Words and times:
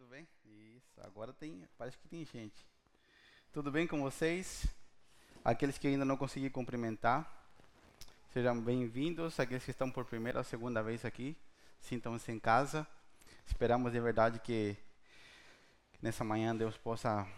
Tudo 0.00 0.12
bem? 0.12 0.26
Isso, 0.46 0.98
agora 1.02 1.30
tem, 1.30 1.68
parece 1.76 1.98
que 1.98 2.08
tem 2.08 2.24
gente. 2.24 2.66
Tudo 3.52 3.70
bem 3.70 3.86
com 3.86 4.00
vocês? 4.00 4.64
Aqueles 5.44 5.76
que 5.76 5.86
ainda 5.86 6.06
não 6.06 6.16
consegui 6.16 6.48
cumprimentar, 6.48 7.30
sejam 8.32 8.58
bem-vindos. 8.58 9.38
Aqueles 9.38 9.62
que 9.62 9.70
estão 9.70 9.90
por 9.90 10.06
primeira 10.06 10.38
ou 10.38 10.44
segunda 10.44 10.82
vez 10.82 11.04
aqui, 11.04 11.36
sintam-se 11.82 12.32
em 12.32 12.38
casa. 12.38 12.86
Esperamos 13.46 13.92
de 13.92 14.00
verdade 14.00 14.38
que, 14.38 14.74
que 15.92 15.98
nessa 16.00 16.24
manhã 16.24 16.56
Deus 16.56 16.78
possa 16.78 17.28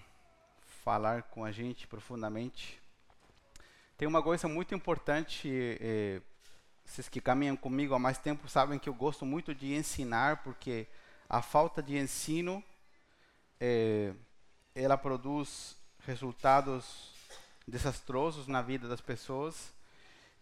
falar 0.84 1.24
com 1.24 1.44
a 1.44 1.50
gente 1.50 1.88
profundamente. 1.88 2.80
Tem 3.98 4.06
uma 4.06 4.22
coisa 4.22 4.46
muito 4.46 4.72
importante, 4.72 5.50
eh, 5.80 6.22
vocês 6.84 7.08
que 7.08 7.20
caminham 7.20 7.56
comigo 7.56 7.92
há 7.92 7.98
mais 7.98 8.18
tempo 8.18 8.48
sabem 8.48 8.78
que 8.78 8.88
eu 8.88 8.94
gosto 8.94 9.26
muito 9.26 9.52
de 9.52 9.74
ensinar, 9.74 10.44
porque 10.44 10.86
a 11.32 11.40
falta 11.40 11.82
de 11.82 11.96
ensino 11.96 12.62
é, 13.58 14.12
ela 14.74 14.98
produz 14.98 15.74
resultados 16.04 17.10
desastrosos 17.66 18.46
na 18.46 18.60
vida 18.60 18.86
das 18.86 19.00
pessoas 19.00 19.72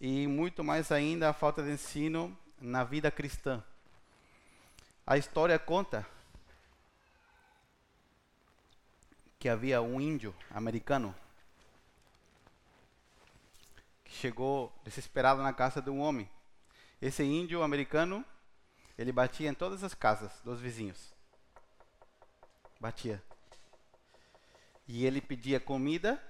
e 0.00 0.26
muito 0.26 0.64
mais 0.64 0.90
ainda 0.90 1.30
a 1.30 1.32
falta 1.32 1.62
de 1.62 1.70
ensino 1.70 2.36
na 2.60 2.82
vida 2.82 3.08
cristã. 3.08 3.62
A 5.06 5.16
história 5.16 5.60
conta 5.60 6.04
que 9.38 9.48
havia 9.48 9.80
um 9.80 10.00
índio 10.00 10.34
americano 10.50 11.14
que 14.04 14.12
chegou 14.12 14.72
desesperado 14.82 15.40
na 15.40 15.52
casa 15.52 15.80
de 15.80 15.88
um 15.88 16.00
homem. 16.00 16.28
Esse 17.00 17.22
índio 17.22 17.62
americano 17.62 18.24
ele 19.00 19.12
batia 19.12 19.48
em 19.48 19.54
todas 19.54 19.82
as 19.82 19.94
casas 19.94 20.30
dos 20.44 20.60
vizinhos. 20.60 21.14
Batia. 22.78 23.22
E 24.86 25.06
ele 25.06 25.22
pedia 25.22 25.58
comida 25.58 26.22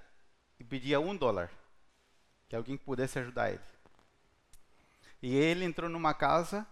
e 0.57 0.63
pedia 0.63 0.97
um 0.97 1.13
dólar. 1.13 1.51
Que 2.47 2.55
alguém 2.55 2.77
pudesse 2.77 3.19
ajudar 3.19 3.51
ele. 3.51 3.59
E 5.21 5.35
ele 5.35 5.65
entrou 5.65 5.89
numa 5.89 6.13
casa 6.13 6.65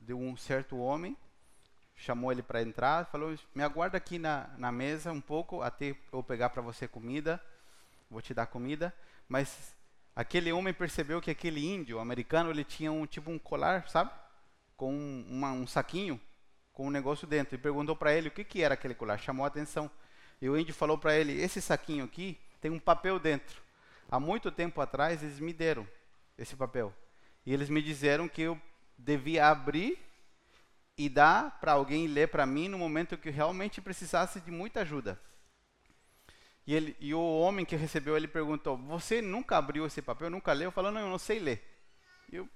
de 0.00 0.12
um 0.12 0.36
certo 0.36 0.78
homem, 0.78 1.16
chamou 1.94 2.32
ele 2.32 2.42
para 2.42 2.60
entrar, 2.60 3.06
falou: 3.06 3.38
Me 3.54 3.62
aguarda 3.62 3.96
aqui 3.96 4.18
na, 4.18 4.50
na 4.58 4.72
mesa 4.72 5.12
um 5.12 5.20
pouco 5.20 5.62
até 5.62 5.94
eu 6.12 6.24
pegar 6.24 6.50
para 6.50 6.60
você 6.60 6.88
comida, 6.88 7.40
vou 8.10 8.20
te 8.20 8.34
dar 8.34 8.46
comida. 8.46 8.92
Mas 9.28 9.76
aquele 10.16 10.52
homem 10.52 10.74
percebeu 10.74 11.20
que 11.20 11.30
aquele 11.30 11.64
índio 11.64 12.00
americano 12.00 12.50
ele 12.50 12.64
tinha 12.64 12.90
um 12.90 13.06
tipo 13.06 13.30
um 13.30 13.38
colar, 13.38 13.88
sabe? 13.88 14.25
Com 14.76 14.94
uma, 15.28 15.52
um 15.52 15.66
saquinho 15.66 16.20
com 16.72 16.88
um 16.88 16.90
negócio 16.90 17.26
dentro 17.26 17.54
e 17.54 17.58
perguntou 17.58 17.96
para 17.96 18.12
ele 18.12 18.28
o 18.28 18.30
que, 18.30 18.44
que 18.44 18.62
era 18.62 18.74
aquele 18.74 18.94
colar. 18.94 19.18
Chamou 19.18 19.44
a 19.44 19.48
atenção. 19.48 19.90
E 20.40 20.48
o 20.48 20.58
índio 20.58 20.74
falou 20.74 20.98
para 20.98 21.16
ele: 21.16 21.40
Esse 21.40 21.60
saquinho 21.62 22.04
aqui 22.04 22.38
tem 22.60 22.70
um 22.70 22.78
papel 22.78 23.18
dentro. 23.18 23.62
Há 24.10 24.20
muito 24.20 24.52
tempo 24.52 24.80
atrás 24.80 25.22
eles 25.22 25.40
me 25.40 25.52
deram 25.52 25.88
esse 26.36 26.54
papel. 26.54 26.94
E 27.46 27.52
eles 27.52 27.70
me 27.70 27.80
disseram 27.80 28.28
que 28.28 28.42
eu 28.42 28.60
devia 28.98 29.48
abrir 29.48 29.98
e 30.98 31.08
dar 31.08 31.58
para 31.60 31.72
alguém 31.72 32.06
ler 32.06 32.28
para 32.28 32.44
mim 32.46 32.68
no 32.68 32.78
momento 32.78 33.16
que 33.16 33.30
realmente 33.30 33.80
precisasse 33.80 34.40
de 34.40 34.50
muita 34.50 34.80
ajuda. 34.80 35.20
E, 36.66 36.74
ele, 36.74 36.96
e 36.98 37.14
o 37.14 37.20
homem 37.20 37.64
que 37.64 37.76
recebeu 37.76 38.16
ele 38.16 38.28
perguntou: 38.28 38.76
Você 38.76 39.22
nunca 39.22 39.56
abriu 39.56 39.86
esse 39.86 40.02
papel? 40.02 40.28
Nunca 40.28 40.52
leu? 40.52 40.70
Falou: 40.70 40.92
Não, 40.92 41.00
eu 41.00 41.08
não 41.08 41.18
sei 41.18 41.38
ler. 41.38 41.64
E 42.30 42.36
eu 42.36 42.48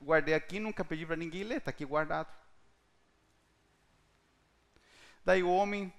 guardei 0.00 0.34
aqui, 0.34 0.60
nunca 0.60 0.84
pedi 0.84 1.04
para 1.04 1.16
ninguém 1.16 1.44
ler, 1.44 1.58
está 1.58 1.70
aqui 1.70 1.84
guardado. 1.84 2.28
Daí 5.24 5.42
o 5.42 5.50
homem 5.50 5.92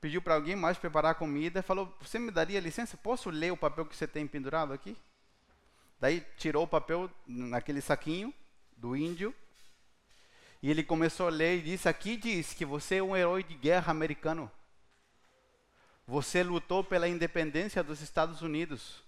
pediu 0.00 0.22
para 0.22 0.34
alguém 0.34 0.54
mais 0.54 0.78
preparar 0.78 1.12
a 1.12 1.14
comida, 1.14 1.62
falou: 1.62 1.92
Você 2.00 2.18
me 2.18 2.30
daria 2.30 2.60
licença? 2.60 2.96
Posso 2.96 3.30
ler 3.30 3.52
o 3.52 3.56
papel 3.56 3.84
que 3.84 3.96
você 3.96 4.06
tem 4.06 4.26
pendurado 4.26 4.72
aqui? 4.72 4.96
Daí 6.00 6.24
tirou 6.36 6.64
o 6.64 6.68
papel 6.68 7.10
naquele 7.26 7.80
saquinho 7.80 8.32
do 8.76 8.96
índio 8.96 9.34
e 10.62 10.70
ele 10.70 10.82
começou 10.82 11.26
a 11.26 11.30
ler 11.30 11.58
e 11.58 11.62
disse: 11.62 11.88
Aqui 11.88 12.16
diz 12.16 12.54
que 12.54 12.64
você 12.64 12.96
é 12.96 13.02
um 13.02 13.16
herói 13.16 13.42
de 13.42 13.54
guerra 13.54 13.90
americano. 13.90 14.50
Você 16.06 16.42
lutou 16.42 16.82
pela 16.82 17.08
independência 17.08 17.82
dos 17.82 18.00
Estados 18.00 18.42
Unidos. 18.42 19.02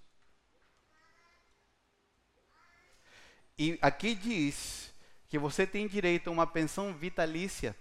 E 3.63 3.79
aqui 3.83 4.15
diz 4.15 4.91
que 5.29 5.39
você 5.39 5.67
tem 5.67 5.87
direito 5.87 6.29
a 6.29 6.31
uma 6.31 6.47
pensão 6.47 6.95
vitalícia 6.95 7.77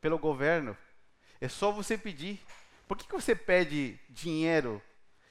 pelo 0.00 0.18
governo. 0.18 0.74
É 1.42 1.46
só 1.46 1.70
você 1.70 1.98
pedir. 1.98 2.40
Por 2.88 2.96
que, 2.96 3.06
que 3.06 3.12
você 3.12 3.36
pede 3.36 4.00
dinheiro 4.08 4.80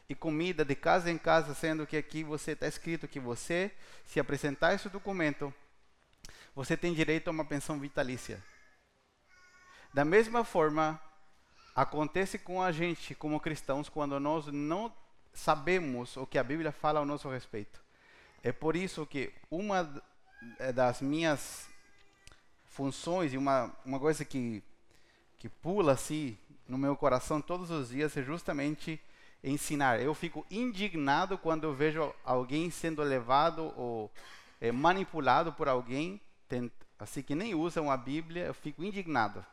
e 0.08 0.14
comida 0.14 0.64
de 0.64 0.76
casa 0.76 1.10
em 1.10 1.18
casa, 1.18 1.56
sendo 1.56 1.88
que 1.88 1.98
aqui 1.98 2.24
você 2.24 2.52
está 2.52 2.68
escrito 2.68 3.08
que 3.08 3.20
você, 3.20 3.72
se 4.06 4.20
apresentar 4.20 4.76
esse 4.76 4.88
documento, 4.90 5.52
você 6.54 6.78
tem 6.78 6.94
direito 6.94 7.30
a 7.30 7.32
uma 7.32 7.46
pensão 7.46 7.80
vitalícia? 7.80 8.40
Da 9.92 10.06
mesma 10.06 10.46
forma, 10.46 11.02
acontece 11.76 12.38
com 12.38 12.62
a 12.62 12.72
gente 12.72 13.16
como 13.16 13.40
cristãos 13.40 13.90
quando 13.90 14.20
nós 14.20 14.46
não 14.46 14.94
sabemos 15.34 16.16
o 16.16 16.28
que 16.28 16.38
a 16.38 16.44
Bíblia 16.44 16.72
fala 16.72 17.00
ao 17.00 17.08
nosso 17.08 17.28
respeito. 17.28 17.83
É 18.44 18.52
por 18.52 18.76
isso 18.76 19.06
que 19.06 19.34
uma 19.50 20.04
eh, 20.60 20.74
das 20.74 21.02
minhas 21.02 21.70
funções 22.66 23.34
e 23.34 23.38
uma, 23.38 23.74
uma 23.86 24.00
coisa 24.00 24.26
que, 24.26 24.62
que 25.40 25.48
pula 25.48 25.94
assim 25.94 26.38
no 26.68 26.78
meu 26.78 26.96
coração 26.98 27.40
todos 27.40 27.72
os 27.72 27.90
dias 27.90 28.18
é 28.18 28.22
justamente 28.22 29.00
ensinar. 29.42 30.02
Eu 30.02 30.14
fico 30.14 30.46
indignado 30.52 31.38
quando 31.38 31.64
eu 31.64 31.74
vejo 31.74 32.14
alguém 32.26 32.70
sendo 32.70 33.02
levado 33.02 33.74
ou 33.78 34.12
é, 34.60 34.72
manipulado 34.72 35.54
por 35.54 35.70
alguém, 35.70 36.20
assim 37.00 37.22
que 37.22 37.36
nem 37.36 37.56
usam 37.56 37.90
a 37.90 37.96
Bíblia, 37.96 38.46
eu 38.46 38.54
fico 38.54 38.84
indignado. 38.84 39.46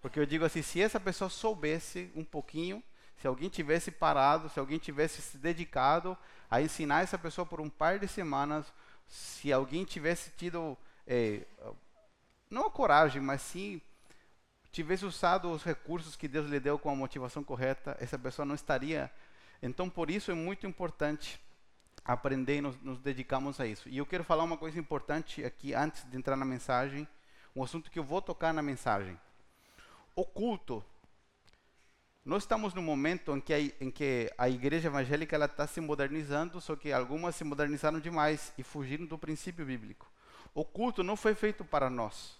Porque 0.00 0.18
eu 0.18 0.26
digo 0.26 0.44
assim, 0.44 0.62
se 0.62 0.80
essa 0.80 0.98
pessoa 0.98 1.28
soubesse 1.30 2.10
um 2.14 2.24
pouquinho, 2.24 2.82
se 3.20 3.26
alguém 3.26 3.48
tivesse 3.48 3.90
parado, 3.90 4.48
se 4.48 4.58
alguém 4.58 4.78
tivesse 4.78 5.20
se 5.20 5.38
dedicado 5.38 6.16
a 6.50 6.62
ensinar 6.62 7.02
essa 7.02 7.18
pessoa 7.18 7.44
por 7.44 7.60
um 7.60 7.68
par 7.68 7.98
de 7.98 8.06
semanas, 8.06 8.72
se 9.08 9.52
alguém 9.52 9.84
tivesse 9.84 10.30
tido, 10.36 10.78
é, 11.06 11.44
não 12.48 12.66
a 12.66 12.70
coragem, 12.70 13.20
mas 13.20 13.42
sim 13.42 13.80
tivesse 14.70 15.04
usado 15.04 15.50
os 15.50 15.64
recursos 15.64 16.14
que 16.14 16.28
Deus 16.28 16.48
lhe 16.48 16.60
deu 16.60 16.78
com 16.78 16.90
a 16.90 16.94
motivação 16.94 17.42
correta, 17.42 17.96
essa 18.00 18.18
pessoa 18.18 18.46
não 18.46 18.54
estaria. 18.54 19.10
Então, 19.60 19.90
por 19.90 20.10
isso 20.10 20.30
é 20.30 20.34
muito 20.34 20.66
importante 20.66 21.40
aprender 22.04 22.56
e 22.56 22.60
nos, 22.60 22.80
nos 22.80 23.60
a 23.60 23.66
isso. 23.66 23.88
E 23.88 23.98
eu 23.98 24.06
quero 24.06 24.22
falar 24.22 24.44
uma 24.44 24.56
coisa 24.56 24.78
importante 24.78 25.44
aqui 25.44 25.74
antes 25.74 26.08
de 26.08 26.16
entrar 26.16 26.36
na 26.36 26.44
mensagem, 26.44 27.08
um 27.56 27.64
assunto 27.64 27.90
que 27.90 27.98
eu 27.98 28.04
vou 28.04 28.22
tocar 28.22 28.54
na 28.54 28.62
mensagem. 28.62 29.18
O 30.14 30.24
culto 30.24 30.84
nós 32.28 32.42
estamos 32.42 32.74
no 32.74 32.82
momento 32.82 33.34
em 33.34 33.40
que 33.40 33.54
a, 33.54 33.58
em 33.58 33.90
que 33.90 34.30
a 34.36 34.50
igreja 34.50 34.88
evangélica 34.88 35.34
ela 35.34 35.46
está 35.46 35.66
se 35.66 35.80
modernizando, 35.80 36.60
só 36.60 36.76
que 36.76 36.92
algumas 36.92 37.34
se 37.34 37.42
modernizaram 37.42 37.98
demais 37.98 38.52
e 38.58 38.62
fugiram 38.62 39.06
do 39.06 39.16
princípio 39.16 39.64
bíblico. 39.64 40.06
O 40.54 40.62
culto 40.62 41.02
não 41.02 41.16
foi 41.16 41.34
feito 41.34 41.64
para 41.64 41.88
nós, 41.88 42.38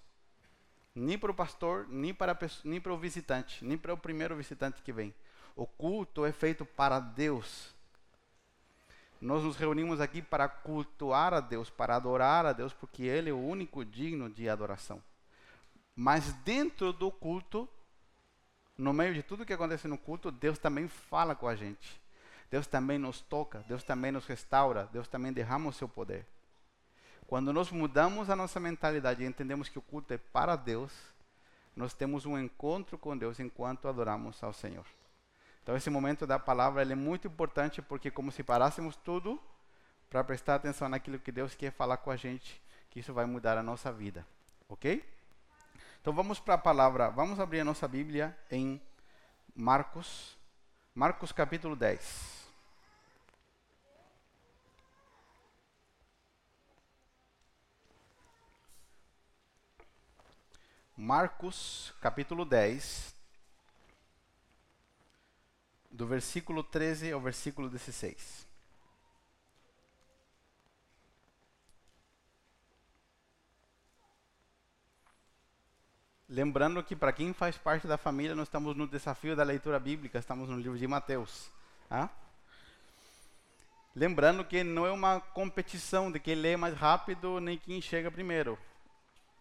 nem 0.94 1.16
para 1.16 1.30
o 1.30 1.34
pastor, 1.34 1.86
nem 1.88 2.12
para, 2.12 2.38
nem 2.64 2.78
para 2.78 2.92
o 2.92 2.98
visitante, 2.98 3.64
nem 3.64 3.78
para 3.78 3.94
o 3.94 3.96
primeiro 3.96 4.36
visitante 4.36 4.82
que 4.82 4.92
vem. 4.92 5.14
O 5.56 5.66
culto 5.66 6.26
é 6.26 6.32
feito 6.32 6.66
para 6.66 7.00
Deus. 7.00 7.74
Nós 9.18 9.42
nos 9.42 9.56
reunimos 9.56 10.02
aqui 10.02 10.20
para 10.20 10.50
cultuar 10.50 11.32
a 11.32 11.40
Deus, 11.40 11.70
para 11.70 11.96
adorar 11.96 12.44
a 12.44 12.52
Deus, 12.52 12.74
porque 12.74 13.04
Ele 13.04 13.30
é 13.30 13.32
o 13.32 13.42
único 13.42 13.86
digno 13.86 14.28
de 14.28 14.50
adoração. 14.50 15.02
Mas 15.96 16.30
dentro 16.44 16.92
do 16.92 17.10
culto 17.10 17.66
no 18.78 18.92
meio 18.92 19.12
de 19.12 19.24
tudo 19.24 19.44
que 19.44 19.52
acontece 19.52 19.88
no 19.88 19.98
culto, 19.98 20.30
Deus 20.30 20.58
também 20.58 20.86
fala 20.86 21.34
com 21.34 21.48
a 21.48 21.56
gente. 21.56 22.00
Deus 22.48 22.66
também 22.66 22.96
nos 22.96 23.20
toca, 23.20 23.62
Deus 23.68 23.82
também 23.82 24.12
nos 24.12 24.24
restaura, 24.24 24.88
Deus 24.92 25.08
também 25.08 25.32
derrama 25.32 25.68
o 25.68 25.72
seu 25.72 25.88
poder. 25.88 26.24
Quando 27.26 27.52
nós 27.52 27.70
mudamos 27.70 28.30
a 28.30 28.36
nossa 28.36 28.58
mentalidade 28.58 29.22
e 29.22 29.26
entendemos 29.26 29.68
que 29.68 29.78
o 29.78 29.82
culto 29.82 30.14
é 30.14 30.18
para 30.18 30.56
Deus, 30.56 30.92
nós 31.76 31.92
temos 31.92 32.24
um 32.24 32.38
encontro 32.38 32.96
com 32.96 33.18
Deus 33.18 33.38
enquanto 33.38 33.86
adoramos 33.86 34.42
ao 34.42 34.52
Senhor. 34.52 34.86
Então 35.62 35.76
esse 35.76 35.90
momento 35.90 36.26
da 36.26 36.38
palavra 36.38 36.80
é 36.82 36.94
muito 36.94 37.26
importante 37.26 37.82
porque 37.82 38.10
como 38.10 38.32
se 38.32 38.42
parássemos 38.42 38.96
tudo 38.96 39.38
para 40.08 40.24
prestar 40.24 40.54
atenção 40.54 40.88
naquilo 40.88 41.18
que 41.18 41.30
Deus 41.30 41.54
quer 41.54 41.70
falar 41.70 41.98
com 41.98 42.10
a 42.10 42.16
gente, 42.16 42.62
que 42.88 43.00
isso 43.00 43.12
vai 43.12 43.26
mudar 43.26 43.58
a 43.58 43.62
nossa 43.62 43.92
vida. 43.92 44.26
OK? 44.68 45.04
Então 46.00 46.12
vamos 46.12 46.40
para 46.40 46.54
a 46.54 46.58
palavra, 46.58 47.10
vamos 47.10 47.38
abrir 47.38 47.60
a 47.60 47.64
nossa 47.64 47.86
Bíblia 47.86 48.36
em 48.50 48.80
Marcos, 49.54 50.36
Marcos 50.94 51.32
capítulo 51.32 51.76
10. 51.76 52.38
Marcos, 60.96 61.94
capítulo 62.00 62.44
10, 62.44 63.14
do 65.92 66.08
versículo 66.08 66.64
13 66.64 67.12
ao 67.12 67.20
versículo 67.20 67.70
16. 67.70 68.47
Lembrando 76.28 76.82
que 76.84 76.94
para 76.94 77.10
quem 77.10 77.32
faz 77.32 77.56
parte 77.56 77.86
da 77.86 77.96
família, 77.96 78.34
nós 78.34 78.48
estamos 78.48 78.76
no 78.76 78.86
desafio 78.86 79.34
da 79.34 79.42
leitura 79.42 79.80
bíblica, 79.80 80.18
estamos 80.18 80.46
no 80.48 80.58
livro 80.58 80.76
de 80.76 80.86
Mateus. 80.86 81.50
Tá? 81.88 82.10
Lembrando 83.96 84.44
que 84.44 84.62
não 84.62 84.84
é 84.84 84.92
uma 84.92 85.20
competição 85.20 86.12
de 86.12 86.20
quem 86.20 86.34
lê 86.34 86.54
mais 86.54 86.76
rápido 86.76 87.40
nem 87.40 87.56
quem 87.56 87.80
chega 87.80 88.10
primeiro. 88.10 88.58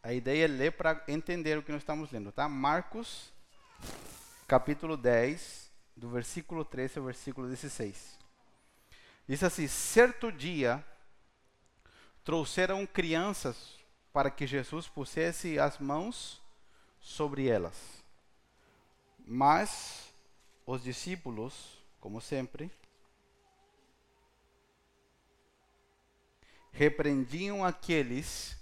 A 0.02 0.14
ideia 0.14 0.46
é 0.46 0.48
ler 0.48 0.72
para 0.72 1.04
entender 1.10 1.58
o 1.58 1.62
que 1.62 1.74
nós 1.74 1.82
estamos 1.82 2.10
lendo, 2.10 2.32
tá? 2.32 2.48
Marcos, 2.48 3.34
capítulo 4.48 4.96
10, 4.96 5.70
do 5.94 6.10
versículo 6.10 6.64
13 6.64 7.00
ao 7.00 7.06
versículo 7.06 7.50
16. 7.50 8.18
Diz 9.28 9.44
assim: 9.44 9.68
Certo 9.68 10.32
dia 10.32 10.82
trouxeram 12.24 12.86
crianças 12.86 13.76
para 14.14 14.32
que 14.32 14.48
Jesus 14.48 14.88
pusesse 14.88 15.60
as 15.60 15.78
mãos 15.80 16.42
sobre 17.08 17.48
elas. 17.48 18.04
Mas 19.26 20.14
os 20.66 20.84
discípulos, 20.84 21.82
como 22.02 22.20
sempre, 22.20 22.70
repreendiam 26.74 27.64
aqueles 27.64 28.58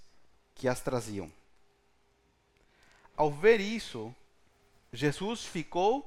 que 0.54 0.68
as 0.68 0.80
traziam. 0.80 1.32
Ao 3.18 3.32
ver 3.32 3.60
isso, 3.60 4.14
Jesus 4.94 5.44
ficou. 5.44 6.06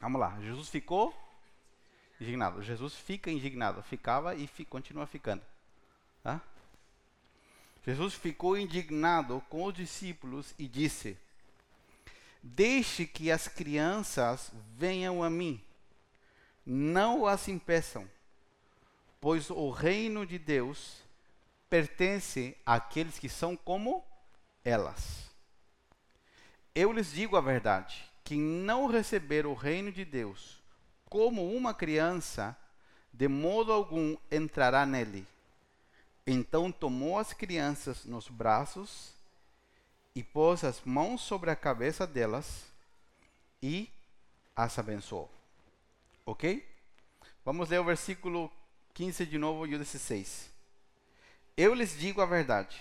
Vamos 0.00 0.18
lá, 0.18 0.40
Jesus 0.40 0.70
ficou 0.70 1.14
indignado. 2.18 2.62
Jesus 2.62 2.94
fica 2.94 3.30
indignado, 3.30 3.82
ficava 3.82 4.34
e 4.34 4.46
fi, 4.46 4.64
continua 4.64 5.06
ficando. 5.06 5.42
Tá? 6.22 6.40
Jesus 7.84 8.14
ficou 8.14 8.56
indignado 8.56 9.42
com 9.48 9.64
os 9.64 9.74
discípulos 9.74 10.54
e 10.58 10.68
disse: 10.68 11.16
Deixe 12.42 13.06
que 13.06 13.30
as 13.30 13.48
crianças 13.48 14.52
venham 14.76 15.22
a 15.22 15.28
mim, 15.28 15.60
não 16.64 17.26
as 17.26 17.48
impeçam, 17.48 18.08
pois 19.20 19.50
o 19.50 19.70
reino 19.70 20.24
de 20.24 20.38
Deus 20.38 21.02
pertence 21.68 22.56
àqueles 22.66 23.18
que 23.18 23.28
são 23.28 23.56
como 23.56 24.04
elas. 24.64 25.30
Eu 26.74 26.92
lhes 26.92 27.12
digo 27.12 27.36
a 27.36 27.40
verdade: 27.40 28.04
quem 28.22 28.38
não 28.38 28.86
receber 28.86 29.44
o 29.46 29.54
reino 29.54 29.90
de 29.90 30.04
Deus 30.04 30.62
como 31.12 31.54
uma 31.54 31.74
criança, 31.74 32.56
de 33.12 33.28
modo 33.28 33.70
algum 33.70 34.16
entrará 34.30 34.86
nele. 34.86 35.26
Então 36.26 36.70
tomou 36.70 37.18
as 37.18 37.32
crianças 37.32 38.04
nos 38.04 38.28
braços 38.28 39.12
e 40.14 40.22
pôs 40.22 40.62
as 40.62 40.80
mãos 40.84 41.20
sobre 41.20 41.50
a 41.50 41.56
cabeça 41.56 42.06
delas 42.06 42.64
e 43.60 43.88
as 44.54 44.78
abençoou. 44.78 45.30
Ok? 46.24 46.64
Vamos 47.44 47.70
ler 47.70 47.80
o 47.80 47.84
versículo 47.84 48.50
15 48.94 49.26
de 49.26 49.36
novo 49.36 49.66
e 49.66 49.74
o 49.74 49.78
16. 49.78 50.48
Eu 51.56 51.74
lhes 51.74 51.98
digo 51.98 52.20
a 52.20 52.26
verdade: 52.26 52.80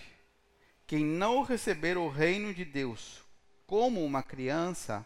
quem 0.86 1.04
não 1.04 1.42
receber 1.42 1.98
o 1.98 2.10
reino 2.10 2.54
de 2.54 2.64
Deus 2.64 3.22
como 3.66 4.04
uma 4.04 4.22
criança, 4.22 5.06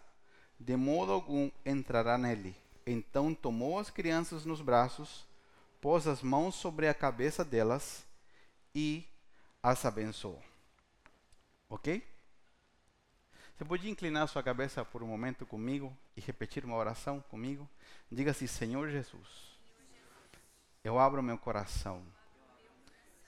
de 0.60 0.76
modo 0.76 1.12
algum 1.12 1.50
entrará 1.66 2.18
nele. 2.18 2.56
Então 2.86 3.34
tomou 3.34 3.80
as 3.80 3.90
crianças 3.90 4.44
nos 4.44 4.60
braços, 4.60 5.26
pôs 5.80 6.06
as 6.06 6.22
mãos 6.22 6.56
sobre 6.56 6.90
a 6.90 6.94
cabeça 6.94 7.46
delas 7.46 8.04
e 8.76 9.08
as 9.64 9.86
abençoou. 9.86 10.44
Ok? 11.70 12.06
Você 13.56 13.64
pode 13.64 13.90
inclinar 13.90 14.28
sua 14.28 14.44
cabeça 14.44 14.84
por 14.84 15.02
um 15.02 15.08
momento 15.08 15.46
comigo 15.46 15.98
e 16.16 16.20
repetir 16.20 16.66
uma 16.66 16.76
oração 16.76 17.22
comigo? 17.22 17.68
Diga 18.12 18.32
assim: 18.32 18.48
Senhor 18.48 18.90
Jesus, 18.90 19.58
eu 20.84 21.00
abro 21.00 21.24
meu 21.24 21.38
coração, 21.38 22.06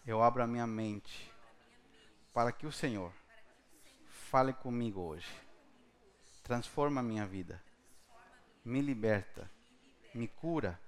eu 0.06 0.22
abro 0.22 0.44
a 0.44 0.48
minha 0.48 0.68
mente, 0.68 1.32
para 2.34 2.52
que 2.52 2.68
o 2.68 2.72
Senhor 2.72 3.14
fale 4.30 4.52
comigo 4.52 5.00
hoje. 5.00 5.34
Transforma 6.44 7.00
a 7.00 7.04
minha 7.04 7.26
vida, 7.26 7.64
me 8.66 8.82
liberta, 8.82 9.50
me 10.14 10.28
cura, 10.28 10.80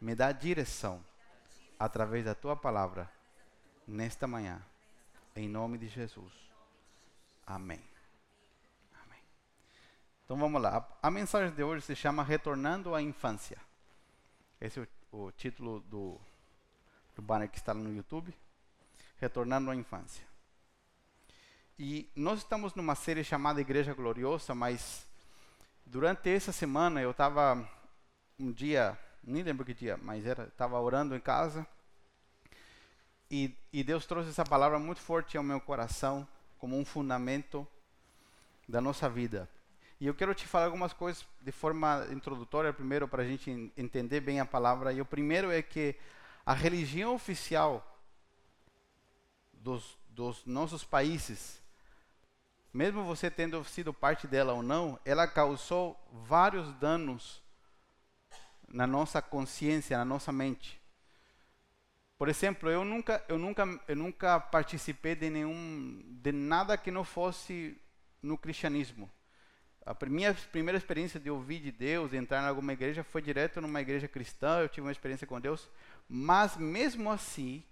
me 0.00 0.14
dá 0.14 0.30
direção 0.30 1.04
através 1.78 2.24
da 2.24 2.34
tua 2.34 2.56
palavra 2.56 3.10
nesta 3.86 4.26
manhã. 4.26 4.60
Em 5.34 5.48
nome 5.48 5.78
de 5.78 5.88
Jesus. 5.88 6.32
Amém. 7.46 7.82
Amém. 9.04 9.20
Então 10.24 10.36
vamos 10.36 10.60
lá. 10.60 10.86
A, 11.02 11.10
mensagem 11.10 11.54
de 11.54 11.62
hoje 11.62 11.84
se 11.84 11.96
chama 11.96 12.22
Retornando 12.22 12.94
à 12.94 13.02
Infância. 13.02 13.58
Esse 14.60 14.80
é 14.80 14.86
o, 15.12 15.26
o 15.26 15.32
título 15.32 15.80
do, 15.80 16.20
do 17.14 17.22
banner 17.22 17.48
que 17.48 17.58
está 17.58 17.72
no 17.74 17.94
YouTube. 17.94 18.34
Retornando 19.18 19.70
à 19.70 19.76
Infância. 19.76 20.26
E 21.78 22.08
nós 22.14 22.40
estamos 22.40 22.74
numa 22.74 22.94
série 22.94 23.24
chamada 23.24 23.60
Igreja 23.60 23.94
Gloriosa, 23.94 24.54
mas 24.54 25.06
durante 25.86 26.28
essa 26.28 26.52
semana 26.52 27.00
eu 27.00 27.10
estava 27.10 27.68
um 28.38 28.52
dia, 28.52 28.98
nem 29.24 29.42
lembro 29.42 29.64
que 29.64 29.72
dia, 29.72 29.96
mas 29.96 30.26
era, 30.26 30.44
estava 30.44 30.78
orando 30.78 31.16
em 31.16 31.20
casa 31.20 31.66
e, 33.32 33.56
e 33.72 33.82
Deus 33.82 34.04
trouxe 34.04 34.28
essa 34.28 34.44
palavra 34.44 34.78
muito 34.78 35.00
forte 35.00 35.38
ao 35.38 35.42
meu 35.42 35.58
coração, 35.58 36.28
como 36.58 36.78
um 36.78 36.84
fundamento 36.84 37.66
da 38.68 38.78
nossa 38.78 39.08
vida. 39.08 39.48
E 39.98 40.06
eu 40.06 40.12
quero 40.14 40.34
te 40.34 40.46
falar 40.46 40.66
algumas 40.66 40.92
coisas 40.92 41.26
de 41.40 41.50
forma 41.50 42.06
introdutória, 42.10 42.74
primeiro, 42.74 43.08
para 43.08 43.22
a 43.22 43.26
gente 43.26 43.72
entender 43.74 44.20
bem 44.20 44.38
a 44.38 44.44
palavra. 44.44 44.92
E 44.92 45.00
o 45.00 45.06
primeiro 45.06 45.50
é 45.50 45.62
que 45.62 45.96
a 46.44 46.52
religião 46.52 47.14
oficial 47.14 47.98
dos, 49.54 49.96
dos 50.10 50.44
nossos 50.44 50.84
países, 50.84 51.58
mesmo 52.70 53.02
você 53.02 53.30
tendo 53.30 53.64
sido 53.64 53.94
parte 53.94 54.26
dela 54.26 54.52
ou 54.52 54.62
não, 54.62 55.00
ela 55.06 55.26
causou 55.26 55.98
vários 56.12 56.70
danos 56.74 57.42
na 58.68 58.86
nossa 58.86 59.22
consciência, 59.22 59.96
na 59.96 60.04
nossa 60.04 60.30
mente. 60.30 60.81
Por 62.22 62.28
exemplo, 62.28 62.70
eu 62.70 62.84
nunca, 62.84 63.20
eu 63.28 63.36
nunca, 63.36 63.80
eu 63.88 63.96
nunca 63.96 64.38
participei 64.38 65.16
de 65.16 65.28
nenhum, 65.28 66.00
de 66.22 66.30
nada 66.30 66.78
que 66.78 66.88
não 66.88 67.02
fosse 67.02 67.76
no 68.22 68.38
cristianismo. 68.38 69.10
A 69.84 69.92
minha 70.06 70.32
primeira 70.32 70.78
experiência 70.78 71.18
de 71.18 71.28
ouvir 71.28 71.58
de 71.58 71.72
Deus, 71.72 72.12
de 72.12 72.16
entrar 72.16 72.40
em 72.40 72.46
alguma 72.46 72.74
igreja, 72.74 73.02
foi 73.02 73.20
direto 73.20 73.60
numa 73.60 73.80
igreja 73.80 74.06
cristã. 74.06 74.60
Eu 74.60 74.68
tive 74.68 74.86
uma 74.86 74.92
experiência 74.92 75.26
com 75.26 75.40
Deus, 75.40 75.68
mas 76.08 76.56
mesmo 76.56 77.10
assim, 77.10 77.64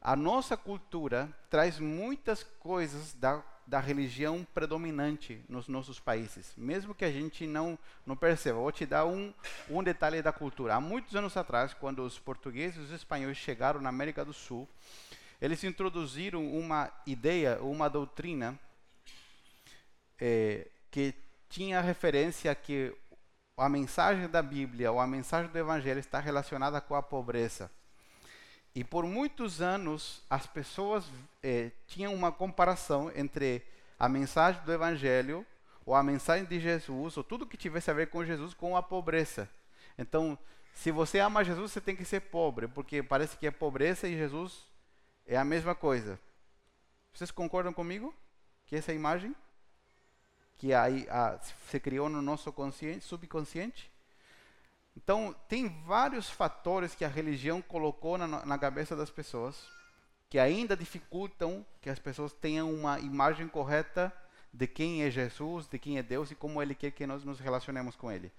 a 0.00 0.16
nossa 0.16 0.56
cultura 0.56 1.32
traz 1.48 1.78
muitas 1.78 2.42
coisas 2.42 3.12
da 3.12 3.44
da 3.66 3.80
religião 3.80 4.46
predominante 4.52 5.42
nos 5.48 5.68
nossos 5.68 5.98
países, 5.98 6.52
mesmo 6.56 6.94
que 6.94 7.04
a 7.04 7.10
gente 7.10 7.46
não, 7.46 7.78
não 8.04 8.16
perceba. 8.16 8.58
Vou 8.58 8.72
te 8.72 8.84
dar 8.84 9.06
um, 9.06 9.32
um 9.70 9.82
detalhe 9.82 10.20
da 10.20 10.32
cultura. 10.32 10.74
Há 10.74 10.80
muitos 10.80 11.16
anos 11.16 11.36
atrás, 11.36 11.72
quando 11.72 12.04
os 12.04 12.18
portugueses 12.18 12.76
e 12.76 12.80
os 12.80 12.90
espanhóis 12.90 13.36
chegaram 13.36 13.80
na 13.80 13.88
América 13.88 14.24
do 14.24 14.32
Sul, 14.32 14.68
eles 15.40 15.64
introduziram 15.64 16.46
uma 16.46 16.92
ideia, 17.06 17.58
uma 17.60 17.88
doutrina 17.88 18.58
é, 20.20 20.68
que 20.90 21.14
tinha 21.48 21.80
referência 21.80 22.50
a 22.50 22.54
que 22.54 22.94
a 23.56 23.68
mensagem 23.68 24.28
da 24.28 24.42
Bíblia 24.42 24.90
ou 24.90 24.98
a 24.98 25.06
mensagem 25.06 25.50
do 25.50 25.58
Evangelho 25.58 26.00
está 26.00 26.18
relacionada 26.18 26.80
com 26.80 26.94
a 26.94 27.02
pobreza. 27.02 27.70
E 28.74 28.82
por 28.82 29.04
muitos 29.04 29.62
anos 29.62 30.22
as 30.28 30.46
pessoas 30.46 31.04
eh, 31.42 31.70
tinham 31.86 32.12
uma 32.12 32.32
comparação 32.32 33.10
entre 33.14 33.62
a 33.98 34.08
mensagem 34.08 34.60
do 34.64 34.72
Evangelho 34.72 35.46
ou 35.86 35.94
a 35.94 36.02
mensagem 36.02 36.44
de 36.44 36.58
Jesus 36.58 37.16
ou 37.16 37.22
tudo 37.22 37.46
que 37.46 37.56
tivesse 37.56 37.90
a 37.90 37.94
ver 37.94 38.08
com 38.08 38.24
Jesus 38.24 38.52
com 38.52 38.76
a 38.76 38.82
pobreza. 38.82 39.48
Então, 39.96 40.36
se 40.74 40.90
você 40.90 41.20
ama 41.20 41.44
Jesus, 41.44 41.70
você 41.70 41.80
tem 41.80 41.94
que 41.94 42.04
ser 42.04 42.20
pobre, 42.20 42.66
porque 42.66 43.00
parece 43.00 43.36
que 43.36 43.46
a 43.46 43.52
pobreza 43.52 44.08
e 44.08 44.16
Jesus 44.16 44.66
é 45.24 45.36
a 45.36 45.44
mesma 45.44 45.74
coisa. 45.74 46.18
Vocês 47.12 47.30
concordam 47.30 47.72
comigo? 47.72 48.12
Que 48.66 48.74
essa 48.74 48.92
imagem 48.92 49.36
que 50.56 50.74
aí 50.74 51.06
se 51.70 51.78
criou 51.78 52.08
no 52.08 52.20
nosso 52.20 52.52
consciente, 52.52 53.04
subconsciente 53.04 53.90
então, 54.96 55.34
tem 55.48 55.68
vários 55.84 56.30
fatores 56.30 56.94
que 56.94 57.04
a 57.04 57.08
religião 57.08 57.60
colocou 57.60 58.16
na, 58.16 58.44
na 58.46 58.58
cabeça 58.58 58.94
das 58.94 59.10
pessoas 59.10 59.68
que 60.30 60.38
ainda 60.38 60.76
dificultam 60.76 61.64
que 61.80 61.90
as 61.90 61.98
pessoas 61.98 62.32
tenham 62.32 62.72
uma 62.72 62.98
imagem 62.98 63.46
correta 63.46 64.12
de 64.52 64.66
quem 64.66 65.02
é 65.02 65.10
Jesus, 65.10 65.66
de 65.66 65.78
quem 65.78 65.98
é 65.98 66.02
Deus 66.02 66.30
e 66.30 66.34
como 66.34 66.62
Ele 66.62 66.74
quer 66.74 66.90
que 66.90 67.06
nós 67.06 67.24
nos 67.24 67.38
relacionemos 67.38 67.94
com 67.96 68.10
Ele. 68.10 68.32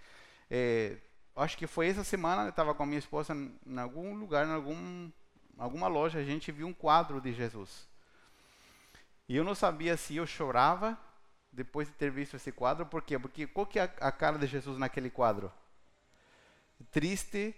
É, 0.49 0.97
acho 1.35 1.57
que 1.57 1.67
foi 1.67 1.87
essa 1.87 2.03
semana, 2.03 2.43
eu 2.43 2.49
estava 2.49 2.73
com 2.73 2.83
a 2.83 2.85
minha 2.85 2.99
esposa 2.99 3.33
em 3.33 3.79
algum 3.79 4.13
lugar, 4.15 4.47
em 4.47 4.51
algum, 4.51 5.11
alguma 5.57 5.87
loja, 5.87 6.19
a 6.19 6.23
gente 6.23 6.51
viu 6.51 6.67
um 6.67 6.73
quadro 6.73 7.21
de 7.21 7.33
Jesus. 7.33 7.87
E 9.27 9.35
eu 9.35 9.43
não 9.43 9.55
sabia 9.55 9.97
se 9.97 10.15
eu 10.15 10.25
chorava 10.25 10.97
depois 11.51 11.87
de 11.87 11.93
ter 11.93 12.11
visto 12.11 12.35
esse 12.35 12.51
quadro, 12.51 12.85
por 12.85 13.01
quê? 13.01 13.17
Porque 13.17 13.47
qual 13.47 13.65
que 13.65 13.79
é 13.79 13.83
a, 13.83 14.07
a 14.07 14.11
cara 14.11 14.37
de 14.37 14.47
Jesus 14.47 14.77
naquele 14.77 15.09
quadro? 15.09 15.51
Triste, 16.91 17.55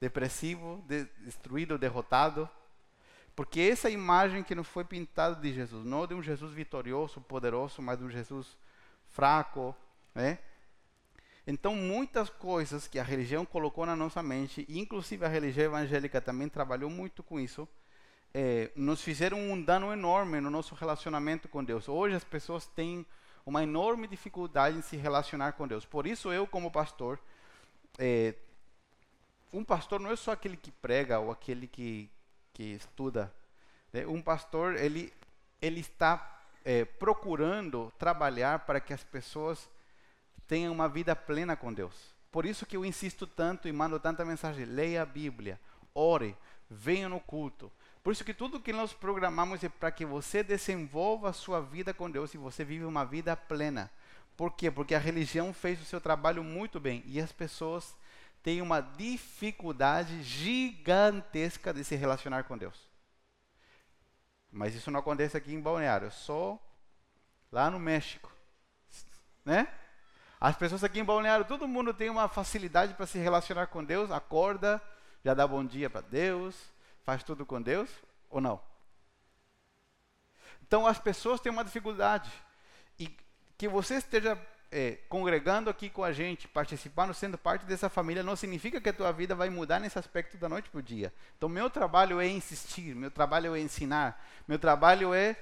depressivo, 0.00 0.84
de, 0.86 1.04
destruído, 1.24 1.78
derrotado. 1.78 2.48
Porque 3.34 3.60
essa 3.60 3.88
imagem 3.88 4.42
que 4.42 4.54
nos 4.54 4.66
foi 4.66 4.84
pintada 4.84 5.36
de 5.36 5.52
Jesus, 5.52 5.84
não 5.84 6.06
de 6.06 6.14
um 6.14 6.22
Jesus 6.22 6.52
vitorioso, 6.52 7.20
poderoso, 7.20 7.80
mas 7.80 7.98
de 7.98 8.04
um 8.04 8.10
Jesus 8.10 8.56
fraco, 9.08 9.74
né? 10.14 10.38
Então, 11.46 11.74
muitas 11.74 12.28
coisas 12.28 12.86
que 12.86 12.98
a 12.98 13.02
religião 13.02 13.44
colocou 13.44 13.86
na 13.86 13.96
nossa 13.96 14.22
mente, 14.22 14.66
inclusive 14.68 15.24
a 15.24 15.28
religião 15.28 15.64
evangélica 15.64 16.20
também 16.20 16.48
trabalhou 16.48 16.90
muito 16.90 17.22
com 17.22 17.40
isso, 17.40 17.66
é, 18.32 18.70
nos 18.76 19.02
fizeram 19.02 19.38
um 19.38 19.60
dano 19.60 19.92
enorme 19.92 20.40
no 20.40 20.50
nosso 20.50 20.74
relacionamento 20.74 21.48
com 21.48 21.64
Deus. 21.64 21.88
Hoje 21.88 22.14
as 22.14 22.24
pessoas 22.24 22.66
têm 22.66 23.04
uma 23.44 23.62
enorme 23.62 24.06
dificuldade 24.06 24.76
em 24.76 24.82
se 24.82 24.96
relacionar 24.96 25.52
com 25.52 25.66
Deus. 25.66 25.84
Por 25.84 26.06
isso, 26.06 26.32
eu, 26.32 26.46
como 26.46 26.70
pastor, 26.70 27.18
é, 27.98 28.34
um 29.52 29.64
pastor 29.64 30.00
não 30.00 30.10
é 30.10 30.16
só 30.16 30.32
aquele 30.32 30.56
que 30.56 30.70
prega 30.70 31.18
ou 31.18 31.30
aquele 31.30 31.66
que, 31.66 32.10
que 32.52 32.62
estuda. 32.74 33.32
Né? 33.92 34.06
Um 34.06 34.22
pastor, 34.22 34.76
ele, 34.76 35.12
ele 35.60 35.80
está 35.80 36.42
é, 36.64 36.84
procurando 36.84 37.92
trabalhar 37.98 38.60
para 38.60 38.80
que 38.80 38.92
as 38.92 39.02
pessoas 39.02 39.68
tenham 40.46 40.72
uma 40.72 40.88
vida 40.88 41.14
plena 41.14 41.56
com 41.56 41.72
Deus. 41.72 41.94
Por 42.30 42.46
isso 42.46 42.64
que 42.64 42.76
eu 42.76 42.84
insisto 42.84 43.26
tanto 43.26 43.66
e 43.66 43.72
mando 43.72 43.98
tanta 43.98 44.24
mensagem. 44.24 44.64
Leia 44.64 45.02
a 45.02 45.06
Bíblia, 45.06 45.60
ore, 45.94 46.36
venha 46.68 47.08
no 47.08 47.18
culto. 47.18 47.70
Por 48.02 48.12
isso 48.12 48.24
que 48.24 48.32
tudo 48.32 48.60
que 48.60 48.72
nós 48.72 48.92
programamos 48.92 49.62
é 49.62 49.68
para 49.68 49.90
que 49.90 50.06
você 50.06 50.42
desenvolva 50.42 51.30
a 51.30 51.34
sua 51.34 51.60
vida 51.60 51.92
com 51.92 52.10
Deus 52.10 52.32
e 52.32 52.38
você 52.38 52.64
vive 52.64 52.84
uma 52.84 53.04
vida 53.04 53.36
plena. 53.36 53.90
Por 54.36 54.52
quê? 54.52 54.70
Porque 54.70 54.94
a 54.94 54.98
religião 54.98 55.52
fez 55.52 55.82
o 55.82 55.84
seu 55.84 56.00
trabalho 56.00 56.42
muito 56.42 56.80
bem 56.80 57.02
e 57.04 57.20
as 57.20 57.30
pessoas 57.30 57.94
têm 58.42 58.62
uma 58.62 58.80
dificuldade 58.80 60.22
gigantesca 60.22 61.72
de 61.72 61.84
se 61.84 61.94
relacionar 61.94 62.44
com 62.44 62.56
Deus. 62.56 62.88
Mas 64.50 64.74
isso 64.74 64.90
não 64.90 65.00
acontece 65.00 65.36
aqui 65.36 65.52
em 65.52 65.60
Balneário, 65.60 66.10
só 66.10 66.58
lá 67.52 67.70
no 67.70 67.78
México, 67.78 68.32
né? 69.44 69.68
As 70.40 70.56
pessoas 70.56 70.82
aqui 70.82 70.98
em 70.98 71.04
Balneário, 71.04 71.44
todo 71.44 71.68
mundo 71.68 71.92
tem 71.92 72.08
uma 72.08 72.28
facilidade 72.28 72.94
para 72.94 73.06
se 73.06 73.18
relacionar 73.18 73.66
com 73.66 73.84
Deus, 73.84 74.10
acorda, 74.10 74.80
já 75.22 75.34
dá 75.34 75.46
bom 75.46 75.64
dia 75.64 75.90
para 75.90 76.00
Deus, 76.00 76.56
faz 77.04 77.22
tudo 77.22 77.44
com 77.44 77.60
Deus 77.60 77.90
ou 78.30 78.40
não? 78.40 78.60
Então 80.62 80.86
as 80.86 80.98
pessoas 80.98 81.40
têm 81.40 81.52
uma 81.52 81.64
dificuldade. 81.64 82.30
E 82.98 83.14
que 83.58 83.68
você 83.68 83.96
esteja 83.96 84.40
é, 84.72 84.98
congregando 85.08 85.68
aqui 85.68 85.90
com 85.90 86.04
a 86.04 86.12
gente, 86.12 86.46
participando, 86.46 87.12
sendo 87.12 87.36
parte 87.36 87.66
dessa 87.66 87.88
família, 87.88 88.22
não 88.22 88.36
significa 88.36 88.80
que 88.80 88.88
a 88.88 88.92
tua 88.92 89.12
vida 89.12 89.34
vai 89.34 89.50
mudar 89.50 89.80
nesse 89.80 89.98
aspecto 89.98 90.36
da 90.36 90.48
noite 90.48 90.70
para 90.70 90.78
o 90.78 90.82
dia. 90.82 91.12
Então, 91.36 91.48
meu 91.48 91.68
trabalho 91.68 92.20
é 92.20 92.28
insistir, 92.28 92.94
meu 92.94 93.10
trabalho 93.10 93.54
é 93.54 93.60
ensinar, 93.60 94.24
meu 94.46 94.58
trabalho 94.58 95.12
é 95.12 95.36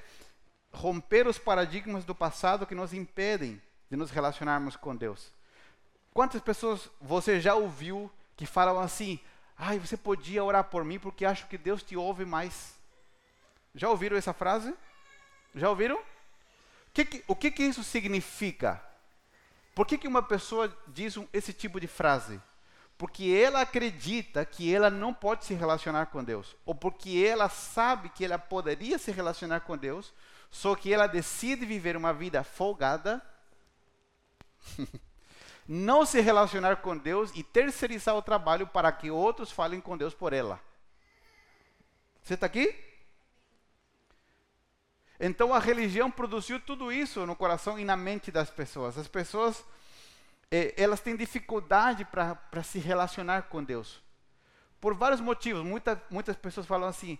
romper 0.72 1.26
os 1.26 1.38
paradigmas 1.38 2.04
do 2.04 2.14
passado 2.14 2.66
que 2.66 2.74
nos 2.74 2.94
impedem 2.94 3.60
de 3.90 3.96
nos 3.96 4.10
relacionarmos 4.10 4.76
com 4.76 4.96
Deus. 4.96 5.32
Quantas 6.14 6.40
pessoas 6.40 6.90
você 7.00 7.40
já 7.40 7.54
ouviu 7.54 8.10
que 8.36 8.46
falam 8.46 8.80
assim: 8.80 9.20
Ai, 9.56 9.78
você 9.78 9.96
podia 9.96 10.42
orar 10.44 10.64
por 10.64 10.84
mim 10.84 10.98
porque 10.98 11.24
acho 11.24 11.46
que 11.46 11.58
Deus 11.58 11.82
te 11.82 11.96
ouve 11.96 12.24
mais. 12.24 12.78
Já 13.74 13.88
ouviram 13.88 14.16
essa 14.16 14.32
frase? 14.32 14.74
Já 15.54 15.68
ouviram? 15.68 15.96
O 15.96 16.04
que, 16.92 17.04
que 17.04 17.24
o 17.26 17.36
que, 17.36 17.50
que 17.50 17.62
isso 17.62 17.82
significa? 17.82 18.82
Por 19.78 19.86
que, 19.86 19.96
que 19.96 20.08
uma 20.08 20.24
pessoa 20.24 20.76
diz 20.88 21.16
um, 21.16 21.24
esse 21.32 21.52
tipo 21.52 21.78
de 21.78 21.86
frase? 21.86 22.42
Porque 22.98 23.30
ela 23.30 23.60
acredita 23.60 24.44
que 24.44 24.74
ela 24.74 24.90
não 24.90 25.14
pode 25.14 25.44
se 25.44 25.54
relacionar 25.54 26.06
com 26.06 26.24
Deus. 26.24 26.56
Ou 26.66 26.74
porque 26.74 27.24
ela 27.24 27.48
sabe 27.48 28.08
que 28.08 28.24
ela 28.24 28.40
poderia 28.40 28.98
se 28.98 29.12
relacionar 29.12 29.60
com 29.60 29.76
Deus, 29.76 30.12
só 30.50 30.74
que 30.74 30.92
ela 30.92 31.06
decide 31.06 31.64
viver 31.64 31.96
uma 31.96 32.12
vida 32.12 32.42
folgada 32.42 33.24
não 35.68 36.04
se 36.04 36.20
relacionar 36.20 36.78
com 36.78 36.98
Deus 36.98 37.30
e 37.36 37.44
terceirizar 37.44 38.16
o 38.16 38.22
trabalho 38.22 38.66
para 38.66 38.90
que 38.90 39.12
outros 39.12 39.52
falem 39.52 39.80
com 39.80 39.96
Deus 39.96 40.12
por 40.12 40.32
ela. 40.32 40.60
Você 42.24 42.34
está 42.34 42.46
aqui? 42.46 42.87
Então 45.20 45.52
a 45.52 45.58
religião 45.58 46.10
produziu 46.10 46.60
tudo 46.60 46.92
isso 46.92 47.26
no 47.26 47.34
coração 47.34 47.78
e 47.78 47.84
na 47.84 47.96
mente 47.96 48.30
das 48.30 48.50
pessoas. 48.50 48.96
As 48.96 49.08
pessoas, 49.08 49.64
eh, 50.50 50.74
elas 50.76 51.00
têm 51.00 51.16
dificuldade 51.16 52.04
para 52.04 52.62
se 52.62 52.78
relacionar 52.78 53.42
com 53.42 53.62
Deus. 53.62 54.00
Por 54.80 54.94
vários 54.94 55.20
motivos. 55.20 55.64
Muita, 55.64 56.00
muitas 56.08 56.36
pessoas 56.36 56.66
falam 56.66 56.88
assim, 56.88 57.18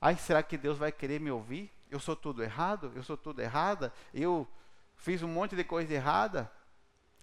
ai, 0.00 0.16
será 0.16 0.42
que 0.42 0.56
Deus 0.56 0.78
vai 0.78 0.90
querer 0.90 1.20
me 1.20 1.30
ouvir? 1.30 1.70
Eu 1.90 2.00
sou 2.00 2.16
tudo 2.16 2.42
errado? 2.42 2.90
Eu 2.94 3.02
sou 3.02 3.16
tudo 3.16 3.40
errada? 3.40 3.92
Eu 4.14 4.48
fiz 4.96 5.22
um 5.22 5.28
monte 5.28 5.54
de 5.54 5.62
coisa 5.62 5.92
errada? 5.92 6.50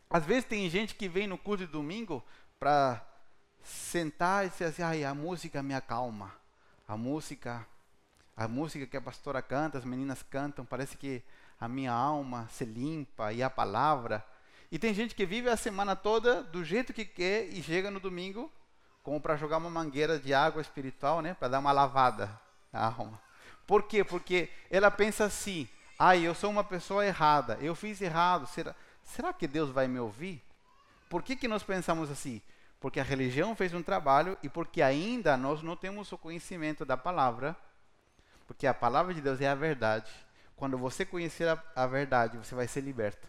Às 0.10 0.26
vezes 0.26 0.46
tem 0.46 0.70
gente 0.70 0.94
que 0.94 1.10
vem 1.10 1.26
no 1.26 1.40
culto 1.40 1.66
de 1.66 1.72
domingo 1.72 2.24
para 2.60 3.04
sentar 3.64 4.46
e 4.46 4.50
dizer 4.50 4.66
assim, 4.66 4.84
ai, 4.84 5.04
a 5.04 5.14
música 5.16 5.64
me 5.64 5.74
acalma. 5.74 6.32
A 6.88 6.96
música, 6.96 7.66
a 8.36 8.48
música 8.48 8.88
que 8.88 8.98
a 8.98 9.02
pastora 9.02 9.42
canta, 9.42 9.78
as 9.78 9.86
meninas 9.86 10.24
cantam, 10.24 10.66
parece 10.66 10.98
que 10.98 11.24
a 11.60 11.68
minha 11.68 11.92
alma 11.92 12.48
se 12.52 12.66
limpa 12.66 13.32
e 13.32 13.44
a 13.44 13.50
palavra. 13.50 14.26
E 14.72 14.80
tem 14.80 14.94
gente 14.94 15.14
que 15.14 15.26
vive 15.26 15.50
a 15.50 15.56
semana 15.56 15.96
toda 15.96 16.42
do 16.44 16.64
jeito 16.64 16.94
que 16.94 17.06
quer 17.06 17.46
e 17.46 17.62
chega 17.62 17.92
no 17.92 18.00
domingo 18.00 18.52
como 19.04 19.20
para 19.20 19.36
jogar 19.36 19.58
uma 19.58 19.70
mangueira 19.70 20.18
de 20.18 20.34
água 20.34 20.62
espiritual, 20.62 21.22
né, 21.22 21.34
para 21.34 21.50
dar 21.50 21.60
uma 21.60 21.72
lavada 21.72 22.40
na 22.72 22.86
alma. 22.86 23.22
Por 23.68 23.84
quê? 23.84 24.04
Porque 24.04 24.50
ela 24.70 24.90
pensa 24.90 25.26
assim: 25.26 25.68
"Ai, 26.00 26.24
eu 26.24 26.34
sou 26.34 26.50
uma 26.50 26.64
pessoa 26.64 27.06
errada, 27.06 27.58
eu 27.62 27.76
fiz 27.76 28.02
errado, 28.02 28.48
será 28.48 28.74
será 29.04 29.34
que 29.34 29.48
Deus 29.48 29.70
vai 29.70 29.88
me 29.88 30.00
ouvir? 30.00 30.42
Por 31.10 31.22
que, 31.22 31.36
que 31.36 31.48
nós 31.48 31.62
pensamos 31.62 32.10
assim? 32.10 32.42
Porque 32.80 33.00
a 33.00 33.04
religião 33.04 33.56
fez 33.56 33.74
um 33.74 33.84
trabalho 33.84 34.38
e 34.42 34.50
porque 34.50 34.82
ainda 34.82 35.38
nós 35.38 35.62
não 35.62 35.76
temos 35.76 36.12
o 36.12 36.18
conhecimento 36.18 36.84
da 36.84 36.98
palavra, 36.98 37.56
porque 38.54 38.68
a 38.68 38.74
palavra 38.74 39.16
de 39.16 39.20
Deus 39.20 39.42
é 39.42 39.48
a 39.48 39.56
verdade. 39.56 40.12
Quando 40.56 40.78
você 40.78 41.04
conhecer 41.04 41.50
a, 41.50 41.62
a 41.76 41.88
verdade, 41.88 42.38
você 42.38 42.54
vai 42.54 42.68
ser 42.68 42.82
liberto. 42.82 43.28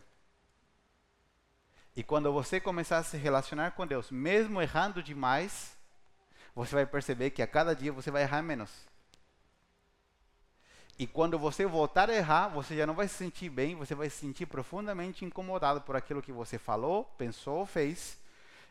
E 1.97 2.03
quando 2.03 2.31
você 2.31 2.61
começar 2.61 2.99
a 2.99 3.03
se 3.03 3.17
relacionar 3.17 3.71
com 3.71 3.87
Deus, 3.87 4.11
mesmo 4.11 4.61
errando 4.61 5.03
demais, 5.03 5.79
você 6.55 6.75
vai 6.75 6.85
perceber 6.85 7.31
que 7.31 7.41
a 7.41 7.47
cada 7.47 7.75
dia 7.75 7.91
você 7.91 8.11
vai 8.11 8.23
errar 8.23 8.43
menos. 8.43 8.71
E 10.99 11.07
quando 11.07 11.39
você 11.39 11.65
voltar 11.65 12.11
a 12.11 12.15
errar, 12.15 12.49
você 12.49 12.77
já 12.77 12.87
não 12.87 12.95
vai 12.95 13.09
se 13.09 13.15
sentir 13.15 13.49
bem, 13.49 13.75
você 13.75 13.95
vai 13.95 14.11
se 14.11 14.19
sentir 14.19 14.45
profundamente 14.45 15.25
incomodado 15.25 15.81
por 15.81 15.97
aquilo 15.97 16.21
que 16.21 16.33
você 16.33 16.59
falou, 16.59 17.05
pensou, 17.17 17.65
fez. 17.65 18.21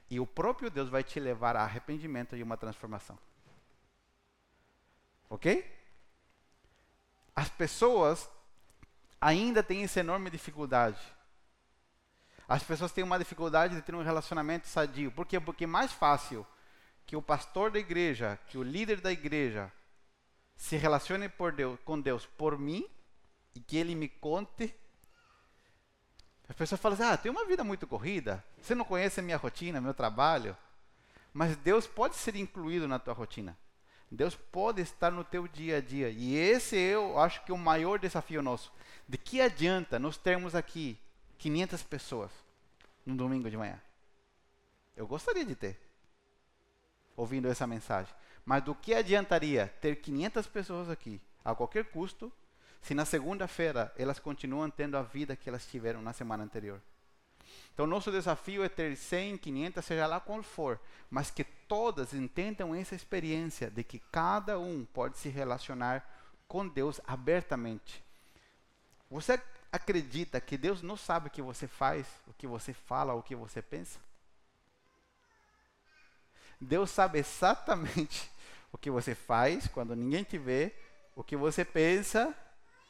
E 0.08 0.20
o 0.20 0.28
próprio 0.28 0.70
Deus 0.70 0.88
vai 0.88 1.04
te 1.04 1.20
levar 1.20 1.56
a 1.56 1.64
arrependimento 1.64 2.36
e 2.36 2.44
uma 2.44 2.58
transformação. 2.58 3.18
Ok? 5.32 5.83
As 7.36 7.50
pessoas 7.50 8.30
ainda 9.20 9.64
têm 9.64 9.84
essa 9.84 10.00
enorme 10.00 10.30
dificuldade. 10.30 11.00
As 12.48 12.64
pessoas 12.64 12.92
têm 12.92 13.04
uma 13.04 13.18
dificuldade 13.18 13.76
de 13.76 13.82
ter 13.82 13.96
um 13.96 14.04
relacionamento 14.04 14.68
sadio. 14.68 15.12
Por 15.12 15.26
quê? 15.26 15.40
Porque 15.40 15.64
é 15.64 15.68
mais 15.68 15.92
fácil 15.92 16.46
que 17.06 17.16
o 17.16 17.22
pastor 17.22 17.72
da 17.72 17.80
igreja, 17.80 18.38
que 18.48 18.58
o 18.58 18.64
líder 18.64 19.02
da 19.02 19.12
igreja, 19.12 19.72
se 20.56 20.76
relacione 20.76 21.28
por 21.30 21.52
Deus, 21.52 21.80
com 21.84 22.00
Deus 22.00 22.26
por 22.26 22.58
mim 22.58 22.88
e 23.56 23.60
que 23.60 23.78
Ele 23.78 23.96
me 23.96 24.08
conte. 24.08 24.74
As 26.48 26.56
pessoas 26.56 26.80
falam 26.80 26.96
assim: 26.96 27.14
ah, 27.14 27.18
tem 27.18 27.32
uma 27.32 27.46
vida 27.46 27.64
muito 27.64 27.88
corrida, 27.88 28.44
você 28.62 28.76
não 28.76 28.86
conhece 28.86 29.20
a 29.20 29.24
minha 29.24 29.38
rotina, 29.38 29.82
meu 29.82 29.94
trabalho. 29.94 30.56
Mas 31.34 31.56
Deus 31.58 31.88
pode 31.88 32.16
ser 32.16 32.36
incluído 32.36 32.88
na 32.88 33.00
tua 33.00 33.14
rotina. 33.14 33.58
Deus 34.14 34.36
pode 34.36 34.82
estar 34.82 35.12
no 35.12 35.24
teu 35.24 35.48
dia 35.48 35.78
a 35.78 35.82
dia. 35.82 36.10
E 36.10 36.36
esse 36.36 36.76
eu 36.76 37.20
acho 37.20 37.44
que 37.44 37.52
é 37.52 37.56
o 37.56 37.58
maior 37.58 37.98
desafio 37.98 38.42
nosso. 38.42 38.72
De 39.08 39.18
que 39.18 39.42
adianta 39.42 39.98
nós 39.98 40.18
termos 40.18 40.54
aqui 40.54 41.00
500 41.40 41.82
pessoas 41.84 42.32
no 43.06 43.16
domingo 43.16 43.50
de 43.50 43.58
manhã? 43.58 43.82
Eu 44.96 45.08
gostaria 45.08 45.44
de 45.44 45.56
ter, 45.56 45.80
ouvindo 47.16 47.48
essa 47.48 47.66
mensagem. 47.66 48.14
Mas 48.46 48.64
do 48.64 48.76
que 48.76 48.94
adiantaria 48.94 49.74
ter 49.82 49.96
500 49.96 50.46
pessoas 50.48 50.90
aqui, 50.90 51.20
a 51.44 51.56
qualquer 51.56 51.86
custo, 51.86 52.32
se 52.84 52.94
na 52.94 53.06
segunda-feira 53.06 53.92
elas 53.98 54.20
continuam 54.20 54.70
tendo 54.70 54.96
a 54.96 55.02
vida 55.02 55.36
que 55.36 55.50
elas 55.50 55.66
tiveram 55.66 56.02
na 56.02 56.14
semana 56.14 56.44
anterior. 56.44 56.80
Então, 57.74 57.88
nosso 57.88 58.12
desafio 58.12 58.64
é 58.64 58.70
ter 58.70 58.96
100, 58.96 59.38
500, 59.38 59.84
seja 59.84 60.06
lá 60.06 60.20
qual 60.20 60.44
for, 60.44 60.80
mas 61.10 61.32
que 61.32 61.44
todas 61.44 62.14
entendam 62.14 62.76
essa 62.76 62.94
experiência 62.94 63.72
de 63.72 63.84
que 63.84 63.98
cada 64.12 64.60
um 64.60 64.86
pode 64.86 65.18
se 65.18 65.30
relacionar 65.30 66.08
com 66.48 66.68
Deus 66.68 67.02
abertamente. 67.08 68.04
Você 69.10 69.42
acredita 69.72 70.40
que 70.40 70.56
Deus 70.56 70.84
não 70.84 70.96
sabe 70.96 71.28
o 71.28 71.32
que 71.32 71.42
você 71.42 71.68
faz, 71.68 72.06
o 72.28 72.34
que 72.34 72.46
você 72.46 72.74
fala, 72.74 73.16
o 73.16 73.24
que 73.24 73.36
você 73.36 73.60
pensa? 73.60 74.00
Deus 76.62 76.92
sabe 76.92 77.20
exatamente 77.20 78.32
o 78.72 78.78
que 78.78 78.92
você 78.92 79.16
faz 79.16 79.68
quando 79.68 79.96
ninguém 79.96 80.24
te 80.24 80.38
vê, 80.38 80.74
o 81.16 81.24
que 81.24 81.36
você 81.36 81.66
pensa, 81.66 82.36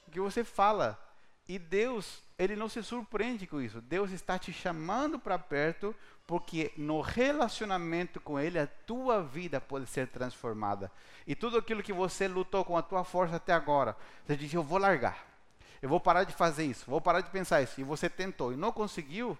o 0.07 0.11
que 0.11 0.19
você 0.19 0.43
fala. 0.43 0.99
E 1.47 1.59
Deus, 1.59 2.23
ele 2.37 2.55
não 2.55 2.69
se 2.69 2.81
surpreende 2.81 3.45
com 3.45 3.61
isso. 3.61 3.81
Deus 3.81 4.11
está 4.11 4.39
te 4.39 4.53
chamando 4.53 5.19
para 5.19 5.37
perto 5.37 5.93
porque 6.25 6.71
no 6.77 7.01
relacionamento 7.01 8.21
com 8.21 8.39
ele 8.39 8.57
a 8.57 8.67
tua 8.67 9.21
vida 9.21 9.59
pode 9.59 9.87
ser 9.87 10.07
transformada. 10.07 10.91
E 11.27 11.35
tudo 11.35 11.57
aquilo 11.57 11.83
que 11.83 11.91
você 11.91 12.27
lutou 12.27 12.63
com 12.63 12.77
a 12.77 12.81
tua 12.81 13.03
força 13.03 13.35
até 13.35 13.53
agora, 13.53 13.95
você 14.25 14.37
diz 14.37 14.53
eu 14.53 14.63
vou 14.63 14.77
largar. 14.77 15.33
Eu 15.81 15.89
vou 15.89 15.99
parar 15.99 16.23
de 16.23 16.33
fazer 16.33 16.63
isso, 16.63 16.89
vou 16.89 17.01
parar 17.01 17.19
de 17.19 17.29
pensar 17.29 17.61
isso. 17.61 17.79
E 17.81 17.83
você 17.83 18.09
tentou 18.09 18.53
e 18.53 18.55
não 18.55 18.71
conseguiu, 18.71 19.37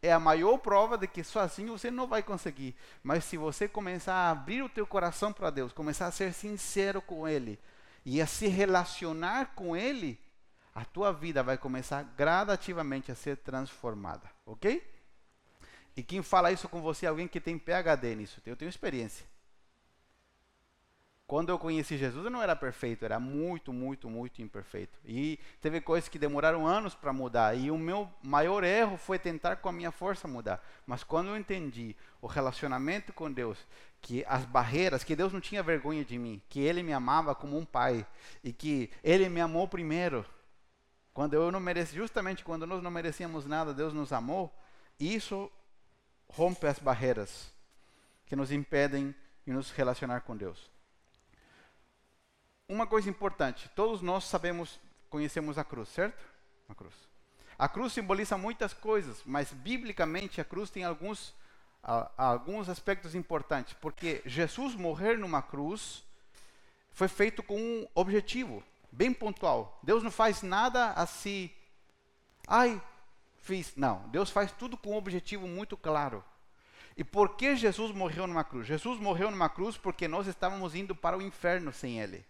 é 0.00 0.12
a 0.12 0.20
maior 0.20 0.56
prova 0.58 0.96
de 0.96 1.08
que 1.08 1.24
sozinho 1.24 1.76
você 1.76 1.90
não 1.90 2.06
vai 2.06 2.22
conseguir. 2.22 2.76
Mas 3.02 3.24
se 3.24 3.36
você 3.36 3.66
começar 3.66 4.14
a 4.14 4.30
abrir 4.30 4.62
o 4.62 4.68
teu 4.68 4.86
coração 4.86 5.32
para 5.32 5.50
Deus, 5.50 5.72
começar 5.72 6.06
a 6.06 6.12
ser 6.12 6.32
sincero 6.32 7.02
com 7.02 7.26
Ele 7.26 7.58
e 8.04 8.22
a 8.22 8.26
se 8.26 8.46
relacionar 8.46 9.52
com 9.56 9.76
Ele, 9.76 10.16
a 10.74 10.84
tua 10.84 11.12
vida 11.12 11.42
vai 11.42 11.58
começar 11.58 12.02
gradativamente 12.16 13.10
a 13.10 13.14
ser 13.14 13.36
transformada, 13.38 14.30
ok? 14.46 14.82
E 15.96 16.02
quem 16.02 16.22
fala 16.22 16.52
isso 16.52 16.68
com 16.68 16.80
você 16.80 17.06
é 17.06 17.08
alguém 17.08 17.28
que 17.28 17.40
tem 17.40 17.58
PhD 17.58 18.14
nisso. 18.14 18.40
Eu 18.46 18.56
tenho 18.56 18.68
experiência. 18.68 19.26
Quando 21.30 21.50
eu 21.50 21.60
conheci 21.60 21.96
Jesus, 21.96 22.24
eu 22.24 22.30
não 22.30 22.42
era 22.42 22.56
perfeito, 22.56 23.04
era 23.04 23.20
muito, 23.20 23.72
muito, 23.72 24.10
muito 24.10 24.42
imperfeito. 24.42 24.98
E 25.04 25.38
teve 25.60 25.80
coisas 25.80 26.08
que 26.08 26.18
demoraram 26.18 26.66
anos 26.66 26.92
para 26.92 27.12
mudar. 27.12 27.56
E 27.56 27.70
o 27.70 27.78
meu 27.78 28.10
maior 28.20 28.64
erro 28.64 28.96
foi 28.96 29.16
tentar 29.16 29.54
com 29.56 29.68
a 29.68 29.72
minha 29.72 29.92
força 29.92 30.26
mudar. 30.26 30.60
Mas 30.84 31.04
quando 31.04 31.28
eu 31.28 31.36
entendi 31.36 31.94
o 32.20 32.26
relacionamento 32.26 33.12
com 33.12 33.30
Deus, 33.30 33.58
que 34.02 34.24
as 34.26 34.44
barreiras, 34.44 35.04
que 35.04 35.14
Deus 35.14 35.32
não 35.32 35.40
tinha 35.40 35.62
vergonha 35.62 36.04
de 36.04 36.18
mim, 36.18 36.42
que 36.48 36.58
Ele 36.58 36.82
me 36.82 36.92
amava 36.92 37.32
como 37.32 37.56
um 37.56 37.64
pai 37.64 38.04
e 38.42 38.52
que 38.52 38.90
Ele 39.04 39.28
me 39.28 39.40
amou 39.40 39.68
primeiro, 39.68 40.26
quando 41.12 41.34
eu 41.34 41.50
não 41.50 41.60
mereci, 41.60 41.94
justamente 41.96 42.44
quando 42.44 42.66
nós 42.66 42.82
não 42.82 42.90
merecíamos 42.90 43.46
nada, 43.46 43.74
Deus 43.74 43.92
nos 43.92 44.12
amou. 44.12 44.52
Isso 44.98 45.50
rompe 46.28 46.66
as 46.66 46.78
barreiras 46.78 47.52
que 48.26 48.36
nos 48.36 48.52
impedem 48.52 49.14
de 49.46 49.52
nos 49.52 49.70
relacionar 49.70 50.20
com 50.20 50.36
Deus 50.36 50.70
uma 52.70 52.86
coisa 52.86 53.10
importante: 53.10 53.68
todos 53.74 54.00
nós 54.00 54.24
sabemos, 54.24 54.78
conhecemos 55.10 55.58
a 55.58 55.64
cruz, 55.64 55.88
certo? 55.88 56.24
A 56.68 56.74
cruz. 56.74 56.94
A 57.58 57.68
cruz 57.68 57.92
simboliza 57.92 58.38
muitas 58.38 58.72
coisas, 58.72 59.20
mas 59.26 59.52
biblicamente 59.52 60.40
a 60.40 60.44
cruz 60.44 60.70
tem 60.70 60.84
alguns, 60.84 61.34
alguns 62.16 62.70
aspectos 62.70 63.14
importantes, 63.14 63.74
porque 63.74 64.22
Jesus 64.24 64.74
morrer 64.74 65.18
numa 65.18 65.42
cruz 65.42 66.02
foi 66.92 67.08
feito 67.08 67.42
com 67.42 67.58
um 67.60 67.86
objetivo 67.94 68.62
bem 68.92 69.12
pontual. 69.12 69.78
Deus 69.82 70.02
não 70.02 70.10
faz 70.10 70.42
nada 70.42 70.92
assim, 70.92 71.50
ai, 72.46 72.80
fiz. 73.38 73.74
Não, 73.76 74.08
Deus 74.08 74.30
faz 74.30 74.52
tudo 74.52 74.76
com 74.76 74.90
um 74.90 74.96
objetivo 74.96 75.46
muito 75.46 75.76
claro. 75.76 76.24
E 76.96 77.04
por 77.04 77.36
que 77.36 77.56
Jesus 77.56 77.92
morreu 77.92 78.26
numa 78.26 78.44
cruz? 78.44 78.66
Jesus 78.66 78.98
morreu 79.00 79.30
numa 79.30 79.48
cruz 79.48 79.76
porque 79.76 80.06
nós 80.06 80.26
estávamos 80.26 80.74
indo 80.74 80.94
para 80.94 81.16
o 81.16 81.22
inferno 81.22 81.72
sem 81.72 82.00
Ele. 82.00 82.24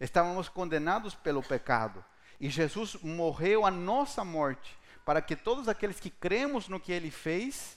Estávamos 0.00 0.48
condenados 0.48 1.14
pelo 1.14 1.42
pecado. 1.42 2.04
E 2.40 2.48
Jesus 2.48 2.94
morreu 3.02 3.66
a 3.66 3.70
nossa 3.70 4.24
morte, 4.24 4.78
para 5.04 5.20
que 5.20 5.34
todos 5.34 5.68
aqueles 5.68 5.98
que 5.98 6.10
cremos 6.10 6.68
no 6.68 6.78
que 6.78 6.92
ele 6.92 7.10
fez, 7.10 7.76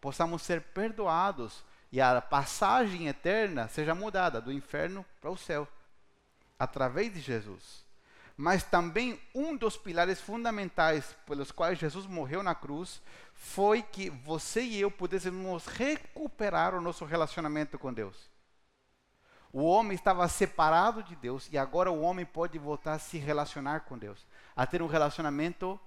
possamos 0.00 0.42
ser 0.42 0.60
perdoados 0.60 1.64
e 1.90 2.00
a 2.00 2.20
passagem 2.20 3.08
eterna 3.08 3.68
seja 3.68 3.94
mudada 3.94 4.40
do 4.40 4.52
inferno 4.52 5.06
para 5.20 5.30
o 5.30 5.36
céu, 5.36 5.66
através 6.64 7.12
de 7.12 7.20
Jesus. 7.20 7.84
Mas 8.36 8.64
também 8.64 9.20
um 9.34 9.56
dos 9.56 9.76
pilares 9.76 10.20
fundamentais 10.20 11.14
pelos 11.24 11.52
quais 11.52 11.78
Jesus 11.78 12.06
morreu 12.06 12.42
na 12.42 12.54
cruz 12.54 13.00
foi 13.32 13.82
que 13.82 14.10
você 14.10 14.62
e 14.62 14.80
eu 14.80 14.90
pudéssemos 14.90 15.66
recuperar 15.66 16.74
o 16.74 16.80
nosso 16.80 17.04
relacionamento 17.04 17.78
com 17.78 17.92
Deus. 17.92 18.28
O 19.52 19.62
homem 19.62 19.94
estava 19.94 20.26
separado 20.26 21.00
de 21.00 21.14
Deus 21.14 21.48
e 21.52 21.56
agora 21.56 21.92
o 21.92 22.00
homem 22.00 22.26
pode 22.26 22.58
voltar 22.58 22.94
a 22.94 22.98
se 22.98 23.18
relacionar 23.18 23.80
com 23.80 23.96
Deus, 23.96 24.26
a 24.56 24.66
ter 24.66 24.82
um 24.82 24.88
relacionamento 24.88 25.78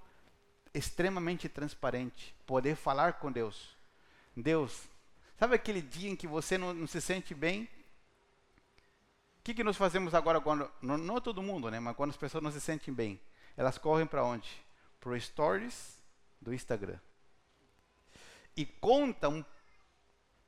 extremamente 0.73 1.49
transparente, 1.49 2.33
poder 2.45 2.77
falar 2.77 3.13
com 3.13 3.29
Deus. 3.29 3.75
Deus, 4.33 4.83
sabe 5.37 5.55
aquele 5.55 5.81
dia 5.81 6.09
em 6.09 6.15
que 6.15 6.27
você 6.27 6.57
não, 6.57 6.73
não 6.73 6.87
se 6.87 7.01
sente 7.01 7.35
bem? 7.35 7.67
Que, 9.47 9.53
que 9.53 9.63
nós 9.63 9.77
fazemos 9.77 10.13
agora 10.13 10.41
quando, 10.41 10.69
não, 10.81 10.97
não 10.97 11.21
todo 11.21 11.41
mundo, 11.41 11.71
né, 11.71 11.79
mas 11.79 11.95
quando 11.95 12.09
as 12.09 12.17
pessoas 12.17 12.43
não 12.43 12.51
se 12.51 12.59
sentem 12.59 12.93
bem? 12.93 13.17
Elas 13.55 13.77
correm 13.77 14.05
para 14.05 14.21
onde? 14.21 14.49
Para 14.99 15.17
stories 15.17 16.03
do 16.41 16.53
Instagram. 16.53 16.99
E 18.57 18.65
contam 18.65 19.45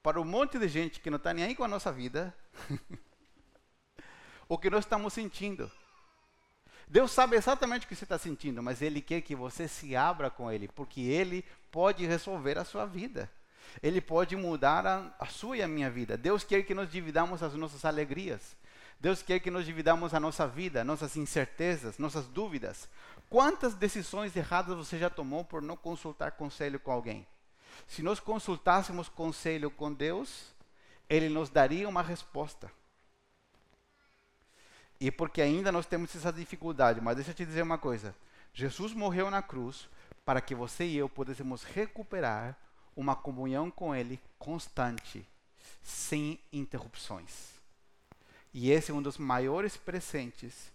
para 0.03 0.19
um 0.19 0.25
monte 0.25 0.59
de 0.59 0.67
gente 0.67 0.99
que 0.99 1.09
não 1.09 1.15
está 1.15 1.33
nem 1.33 1.45
aí 1.45 1.55
com 1.55 1.63
a 1.63 1.67
nossa 1.69 1.93
vida 1.93 2.35
o 4.49 4.57
que 4.57 4.69
nós 4.69 4.83
estamos 4.83 5.13
sentindo. 5.13 5.71
Deus 6.85 7.11
sabe 7.11 7.37
exatamente 7.37 7.85
o 7.85 7.87
que 7.87 7.95
você 7.95 8.03
está 8.03 8.17
sentindo, 8.17 8.61
mas 8.61 8.81
Ele 8.81 8.99
quer 9.01 9.21
que 9.21 9.33
você 9.33 9.65
se 9.65 9.95
abra 9.95 10.29
com 10.29 10.51
Ele, 10.51 10.67
porque 10.67 10.99
Ele 10.99 11.45
pode 11.71 12.05
resolver 12.05 12.57
a 12.57 12.65
sua 12.65 12.85
vida. 12.85 13.31
Ele 13.81 14.01
pode 14.01 14.35
mudar 14.35 14.85
a, 14.85 15.15
a 15.17 15.25
sua 15.27 15.55
e 15.55 15.61
a 15.61 15.69
minha 15.69 15.89
vida. 15.89 16.17
Deus 16.17 16.43
quer 16.43 16.63
que 16.63 16.73
nós 16.73 16.91
dividamos 16.91 17.41
as 17.41 17.53
nossas 17.53 17.85
alegrias. 17.85 18.59
Deus 18.99 19.21
quer 19.21 19.39
que 19.39 19.49
nós 19.49 19.65
dividamos 19.65 20.13
a 20.13 20.19
nossa 20.19 20.45
vida, 20.45 20.83
nossas 20.83 21.15
incertezas, 21.15 21.97
nossas 21.97 22.27
dúvidas. 22.27 22.89
Quantas 23.29 23.73
decisões 23.73 24.35
erradas 24.35 24.75
você 24.75 24.99
já 24.99 25.09
tomou 25.09 25.45
por 25.45 25.61
não 25.61 25.77
consultar 25.77 26.31
conselho 26.31 26.79
com 26.79 26.91
alguém? 26.91 27.25
Se 27.87 28.03
nós 28.03 28.19
consultássemos 28.19 29.07
conselho 29.07 29.71
com 29.71 29.93
Deus, 29.93 30.53
Ele 31.09 31.29
nos 31.29 31.49
daria 31.49 31.87
uma 31.87 32.01
resposta. 32.01 32.69
E 34.99 35.09
porque 35.09 35.41
ainda 35.41 35.71
nós 35.71 35.85
temos 35.85 36.13
essa 36.13 36.33
dificuldade, 36.33 36.99
mas 36.99 37.15
deixa 37.15 37.31
eu 37.31 37.35
te 37.35 37.45
dizer 37.45 37.61
uma 37.61 37.77
coisa: 37.77 38.13
Jesus 38.53 38.93
morreu 38.93 39.31
na 39.31 39.41
cruz 39.41 39.87
para 40.25 40.41
que 40.41 40.53
você 40.53 40.83
e 40.83 40.97
eu 40.97 41.07
pudéssemos 41.07 41.63
recuperar 41.63 42.57
uma 42.97 43.15
comunhão 43.15 43.71
com 43.71 43.95
Ele 43.95 44.19
constante, 44.37 45.25
sem 45.81 46.37
interrupções. 46.51 47.58
E 48.53 48.71
esse 48.71 48.91
é 48.91 48.93
um 48.93 49.01
dos 49.01 49.17
maiores 49.17 49.77
presentes 49.77 50.71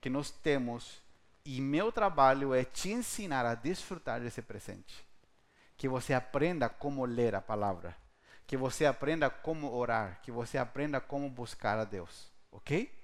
que 0.00 0.08
nós 0.08 0.30
temos, 0.30 1.02
e 1.44 1.60
meu 1.60 1.92
trabalho 1.92 2.54
é 2.54 2.64
te 2.64 2.90
ensinar 2.90 3.44
a 3.44 3.54
desfrutar 3.54 4.20
desse 4.20 4.42
presente. 4.42 5.04
Que 5.76 5.88
você 5.88 6.14
aprenda 6.14 6.68
como 6.68 7.04
ler 7.04 7.34
a 7.34 7.40
palavra, 7.40 7.96
que 8.46 8.56
você 8.56 8.86
aprenda 8.86 9.28
como 9.28 9.72
orar, 9.72 10.20
que 10.22 10.30
você 10.30 10.56
aprenda 10.56 11.00
como 11.00 11.28
buscar 11.28 11.78
a 11.78 11.84
Deus, 11.84 12.30
ok? 12.50 12.96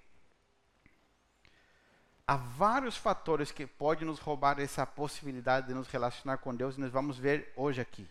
há 2.33 2.37
vários 2.37 2.97
fatores 2.97 3.51
que 3.51 3.67
podem 3.67 4.07
nos 4.07 4.19
roubar 4.19 4.59
essa 4.59 4.87
possibilidade 4.87 5.67
de 5.67 5.75
nos 5.75 5.89
relacionar 5.89 6.39
com 6.39 6.55
Deus 6.55 6.77
e 6.77 6.81
nós 6.81 6.91
vamos 6.91 7.19
ver 7.19 7.53
hoje 7.57 7.81
aqui. 7.81 8.09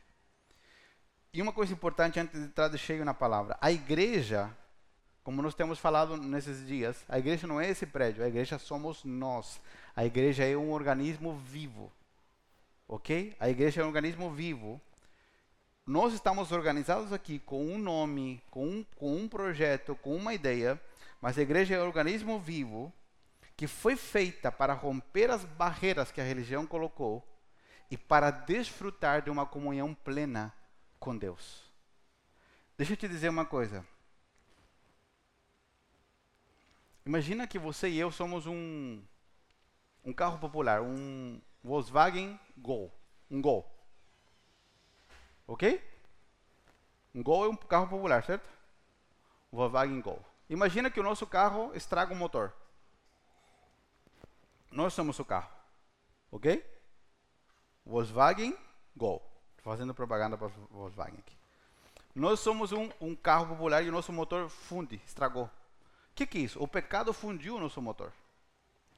E 1.34 1.41
uma 1.41 1.54
coisa 1.54 1.74
importante 1.74 2.20
antes 2.20 2.39
de 2.39 2.46
entrar 2.46 2.67
de 2.67 2.78
cheio 2.78 3.06
na 3.06 3.13
palavra: 3.13 3.58
a 3.60 3.72
igreja, 3.72 4.56
como 5.24 5.42
nós 5.42 5.54
temos 5.54 5.78
falado 5.78 6.18
nesses 6.18 6.66
dias, 6.66 7.06
a 7.08 7.20
igreja 7.20 7.46
não 7.46 7.62
é 7.62 7.70
esse 7.70 7.86
prédio, 7.86 8.24
a 8.24 8.28
igreja 8.28 8.58
somos 8.58 9.04
nós. 9.04 9.62
A 9.96 10.06
igreja 10.06 10.44
é 10.44 10.58
um 10.58 10.72
organismo 10.72 11.38
vivo. 11.38 11.92
Ok? 12.88 13.36
A 13.40 13.50
igreja 13.50 13.82
é 13.82 13.84
um 13.84 13.88
organismo 13.88 14.32
vivo. 14.32 14.82
Nós 15.86 16.14
estamos 16.14 16.52
organizados 16.52 17.14
aqui 17.14 17.40
com 17.40 17.66
um 17.66 17.78
nome, 17.78 18.42
com 18.50 18.66
um, 18.66 18.86
com 18.96 19.16
um 19.16 19.28
projeto, 19.28 19.96
com 19.96 20.16
uma 20.16 20.34
ideia, 20.34 20.80
mas 21.22 21.38
a 21.38 21.42
igreja 21.42 21.76
é 21.76 21.82
um 21.82 21.86
organismo 21.86 22.40
vivo 22.40 22.92
que 23.56 23.68
foi 23.68 23.96
feita 23.96 24.52
para 24.52 24.74
romper 24.74 25.30
as 25.30 25.46
barreiras 25.46 26.12
que 26.12 26.20
a 26.20 26.24
religião 26.24 26.66
colocou 26.66 27.24
e 27.92 27.98
para 27.98 28.32
desfrutar 28.32 29.22
de 29.22 29.30
uma 29.30 29.46
comunhão 29.46 29.94
plena 29.94 30.52
com 31.00 31.16
Deus. 31.16 31.70
Deixa 32.78 32.94
eu 32.94 32.98
te 32.98 33.08
dizer 33.08 33.30
uma 33.30 33.46
coisa. 33.46 33.86
Imagina 37.06 37.48
que 37.48 37.58
você 37.58 37.90
e 37.90 38.00
eu 38.00 38.12
somos 38.12 38.46
um 38.46 39.02
um 40.04 40.14
carro 40.14 40.40
popular, 40.40 40.82
um 40.82 41.40
Volkswagen 41.64 42.40
Gol, 42.58 42.92
um 43.30 43.42
Gol. 43.42 43.70
Ok? 45.48 45.82
Um 47.14 47.22
Gol 47.22 47.46
é 47.46 47.50
um 47.50 47.56
carro 47.56 47.88
popular, 47.88 48.24
certo? 48.24 48.48
Um 49.52 49.58
Volkswagen 49.58 50.02
Gol. 50.02 50.24
Imagina 50.50 50.90
que 50.90 51.00
o 51.00 51.04
nosso 51.04 51.26
carro 51.28 51.74
estraga 51.76 52.14
o 52.14 52.18
motor. 52.18 52.54
Nós 54.72 54.94
somos 54.94 55.20
o 55.20 55.26
carro. 55.26 55.52
Ok? 56.32 56.66
Volkswagen 57.86 58.58
Gol. 58.96 59.22
Estou 59.58 59.72
fazendo 59.72 59.94
propaganda 59.94 60.38
para 60.38 60.48
Volkswagen 60.70 61.20
aqui. 61.20 61.38
Nós 62.14 62.40
somos 62.40 62.72
um, 62.72 62.90
um, 63.00 63.16
carro 63.16 63.48
popular 63.48 63.84
e 63.84 63.90
o 63.90 63.92
nosso 63.92 64.12
motor 64.12 64.50
funde, 64.50 65.02
estragou. 65.06 65.50
O 66.12 66.15
que, 66.15 66.26
que 66.26 66.38
é 66.38 66.41
isso? 66.41 66.62
O 66.62 66.67
pecado 66.67 67.13
fundiu 67.13 67.56
o 67.56 67.60
nosso 67.60 67.82
motor. 67.82 68.12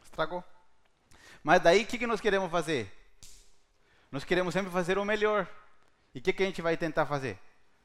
Estragou. 0.03 0.43
Mas 1.43 1.61
daí 1.61 1.83
o 1.83 1.87
que, 1.87 1.97
que 1.97 2.07
nós 2.07 2.21
queremos 2.21 2.49
fazer? 2.51 2.91
Nós 4.11 4.23
queremos 4.23 4.53
sempre 4.53 4.71
fazer 4.71 4.97
o 4.97 5.05
melhor. 5.05 5.47
E 6.13 6.19
o 6.19 6.21
que, 6.21 6.31
que 6.31 6.43
a 6.43 6.45
gente 6.45 6.61
vai 6.61 6.77
tentar 6.77 7.05
fazer? 7.05 7.39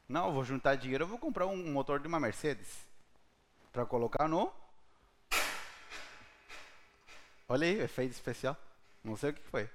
Não, 0.07 0.27
eu 0.27 0.33
vou 0.33 0.43
juntar 0.43 0.75
dinheiro, 0.75 1.03
eu 1.03 1.07
vou 1.07 1.17
comprar 1.17 1.47
um 1.47 1.71
motor 1.71 1.99
de 1.99 2.07
uma 2.07 2.19
Mercedes. 2.19 2.67
Para 3.71 3.85
colocar 3.85 4.27
no. 4.27 4.51
Olha 7.47 7.65
aí, 7.67 7.81
efeito 7.81 8.11
especial. 8.11 8.55
Não 9.03 9.15
sei 9.15 9.31
o 9.31 9.33
que 9.33 9.41
foi. 9.43 9.69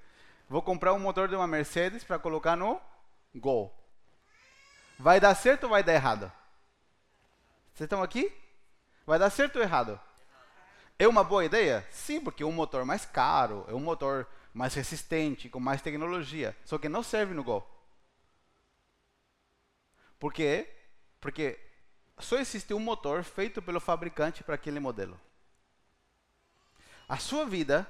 Vou 0.49 0.61
comprar 0.61 0.93
um 0.93 0.99
motor 0.99 1.27
de 1.27 1.35
uma 1.35 1.47
Mercedes 1.47 2.03
para 2.03 2.19
colocar 2.19 2.55
no 2.55 2.79
Gol. 3.33 3.73
Vai 4.97 5.19
dar 5.19 5.35
certo 5.35 5.65
ou 5.65 5.69
vai 5.69 5.83
dar 5.83 5.93
errado? 5.93 6.31
Vocês 7.73 7.85
estão 7.85 8.01
aqui? 8.01 8.31
Vai 9.05 9.19
dar 9.19 9.29
certo 9.29 9.57
ou 9.57 9.61
errado? 9.61 9.99
É 10.97 11.07
uma 11.07 11.23
boa 11.23 11.45
ideia? 11.45 11.85
Sim, 11.91 12.21
porque 12.21 12.41
é 12.41 12.45
um 12.45 12.51
motor 12.51 12.85
mais 12.85 13.05
caro, 13.05 13.65
é 13.67 13.73
um 13.73 13.79
motor 13.79 14.27
mais 14.53 14.73
resistente, 14.73 15.49
com 15.49 15.59
mais 15.59 15.81
tecnologia. 15.81 16.55
Só 16.63 16.77
que 16.77 16.89
não 16.89 17.03
serve 17.03 17.33
no 17.33 17.43
Gol. 17.43 17.69
Por 20.17 20.33
quê? 20.33 20.67
Porque 21.19 21.59
só 22.17 22.37
existe 22.37 22.73
um 22.73 22.79
motor 22.79 23.23
feito 23.23 23.61
pelo 23.61 23.79
fabricante 23.79 24.43
para 24.43 24.55
aquele 24.55 24.79
modelo. 24.79 25.19
A 27.07 27.17
sua 27.17 27.45
vida 27.45 27.87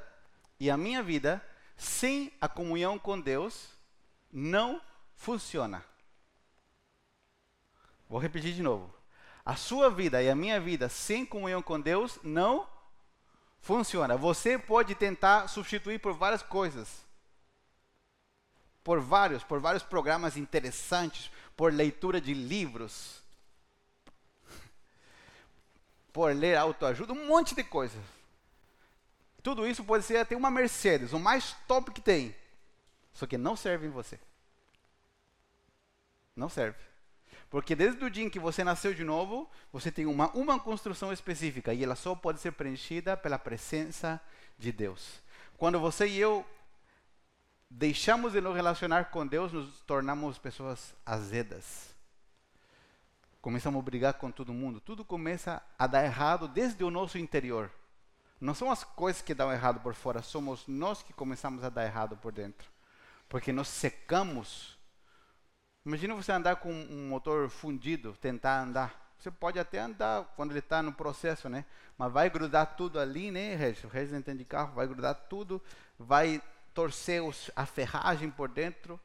e 0.59 0.69
a 0.69 0.75
minha 0.75 1.03
vida, 1.03 1.45
sem 1.77 2.33
a 2.41 2.49
comunhão 2.49 2.97
com 2.97 3.19
Deus, 3.19 3.69
não 4.31 4.81
funciona. 5.15 5.85
Vou 8.09 8.19
repetir 8.19 8.53
de 8.53 8.63
novo. 8.63 8.93
A 9.45 9.55
sua 9.55 9.91
vida 9.91 10.23
e 10.23 10.29
a 10.29 10.35
minha 10.35 10.59
vida 10.59 10.89
sem 10.89 11.23
comunhão 11.23 11.61
com 11.61 11.79
Deus 11.79 12.17
não 12.23 12.67
funciona. 13.61 14.17
Você 14.17 14.57
pode 14.57 14.95
tentar 14.95 15.47
substituir 15.47 15.99
por 15.99 16.13
várias 16.13 16.41
coisas. 16.41 17.05
Por 18.83 18.99
vários, 18.99 19.43
por 19.43 19.59
vários 19.59 19.83
programas 19.83 20.35
interessantes, 20.35 21.29
por 21.55 21.71
leitura 21.71 22.19
de 22.19 22.33
livros, 22.33 23.21
por 26.11 26.35
ler 26.35 26.55
autoajuda, 26.55 27.13
um 27.13 27.27
monte 27.27 27.53
de 27.53 27.63
coisas. 27.63 28.01
Tudo 29.43 29.67
isso 29.67 29.83
pode 29.83 30.03
ser 30.03 30.17
até 30.17 30.35
uma 30.35 30.49
Mercedes, 30.49 31.13
o 31.13 31.19
mais 31.19 31.55
top 31.67 31.91
que 31.91 32.01
tem. 32.01 32.35
Só 33.13 33.27
que 33.27 33.37
não 33.37 33.55
serve 33.55 33.87
em 33.87 33.91
você. 33.91 34.19
Não 36.35 36.49
serve. 36.49 36.79
Porque 37.49 37.75
desde 37.75 38.03
o 38.03 38.09
dia 38.09 38.23
em 38.23 38.29
que 38.29 38.39
você 38.39 38.63
nasceu 38.63 38.93
de 38.93 39.03
novo, 39.03 39.49
você 39.71 39.91
tem 39.91 40.05
uma, 40.05 40.29
uma 40.31 40.59
construção 40.59 41.13
específica 41.13 41.73
e 41.73 41.83
ela 41.83 41.95
só 41.95 42.15
pode 42.15 42.39
ser 42.39 42.51
preenchida 42.51 43.15
pela 43.15 43.39
presença 43.39 44.19
de 44.57 44.71
Deus. 44.71 45.21
Quando 45.57 45.79
você 45.79 46.07
e 46.07 46.17
eu 46.17 46.45
deixamos 47.69 48.33
de 48.33 48.41
nos 48.41 48.55
relacionar 48.55 49.05
com 49.05 49.25
Deus, 49.25 49.51
nos 49.51 49.79
tornamos 49.81 50.37
pessoas 50.37 50.93
azedas. 51.05 51.93
Começamos 53.41 53.79
a 53.79 53.83
brigar 53.83 54.13
com 54.15 54.31
todo 54.31 54.53
mundo. 54.53 54.81
Tudo 54.81 55.05
começa 55.05 55.61
a 55.77 55.85
dar 55.85 56.03
errado 56.03 56.47
desde 56.47 56.83
o 56.83 56.89
nosso 56.89 57.17
interior. 57.17 57.71
Não 58.41 58.53
são 58.53 58.71
as 58.71 58.83
coisas 58.83 59.21
que 59.21 59.33
dão 59.33 59.51
errado 59.51 59.79
por 59.79 59.93
fora, 59.93 60.21
somos 60.21 60.67
nós 60.67 61.01
que 61.01 61.13
começamos 61.13 61.63
a 61.63 61.69
dar 61.69 61.85
errado 61.85 62.17
por 62.17 62.31
dentro. 62.31 62.67
Porque 63.29 63.53
nós 63.53 63.67
secamos 63.67 64.74
Imagina 65.85 66.15
você 66.15 66.31
andar 66.31 66.55
com 66.55 66.71
um 66.73 67.09
motor 67.09 67.47
fundido, 67.47 68.13
tentar 68.13 68.61
andar. 68.61 69.13
Você 69.19 69.29
pode 69.29 69.59
até 69.59 69.79
andar 69.79 70.25
quando 70.35 70.51
ele 70.51 70.59
está 70.59 70.81
no 70.81 70.91
processo, 70.91 71.47
né? 71.47 71.63
Mas 71.95 72.11
vai 72.11 72.27
grudar 72.27 72.75
tudo 72.75 72.99
ali, 72.99 73.29
né, 73.29 73.55
Regis? 73.55 73.83
O 73.83 73.87
Regis 73.87 74.13
entende 74.13 74.39
de 74.39 74.45
carro, 74.45 74.73
vai 74.73 74.87
grudar 74.87 75.13
tudo, 75.29 75.61
vai 75.99 76.41
torcer 76.73 77.21
os, 77.21 77.51
a 77.55 77.67
ferragem 77.67 78.31
por 78.31 78.49
dentro. 78.49 78.99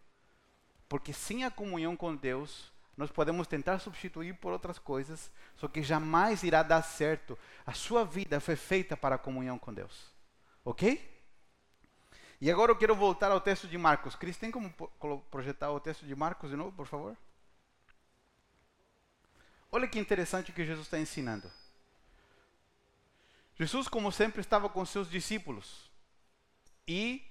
Porque 0.89 1.13
sem 1.13 1.45
a 1.45 1.51
comunhão 1.51 1.95
com 1.95 2.17
Deus, 2.17 2.73
nós 2.97 3.11
podemos 3.11 3.47
tentar 3.47 3.79
substituir 3.79 4.35
por 4.35 4.51
outras 4.51 4.79
coisas, 4.79 5.31
só 5.57 5.69
que 5.69 5.83
jamais 5.83 6.43
irá 6.43 6.63
dar 6.63 6.83
certo. 6.83 7.39
A 7.67 7.73
sua 7.73 8.05
vida 8.05 8.41
foi 8.41 8.57
feita 8.57 8.97
para 8.97 9.17
a 9.17 9.19
comunhão 9.19 9.59
com 9.59 9.73
Deus. 9.73 10.11
Ok? 10.65 11.20
E 12.41 12.51
agora 12.51 12.73
eu 12.73 12.77
quero 12.77 12.95
voltar 12.95 13.31
ao 13.31 13.41
texto 13.41 13.69
de 13.69 13.77
Marcos. 13.77 14.15
Cris, 14.15 14.37
tem 14.37 14.51
como 14.51 14.73
projetar 15.31 15.71
o 15.71 15.81
texto 15.81 16.07
de 16.07 16.17
Marcos 16.17 16.51
de 16.51 16.57
novo, 16.57 16.73
por 16.73 16.87
favor? 16.87 17.17
Olha 19.71 19.87
que 19.87 19.99
interessante 19.99 20.51
o 20.51 20.55
que 20.55 20.65
Jesus 20.65 20.87
está 20.87 20.99
ensinando. 20.99 21.51
Jesus, 23.57 23.89
como 23.89 24.11
sempre, 24.11 24.41
estava 24.41 24.71
com 24.71 24.87
seus 24.87 25.11
discípulos. 25.11 25.91
E 26.89 27.23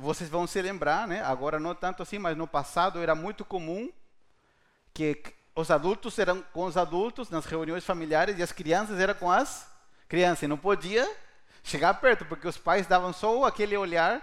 vocês 0.00 0.28
vão 0.28 0.44
se 0.44 0.60
lembrar, 0.60 1.06
né? 1.06 1.22
agora 1.22 1.60
não 1.60 1.72
tanto 1.72 2.02
assim, 2.02 2.18
mas 2.18 2.36
no 2.36 2.48
passado 2.48 3.00
era 3.00 3.14
muito 3.14 3.44
comum 3.44 3.92
que 4.92 5.22
os 5.54 5.70
adultos 5.70 6.18
eram 6.18 6.42
com 6.52 6.64
os 6.64 6.76
adultos 6.76 7.30
nas 7.30 7.46
reuniões 7.46 7.84
familiares 7.84 8.36
e 8.38 8.42
as 8.42 8.50
crianças 8.50 8.98
eram 8.98 9.14
com 9.14 9.30
as 9.30 9.70
crianças. 10.08 10.48
Não 10.48 10.58
podia 10.58 11.08
chegar 11.68 11.94
perto, 11.94 12.24
porque 12.24 12.48
os 12.48 12.56
pais 12.56 12.86
davam 12.86 13.12
só 13.12 13.44
aquele 13.44 13.76
olhar, 13.76 14.22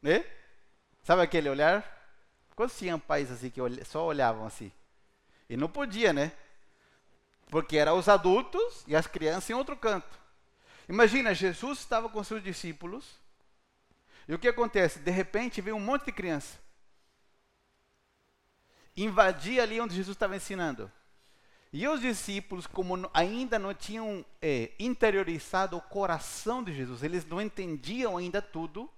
né? 0.00 0.24
Sabe 1.02 1.22
aquele 1.22 1.48
olhar? 1.48 1.84
Quantos 2.54 2.78
tinham 2.78 2.98
pais 2.98 3.30
assim 3.30 3.50
que 3.50 3.60
só 3.84 4.04
olhavam 4.04 4.46
assim? 4.46 4.72
E 5.48 5.56
não 5.56 5.68
podia, 5.68 6.12
né? 6.12 6.32
Porque 7.50 7.76
eram 7.76 7.98
os 7.98 8.08
adultos 8.08 8.84
e 8.86 8.94
as 8.94 9.06
crianças 9.06 9.48
em 9.50 9.54
outro 9.54 9.76
canto. 9.76 10.18
Imagina, 10.88 11.34
Jesus 11.34 11.78
estava 11.78 12.08
com 12.08 12.22
seus 12.22 12.42
discípulos. 12.42 13.04
E 14.26 14.34
o 14.34 14.38
que 14.38 14.48
acontece? 14.48 14.98
De 14.98 15.10
repente 15.10 15.60
vem 15.60 15.72
um 15.72 15.80
monte 15.80 16.06
de 16.06 16.12
criança. 16.12 16.58
Invadir 18.96 19.60
ali 19.60 19.80
onde 19.80 19.94
Jesus 19.94 20.14
estava 20.16 20.36
ensinando. 20.36 20.90
E 21.72 21.86
os 21.86 22.00
discípulos, 22.00 22.66
como 22.66 23.10
ainda 23.12 23.58
não 23.58 23.74
tinham 23.74 24.24
é, 24.40 24.70
interiorizado 24.78 25.76
o 25.76 25.82
coração 25.82 26.62
de 26.64 26.72
Jesus, 26.72 27.02
eles 27.02 27.26
não 27.26 27.40
entendiam 27.40 28.16
ainda 28.16 28.40
tudo, 28.40 28.88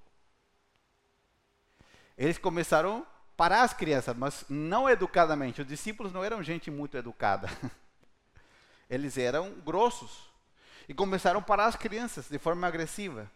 eles 2.16 2.38
começaram 2.38 2.98
a 2.98 3.20
parar 3.34 3.62
as 3.62 3.72
crianças, 3.72 4.14
mas 4.14 4.44
não 4.48 4.88
educadamente. 4.88 5.62
Os 5.62 5.66
discípulos 5.66 6.12
não 6.12 6.22
eram 6.22 6.42
gente 6.42 6.70
muito 6.70 6.96
educada. 6.98 7.48
Eles 8.90 9.16
eram 9.16 9.52
grossos. 9.64 10.28
E 10.86 10.92
começaram 10.92 11.40
a 11.40 11.42
parar 11.42 11.64
as 11.64 11.76
crianças 11.76 12.28
de 12.28 12.38
forma 12.38 12.66
agressiva. 12.66 13.30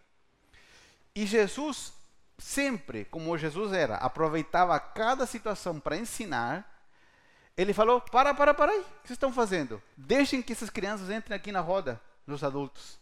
E 1.14 1.24
Jesus, 1.24 1.94
sempre, 2.36 3.06
como 3.06 3.38
Jesus 3.38 3.72
era, 3.72 3.96
aproveitava 3.96 4.78
cada 4.78 5.24
situação 5.24 5.80
para 5.80 5.96
ensinar 5.96 6.73
ele 7.56 7.72
falou: 7.72 8.00
para, 8.00 8.34
para, 8.34 8.52
para 8.52 8.72
aí. 8.72 8.80
O 8.80 8.82
que 8.82 9.08
vocês 9.08 9.10
estão 9.10 9.32
fazendo? 9.32 9.82
Deixem 9.96 10.42
que 10.42 10.52
essas 10.52 10.70
crianças 10.70 11.10
entrem 11.10 11.36
aqui 11.36 11.52
na 11.52 11.60
roda 11.60 12.00
dos 12.26 12.42
adultos. 12.42 12.98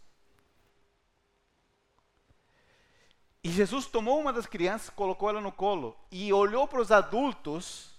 E 3.45 3.51
Jesus 3.51 3.87
tomou 3.87 4.21
uma 4.21 4.33
das 4.33 4.47
crianças, 4.47 4.91
colocou 4.91 5.29
ela 5.29 5.41
no 5.41 5.51
colo 5.51 5.99
e 6.11 6.33
olhou 6.33 6.69
para 6.69 6.81
os 6.81 6.93
adultos 6.93 7.91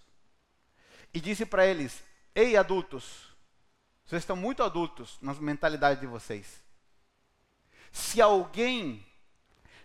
e 1.14 1.20
disse 1.20 1.46
para 1.46 1.66
eles: 1.66 2.04
Ei, 2.34 2.56
adultos, 2.56 3.36
vocês 4.06 4.22
estão 4.22 4.36
muito 4.36 4.64
adultos 4.64 5.18
na 5.22 5.34
mentalidade 5.34 6.00
de 6.00 6.08
vocês. 6.08 6.62
Se 7.92 8.22
alguém 8.22 9.06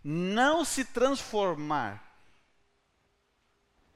não 0.02 0.64
se 0.64 0.84
transformar 0.84 2.07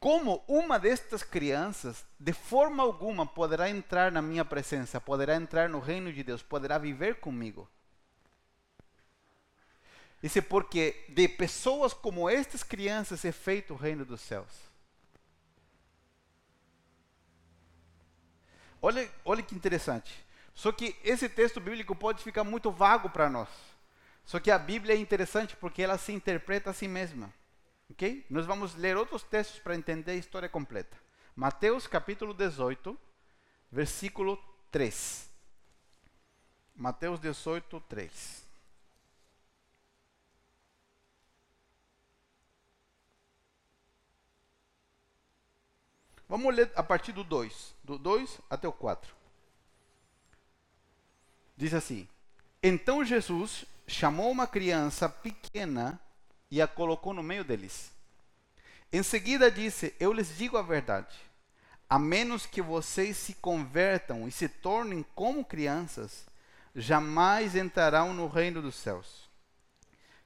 como 0.03 0.43
uma 0.49 0.81
destas 0.81 1.23
crianças, 1.23 2.05
de 2.19 2.33
forma 2.33 2.83
alguma, 2.83 3.25
poderá 3.25 3.71
entrar 3.71 4.11
na 4.11 4.21
minha 4.21 4.45
presença, 4.45 5.01
poderá 5.01 5.37
entrar 5.37 5.69
no 5.69 5.79
reino 5.79 6.13
de 6.13 6.25
Deus, 6.25 6.43
poderá 6.43 6.77
viver 6.77 7.21
comigo. 7.21 7.71
Disse, 10.21 10.43
porque 10.43 11.05
de 11.09 11.29
pessoas 11.29 11.95
como 11.95 12.29
estas 12.29 12.65
crianças 12.65 13.25
é 13.25 13.31
feito 13.31 13.75
o 13.75 13.77
reino 13.77 14.05
dos 14.05 14.21
céus. 14.21 14.51
Olha, 18.83 19.09
olha 19.25 19.41
que 19.41 19.55
interessante. 19.55 20.13
Só 20.53 20.73
que 20.73 20.97
esse 21.05 21.29
texto 21.29 21.61
bíblico 21.61 21.95
pode 21.95 22.25
ficar 22.25 22.43
muito 22.43 22.73
vago 22.73 23.09
para 23.09 23.31
nós. 23.31 23.49
Só 24.27 24.41
que 24.41 24.51
a 24.51 24.59
Bíblia 24.59 24.97
é 24.97 24.99
interessante 24.99 25.55
porque 25.55 25.81
ela 25.81 25.97
se 25.97 26.11
interpreta 26.11 26.71
a 26.71 26.75
si 26.75 26.89
mesma. 26.89 27.33
Ok? 27.93 28.25
Nós 28.31 28.47
vamos 28.47 28.75
ler 28.75 28.97
outros 28.97 29.23
textos 29.23 29.61
para 29.61 29.75
entender 29.75 30.13
a 30.13 30.17
história 30.17 30.49
completa. 30.49 30.97
Mateus 31.37 31.87
capítulo 31.87 32.33
18, 32.33 32.99
versículo 33.71 34.43
3. 34.71 35.31
Mateus 36.75 37.21
18, 37.21 37.81
3. 37.83 38.47
Vamos 46.27 46.55
ler 46.55 46.73
a 46.75 46.83
partir 46.83 47.13
do 47.13 47.23
2, 47.23 47.75
do 47.85 47.99
2 47.99 48.41
até 48.49 48.67
o 48.67 48.73
4. 48.73 49.15
Diz 51.59 51.75
assim: 51.75 52.09
Então 52.63 53.05
Jesus 53.05 53.67
chamou 53.87 54.31
uma 54.31 54.47
criança 54.47 55.11
pequena 55.11 56.01
e 56.53 56.61
a 56.61 56.69
colocou 56.69 57.15
no 57.15 57.23
meio 57.23 57.43
deles. 57.43 57.91
Em 58.93 59.03
seguida 59.03 59.51
disse: 59.51 59.95
Eu 59.99 60.13
lhes 60.13 60.37
digo 60.37 60.59
a 60.59 60.63
verdade. 60.63 61.17
A 61.89 61.99
menos 61.99 62.45
que 62.45 62.61
vocês 62.61 63.17
se 63.17 63.33
convertam 63.33 64.29
e 64.29 64.31
se 64.31 64.51
tornem 64.51 65.03
como 65.15 65.47
crianças, 65.47 66.27
jamais 66.77 67.57
entrarão 67.57 68.13
no 68.13 68.29
reino 68.29 68.61
dos 68.61 68.75
céus. 68.75 69.31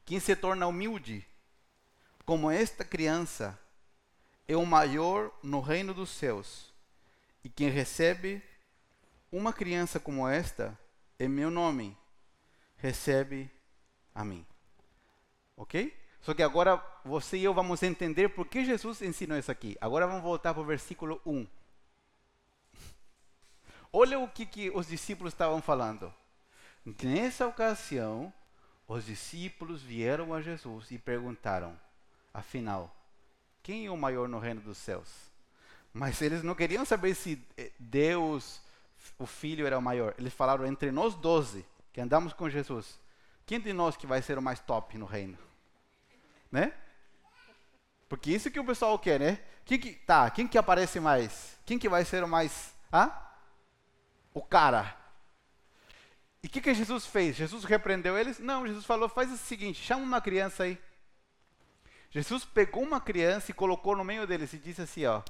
Quem 0.04 0.18
se 0.18 0.34
torna 0.34 0.66
humilde, 0.66 1.24
como 2.24 2.50
esta 2.50 2.84
criança, 2.84 3.56
é 4.48 4.56
o 4.56 4.66
maior 4.66 5.30
no 5.44 5.60
reino 5.60 5.94
dos 5.94 6.10
céus. 6.10 6.72
E 7.44 7.48
quem 7.48 7.70
recebe 7.70 8.42
uma 9.30 9.52
criança 9.52 10.00
como 10.00 10.26
esta, 10.26 10.76
em 11.20 11.28
meu 11.28 11.52
nome, 11.52 11.96
recebe 12.78 13.48
a 14.12 14.24
mim. 14.24 14.44
Ok? 15.56 16.05
Só 16.26 16.34
que 16.34 16.42
agora 16.42 16.84
você 17.04 17.36
e 17.36 17.44
eu 17.44 17.54
vamos 17.54 17.84
entender 17.84 18.30
por 18.30 18.48
que 18.48 18.64
Jesus 18.64 19.00
ensinou 19.00 19.38
isso 19.38 19.52
aqui. 19.52 19.78
Agora 19.80 20.08
vamos 20.08 20.24
voltar 20.24 20.52
para 20.52 20.60
o 20.60 20.66
versículo 20.66 21.20
1. 21.24 21.46
Olha 23.92 24.18
o 24.18 24.26
que, 24.26 24.44
que 24.44 24.68
os 24.70 24.88
discípulos 24.88 25.32
estavam 25.32 25.62
falando. 25.62 26.12
Nessa 27.00 27.46
ocasião, 27.46 28.32
os 28.88 29.06
discípulos 29.06 29.82
vieram 29.82 30.34
a 30.34 30.42
Jesus 30.42 30.90
e 30.90 30.98
perguntaram: 30.98 31.78
afinal, 32.34 32.92
quem 33.62 33.86
é 33.86 33.90
o 33.92 33.96
maior 33.96 34.28
no 34.28 34.40
reino 34.40 34.60
dos 34.60 34.78
céus? 34.78 35.08
Mas 35.94 36.20
eles 36.20 36.42
não 36.42 36.56
queriam 36.56 36.84
saber 36.84 37.14
se 37.14 37.40
eh, 37.56 37.70
Deus, 37.78 38.60
o 39.16 39.26
Filho, 39.26 39.64
era 39.64 39.78
o 39.78 39.82
maior. 39.82 40.12
Eles 40.18 40.34
falaram 40.34 40.66
entre 40.66 40.90
nós 40.90 41.14
doze, 41.14 41.64
que 41.92 42.00
andamos 42.00 42.32
com 42.32 42.50
Jesus. 42.50 42.98
Quem 43.46 43.60
de 43.60 43.72
nós 43.72 43.96
que 43.96 44.08
vai 44.08 44.20
ser 44.20 44.36
o 44.36 44.42
mais 44.42 44.58
top 44.58 44.98
no 44.98 45.06
reino? 45.06 45.45
Né? 46.56 46.72
Porque 48.08 48.30
isso 48.30 48.50
que 48.50 48.58
o 48.58 48.64
pessoal 48.64 48.98
quer, 48.98 49.20
né? 49.20 49.38
Quem 49.66 49.78
que, 49.78 49.92
tá, 49.92 50.30
quem 50.30 50.48
que 50.48 50.56
aparece 50.56 50.98
mais? 50.98 51.58
Quem 51.66 51.78
que 51.78 51.86
vai 51.86 52.02
ser 52.02 52.24
o 52.24 52.28
mais... 52.28 52.74
Ah? 52.90 53.34
O 54.32 54.40
cara. 54.40 54.96
E 56.42 56.46
o 56.46 56.50
que, 56.50 56.62
que 56.62 56.72
Jesus 56.72 57.04
fez? 57.04 57.36
Jesus 57.36 57.64
repreendeu 57.64 58.16
eles? 58.16 58.38
Não, 58.38 58.66
Jesus 58.66 58.86
falou, 58.86 59.06
faz 59.06 59.30
o 59.30 59.36
seguinte, 59.36 59.82
chama 59.82 60.02
uma 60.02 60.18
criança 60.18 60.62
aí. 60.62 60.78
Jesus 62.10 62.46
pegou 62.46 62.82
uma 62.82 63.02
criança 63.02 63.50
e 63.50 63.54
colocou 63.54 63.94
no 63.94 64.02
meio 64.02 64.26
deles 64.26 64.54
e 64.54 64.58
disse 64.58 64.80
assim, 64.80 65.04
ó, 65.04 65.20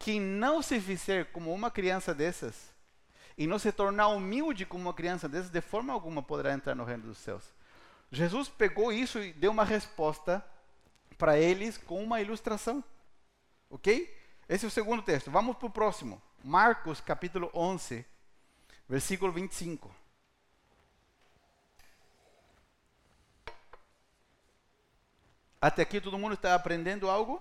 quem 0.00 0.20
não 0.20 0.62
se 0.62 0.80
fizer 0.80 1.26
como 1.26 1.54
uma 1.54 1.70
criança 1.70 2.12
dessas 2.12 2.74
e 3.38 3.46
não 3.46 3.56
se 3.56 3.70
tornar 3.70 4.08
humilde 4.08 4.66
como 4.66 4.82
uma 4.82 4.94
criança 4.94 5.28
dessas, 5.28 5.50
de 5.50 5.60
forma 5.60 5.92
alguma 5.92 6.24
poderá 6.24 6.52
entrar 6.52 6.74
no 6.74 6.82
reino 6.82 7.04
dos 7.04 7.18
céus. 7.18 7.44
Jesus 8.10 8.48
pegou 8.48 8.92
isso 8.92 9.20
e 9.20 9.32
deu 9.32 9.52
uma 9.52 9.64
resposta 9.64 10.44
para 11.22 11.38
eles 11.38 11.78
com 11.78 12.02
uma 12.02 12.20
ilustração. 12.20 12.82
Ok? 13.70 14.12
Esse 14.48 14.64
é 14.64 14.68
o 14.68 14.70
segundo 14.72 15.04
texto. 15.04 15.30
Vamos 15.30 15.56
para 15.56 15.68
o 15.68 15.70
próximo. 15.70 16.20
Marcos 16.42 17.00
capítulo 17.00 17.48
11, 17.54 18.04
versículo 18.88 19.30
25. 19.30 19.94
Até 25.60 25.82
aqui 25.82 26.00
todo 26.00 26.18
mundo 26.18 26.34
está 26.34 26.56
aprendendo 26.56 27.08
algo? 27.08 27.40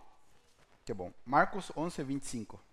Que 0.85 0.93
bom. 0.93 1.11
Marcos 1.25 1.71
11, 1.75 2.03
25. 2.03 2.63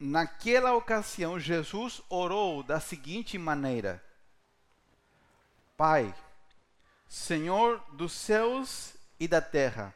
Naquela 0.00 0.74
ocasião, 0.74 1.38
Jesus 1.38 2.02
orou 2.08 2.64
da 2.64 2.80
seguinte 2.80 3.38
maneira: 3.38 4.02
Pai, 5.76 6.14
Senhor 7.08 7.82
dos 7.92 8.12
céus 8.12 8.94
e 9.18 9.26
da 9.26 9.40
terra, 9.40 9.94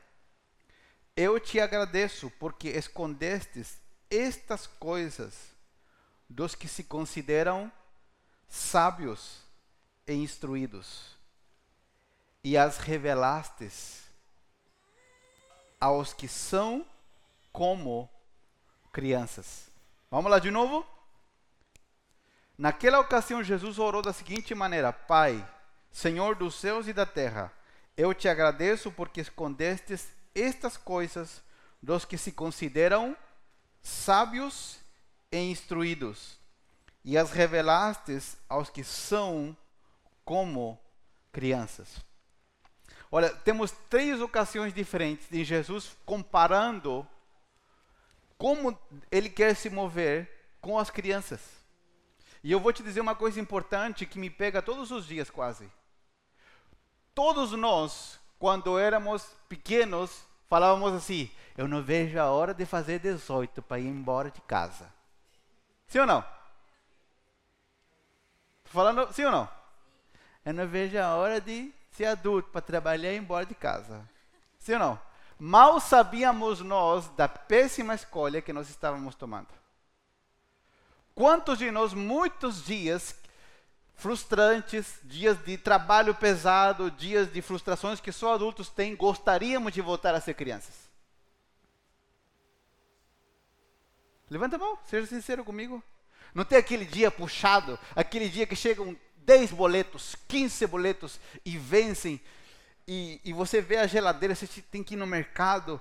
eu 1.17 1.39
te 1.39 1.61
agradeço 1.61 2.31
porque 2.39 2.69
escondestes 2.69 3.79
estas 4.11 4.67
coisas 4.67 5.35
dos 6.29 6.55
que 6.55 6.69
se 6.69 6.85
consideram 6.85 7.71
sábios 8.49 9.43
e 10.07 10.15
instruídos, 10.15 11.17
e 12.43 12.57
as 12.57 12.79
revelastes 12.79 14.05
aos 15.81 16.13
que 16.13 16.27
são 16.27 16.85
como 17.53 18.11
crianças. 18.93 19.71
Vamos 20.11 20.31
lá 20.31 20.39
de 20.39 20.51
novo? 20.51 20.85
Naquela 22.57 22.99
ocasião, 22.99 23.43
Jesus 23.45 23.79
orou 23.79 24.03
da 24.03 24.13
seguinte 24.13 24.55
maneira: 24.55 24.93
Pai, 24.93 25.47
Senhor 25.91 26.35
dos 26.35 26.55
céus 26.55 26.87
e 26.87 26.93
da 26.93 27.07
terra, 27.07 27.53
eu 27.97 28.15
te 28.15 28.29
agradeço 28.29 28.93
porque 28.93 29.21
escondestes 29.21 30.09
estas 30.35 30.77
coisas 30.77 31.43
dos 31.83 32.05
que 32.05 32.19
se 32.19 32.33
consideram 32.33 33.17
sábios 33.83 34.79
e 35.31 35.39
instruídos, 35.39 36.39
e 37.05 37.17
as 37.17 37.31
revelastes 37.31 38.37
aos 38.49 38.71
que 38.71 38.85
são 38.85 39.57
como 40.25 40.79
crianças. 41.33 42.05
Olha, 43.11 43.31
temos 43.31 43.73
três 43.89 44.21
ocasiões 44.21 44.75
diferentes 44.75 45.29
de 45.29 45.43
Jesus 45.43 45.97
comparando 46.05 47.07
como 48.37 48.79
ele 49.11 49.31
quer 49.31 49.57
se 49.57 49.71
mover 49.71 50.31
com 50.61 50.79
as 50.79 50.91
crianças. 50.91 51.41
E 52.45 52.53
eu 52.53 52.61
vou 52.61 52.73
te 52.73 52.83
dizer 52.83 53.01
uma 53.01 53.15
coisa 53.15 53.41
importante 53.41 54.07
que 54.07 54.19
me 54.19 54.31
pega 54.31 54.63
todos 54.63 54.91
os 54.91 55.07
dias 55.07 55.31
quase. 55.31 55.71
Todos 57.19 57.51
nós, 57.51 58.17
quando 58.39 58.79
éramos 58.79 59.27
pequenos, 59.49 60.23
falávamos 60.49 60.93
assim: 60.93 61.29
eu 61.57 61.67
não 61.67 61.83
vejo 61.83 62.17
a 62.17 62.27
hora 62.27 62.55
de 62.55 62.65
fazer 62.65 63.01
18 63.01 63.61
para 63.61 63.81
ir 63.81 63.89
embora 63.89 64.31
de 64.31 64.41
casa. 64.43 64.89
Sim 65.89 65.99
ou 65.99 66.07
não? 66.07 66.25
Falando 68.67 69.13
sim 69.13 69.25
ou 69.25 69.33
não? 69.33 69.49
eu 70.47 70.55
não 70.55 70.69
vejo 70.69 70.97
a 70.97 71.17
hora 71.17 71.41
de 71.41 71.75
ser 71.91 72.05
adulto 72.05 72.51
para 72.51 72.61
trabalhar 72.61 73.11
e 73.11 73.17
ir 73.17 73.19
embora 73.19 73.45
de 73.45 73.55
casa. 73.57 74.09
Sim 74.57 74.75
ou 74.75 74.79
não? 74.79 75.01
Mal 75.41 75.81
sabíamos 75.81 76.61
nós 76.61 77.09
da 77.17 77.27
péssima 77.27 77.97
escolha 77.97 78.41
que 78.41 78.53
nós 78.53 78.71
estávamos 78.71 79.17
tomando. 79.17 79.49
Quantos 81.17 81.59
de 81.59 81.69
nós, 81.73 81.93
muitos 81.93 82.65
dias 82.65 83.21
frustrantes, 83.99 85.01
dias 85.03 85.37
de 85.45 85.59
trabalho 85.59 86.15
pesado, 86.15 86.89
dias 86.89 87.31
de 87.31 87.43
frustrações 87.43 88.01
que 88.01 88.13
só 88.13 88.35
adultos 88.35 88.69
têm, 88.69 88.95
gostaríamos 88.95 89.73
de 89.73 89.81
voltar 89.83 90.15
a 90.15 90.21
ser 90.21 90.35
crianças? 90.35 90.89
Levanta 94.31 94.55
a 94.55 94.59
mão, 94.59 94.79
seja 94.85 95.07
sincero 95.07 95.45
comigo. 95.45 95.83
Não 96.33 96.45
tem 96.45 96.57
aquele 96.57 96.85
dia 96.85 97.11
puxado, 97.11 97.77
aquele 97.97 98.29
dia 98.29 98.47
que 98.47 98.55
chegam 98.55 98.97
10 99.17 99.51
boletos, 99.51 100.15
15 100.29 100.67
boletos 100.69 101.19
e 101.45 101.59
vencem. 101.59 102.21
E, 102.87 103.21
e 103.25 103.33
você 103.33 103.61
vê 103.61 103.79
a 103.79 103.87
geladeira, 103.89 104.35
você 104.35 104.47
tem 104.71 104.85
que 104.85 104.95
ir 104.95 104.97
no 104.97 105.07
mercado 105.07 105.81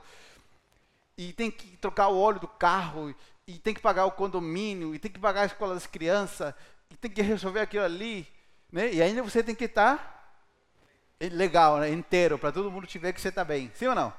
e 1.16 1.34
tem 1.34 1.52
que 1.52 1.78
trocar 1.78 2.08
o 2.08 2.20
óleo 2.20 2.40
do 2.40 2.48
carro 2.48 3.14
e 3.46 3.60
tem 3.60 3.76
que 3.76 3.82
pagar 3.82 4.06
o 4.06 4.12
condomínio 4.12 4.96
e 4.96 5.00
tem 5.00 5.12
que 5.12 5.20
pagar 5.20 5.44
a 5.44 5.46
escola 5.46 5.76
das 5.76 5.86
crianças 5.86 6.54
e 6.90 6.96
tem 6.96 7.12
que 7.12 7.22
resolver 7.22 7.60
aquilo 7.62 7.84
ali, 7.84 8.28
né? 8.72 8.94
E 8.94 9.02
ainda 9.02 9.24
você 9.24 9.44
tem 9.44 9.56
que 9.56 9.66
estar 9.66 9.98
tá 9.98 11.28
legal, 11.32 11.80
né? 11.80 11.90
inteiro, 11.90 12.38
para 12.38 12.52
todo 12.52 12.72
mundo 12.72 12.88
te 12.88 13.00
ver 13.00 13.14
que 13.14 13.22
você 13.22 13.30
está 13.30 13.44
bem. 13.44 13.72
Sim 13.76 13.88
ou 13.88 13.96
não? 13.96 14.14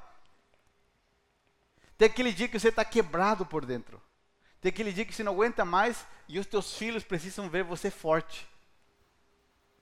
Tem 1.97 2.07
aquele 2.07 2.33
dia 2.33 2.49
que 2.49 2.59
você 2.59 2.69
está 2.69 2.85
quebrado 2.85 3.45
por 3.45 3.67
dentro. 3.67 4.01
Tem 4.61 4.71
aquele 4.71 4.93
dia 4.93 5.05
que 5.05 5.15
você 5.15 5.23
não 5.23 5.33
aguenta 5.33 5.65
mais 5.65 6.07
e 6.29 6.39
os 6.39 6.47
teus 6.47 6.77
filhos 6.77 7.05
precisam 7.05 7.49
ver 7.49 7.65
você 7.65 7.91
forte. 7.91 8.49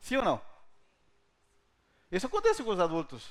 Sim 0.01 0.17
ou 0.17 0.25
não? 0.25 0.41
Isso 2.11 2.27
acontece 2.27 2.63
com 2.63 2.71
os 2.71 2.81
adultos. 2.81 3.29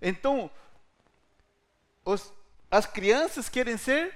Então, 0.00 0.50
os, 2.04 2.32
as 2.70 2.86
crianças 2.86 3.48
querem 3.48 3.76
ser 3.76 4.14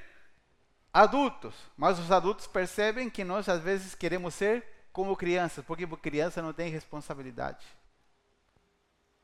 adultos, 0.93 1.55
mas 1.77 1.99
os 1.99 2.11
adultos 2.11 2.47
percebem 2.47 3.11
que 3.11 3.25
nós 3.25 3.49
às 3.49 3.63
vezes 3.63 3.95
queremos 3.95 4.35
ser 4.35 4.65
como 4.93 5.17
crianças, 5.17 5.65
porque 5.65 5.87
criança 5.97 6.43
não 6.43 6.53
tem 6.53 6.71
responsabilidade. 6.71 7.65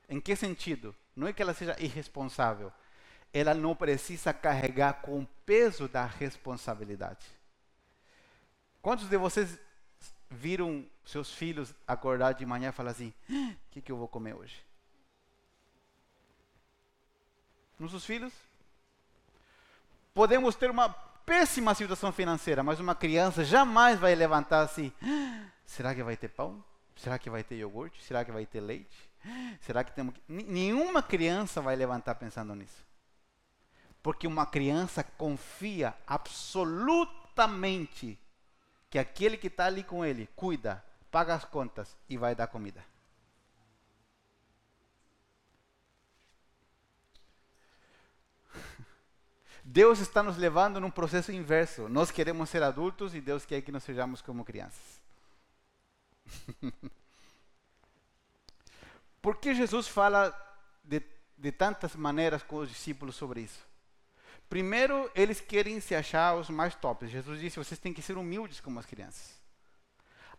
Em 0.08 0.20
que 0.20 0.36
sentido? 0.36 0.94
Não 1.16 1.26
é 1.26 1.32
que 1.32 1.42
ela 1.42 1.54
seja 1.54 1.76
irresponsável, 1.80 2.72
ela 3.32 3.54
não 3.54 3.74
precisa 3.74 4.32
carregar 4.32 5.00
com 5.02 5.20
o 5.20 5.28
peso 5.44 5.88
da 5.88 6.04
responsabilidade. 6.04 7.26
Quantos 8.80 9.08
de 9.08 9.16
vocês 9.16 9.58
viram 10.30 10.86
seus 11.04 11.32
filhos 11.32 11.74
acordar 11.86 12.32
de 12.32 12.44
manhã 12.44 12.68
e 12.68 12.72
falar 12.72 12.90
assim: 12.90 13.12
o 13.28 13.32
ah, 13.32 13.54
que, 13.70 13.80
que 13.80 13.90
eu 13.90 13.96
vou 13.96 14.08
comer 14.08 14.34
hoje? 14.34 14.62
Nossos 17.78 18.04
filhos? 18.04 18.32
Podemos 20.12 20.54
ter 20.54 20.70
uma 20.70 20.94
péssima 21.24 21.74
situação 21.74 22.12
financeira, 22.12 22.62
mas 22.62 22.80
uma 22.80 22.94
criança 22.94 23.44
jamais 23.44 23.98
vai 23.98 24.14
levantar 24.14 24.62
assim: 24.62 24.92
ah, 25.02 25.46
será 25.64 25.94
que 25.94 26.02
vai 26.02 26.16
ter 26.16 26.28
pão? 26.28 26.62
Será 26.96 27.18
que 27.18 27.28
vai 27.28 27.42
ter 27.42 27.56
iogurte? 27.56 28.02
Será 28.02 28.24
que 28.24 28.32
vai 28.32 28.46
ter 28.46 28.60
leite? 28.60 28.96
Será 29.60 29.82
que 29.82 29.92
temos. 29.92 30.14
Nenhuma 30.28 31.02
criança 31.02 31.60
vai 31.60 31.74
levantar 31.74 32.14
pensando 32.14 32.54
nisso. 32.54 32.84
Porque 34.02 34.26
uma 34.26 34.46
criança 34.46 35.02
confia 35.02 35.94
absolutamente 36.06 38.18
que 38.90 38.98
aquele 38.98 39.36
que 39.36 39.48
está 39.48 39.66
ali 39.66 39.82
com 39.82 40.04
ele 40.04 40.28
cuida, 40.36 40.84
paga 41.10 41.34
as 41.34 41.44
contas 41.44 41.96
e 42.08 42.16
vai 42.16 42.34
dar 42.34 42.46
comida. 42.48 42.84
Deus 49.66 49.98
está 49.98 50.22
nos 50.22 50.36
levando 50.36 50.78
num 50.78 50.90
processo 50.90 51.32
inverso. 51.32 51.88
Nós 51.88 52.10
queremos 52.10 52.50
ser 52.50 52.62
adultos 52.62 53.14
e 53.14 53.20
Deus 53.20 53.46
quer 53.46 53.62
que 53.62 53.72
nós 53.72 53.82
sejamos 53.82 54.20
como 54.20 54.44
crianças. 54.44 55.02
Por 59.22 59.36
que 59.36 59.54
Jesus 59.54 59.88
fala 59.88 60.38
de, 60.84 61.02
de 61.38 61.50
tantas 61.50 61.96
maneiras 61.96 62.42
com 62.42 62.56
os 62.56 62.68
discípulos 62.68 63.16
sobre 63.16 63.40
isso? 63.40 63.64
Primeiro, 64.50 65.10
eles 65.14 65.40
querem 65.40 65.80
se 65.80 65.94
achar 65.94 66.34
os 66.36 66.50
mais 66.50 66.74
tops. 66.74 67.10
Jesus 67.10 67.40
disse: 67.40 67.56
vocês 67.56 67.80
têm 67.80 67.94
que 67.94 68.02
ser 68.02 68.18
humildes 68.18 68.60
como 68.60 68.78
as 68.78 68.84
crianças. 68.84 69.32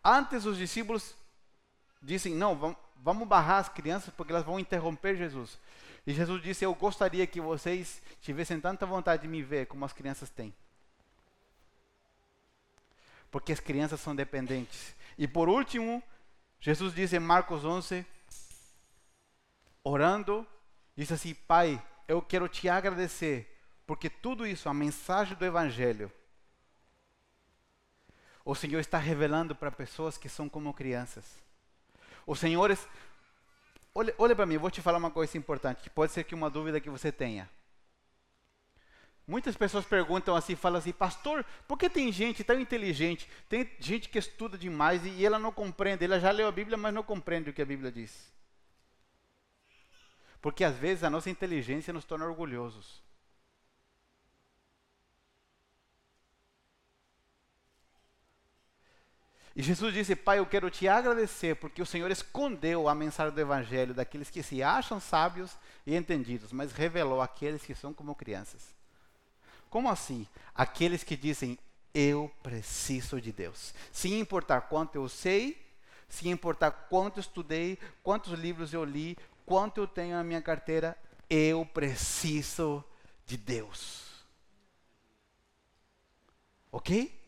Antes, 0.04 0.46
os 0.46 0.56
discípulos 0.56 1.16
dizem: 2.00 2.36
não, 2.36 2.78
vamos 2.98 3.28
barrar 3.28 3.58
as 3.58 3.70
crianças 3.70 4.14
porque 4.16 4.32
elas 4.32 4.46
vão 4.46 4.60
interromper 4.60 5.18
Jesus. 5.18 5.58
E 6.06 6.14
Jesus 6.14 6.42
disse: 6.42 6.64
Eu 6.64 6.74
gostaria 6.76 7.26
que 7.26 7.42
vocês 7.42 8.02
tivessem 8.22 8.60
tanta 8.60 8.86
vontade 8.86 9.24
de 9.24 9.28
me 9.28 9.42
ver 9.42 9.66
como 9.66 9.86
as 9.86 9.94
crianças 9.94 10.30
têm. 10.30 10.54
Porque 13.32 13.52
as 13.52 13.60
crianças 13.60 14.00
são 14.00 14.16
dependentes. 14.16 14.96
E 15.18 15.28
por 15.28 15.50
último, 15.50 16.02
Jesus 16.60 16.94
diz 16.94 17.12
em 17.14 17.20
Marcos 17.20 17.66
11: 17.66 18.06
orando, 19.84 20.46
disse 20.96 21.14
assim: 21.14 21.34
Pai, 21.34 21.82
eu 22.08 22.22
quero 22.22 22.50
te 22.50 22.68
agradecer, 22.68 23.62
porque 23.86 24.10
tudo 24.10 24.46
isso, 24.46 24.68
a 24.68 24.74
mensagem 24.74 25.36
do 25.36 25.46
Evangelho, 25.46 26.12
o 28.44 28.54
Senhor 28.54 28.80
está 28.80 28.98
revelando 28.98 29.56
para 29.56 29.72
pessoas 29.72 30.18
que 30.18 30.30
são 30.30 30.50
como 30.50 30.74
crianças. 30.74 31.24
Os 32.28 32.40
senhores, 32.40 32.88
olha, 33.96 34.14
olha 34.18 34.36
para 34.36 34.46
mim, 34.46 34.56
eu 34.56 34.60
vou 34.60 34.70
te 34.70 34.82
falar 34.82 34.98
uma 34.98 35.10
coisa 35.10 35.38
importante, 35.38 35.82
que 35.82 35.90
pode 35.90 36.12
ser 36.12 36.26
que 36.26 36.36
uma 36.36 36.50
dúvida 36.50 36.82
que 36.82 36.90
você 36.90 37.12
tenha. 37.12 37.50
Muitas 39.28 39.58
pessoas 39.58 39.86
perguntam 39.86 40.36
assim, 40.36 40.56
falam 40.56 40.78
assim, 40.78 40.92
pastor, 40.92 41.44
por 41.68 41.80
que 41.80 41.90
tem 41.90 42.12
gente 42.12 42.44
tão 42.44 42.60
inteligente, 42.60 43.28
tem 43.50 43.68
gente 43.80 44.08
que 44.08 44.20
estuda 44.20 44.56
demais 44.56 45.04
e, 45.04 45.10
e 45.10 45.26
ela 45.26 45.40
não 45.40 45.52
compreende, 45.52 46.06
ela 46.06 46.20
já 46.20 46.30
leu 46.30 46.48
a 46.48 46.52
Bíblia, 46.52 46.78
mas 46.78 46.94
não 46.94 47.02
compreende 47.02 47.50
o 47.50 47.54
que 47.54 47.62
a 47.62 47.66
Bíblia 47.66 47.92
diz? 47.92 48.32
Porque 50.40 50.64
às 50.64 50.78
vezes 50.78 51.04
a 51.04 51.10
nossa 51.10 51.28
inteligência 51.32 51.92
nos 51.92 52.06
torna 52.06 52.26
orgulhosos. 52.26 53.02
E 59.56 59.64
Jesus 59.64 59.94
disse: 59.94 60.16
Pai, 60.16 60.40
eu 60.40 60.46
quero 60.46 60.70
te 60.70 60.88
agradecer 60.88 61.56
porque 61.56 61.82
o 61.82 61.86
Senhor 61.86 62.12
escondeu 62.12 62.90
a 62.90 62.96
mensagem 62.96 63.34
do 63.34 63.40
Evangelho 63.40 63.94
daqueles 63.94 64.30
que 64.30 64.44
se 64.44 64.62
acham 64.62 65.00
sábios 65.00 65.56
e 65.86 65.96
entendidos, 65.96 66.52
mas 66.52 66.74
revelou 66.74 67.22
aqueles 67.22 67.64
que 67.64 67.74
são 67.74 67.94
como 67.94 68.16
crianças. 68.16 68.76
Como 69.70 69.90
assim? 69.90 70.28
Aqueles 70.54 71.04
que 71.04 71.16
dizem: 71.16 71.58
Eu 71.94 72.30
preciso 72.44 73.22
de 73.22 73.32
Deus. 73.32 73.74
Sem 73.94 74.20
importar 74.20 74.62
quanto 74.62 74.96
eu 74.96 75.08
sei, 75.08 75.66
sem 76.10 76.32
importar 76.32 76.72
quanto 76.72 77.22
estudei, 77.22 77.80
quantos 78.04 78.34
livros 78.38 78.74
eu 78.74 78.84
li, 78.84 79.18
quanto 79.46 79.80
eu 79.80 79.88
tenho 79.88 80.18
na 80.18 80.24
minha 80.24 80.42
carteira, 80.42 80.98
eu 81.30 81.66
preciso 81.66 82.84
de 83.26 83.38
Deus. 83.38 84.26
Ok? 86.74 87.25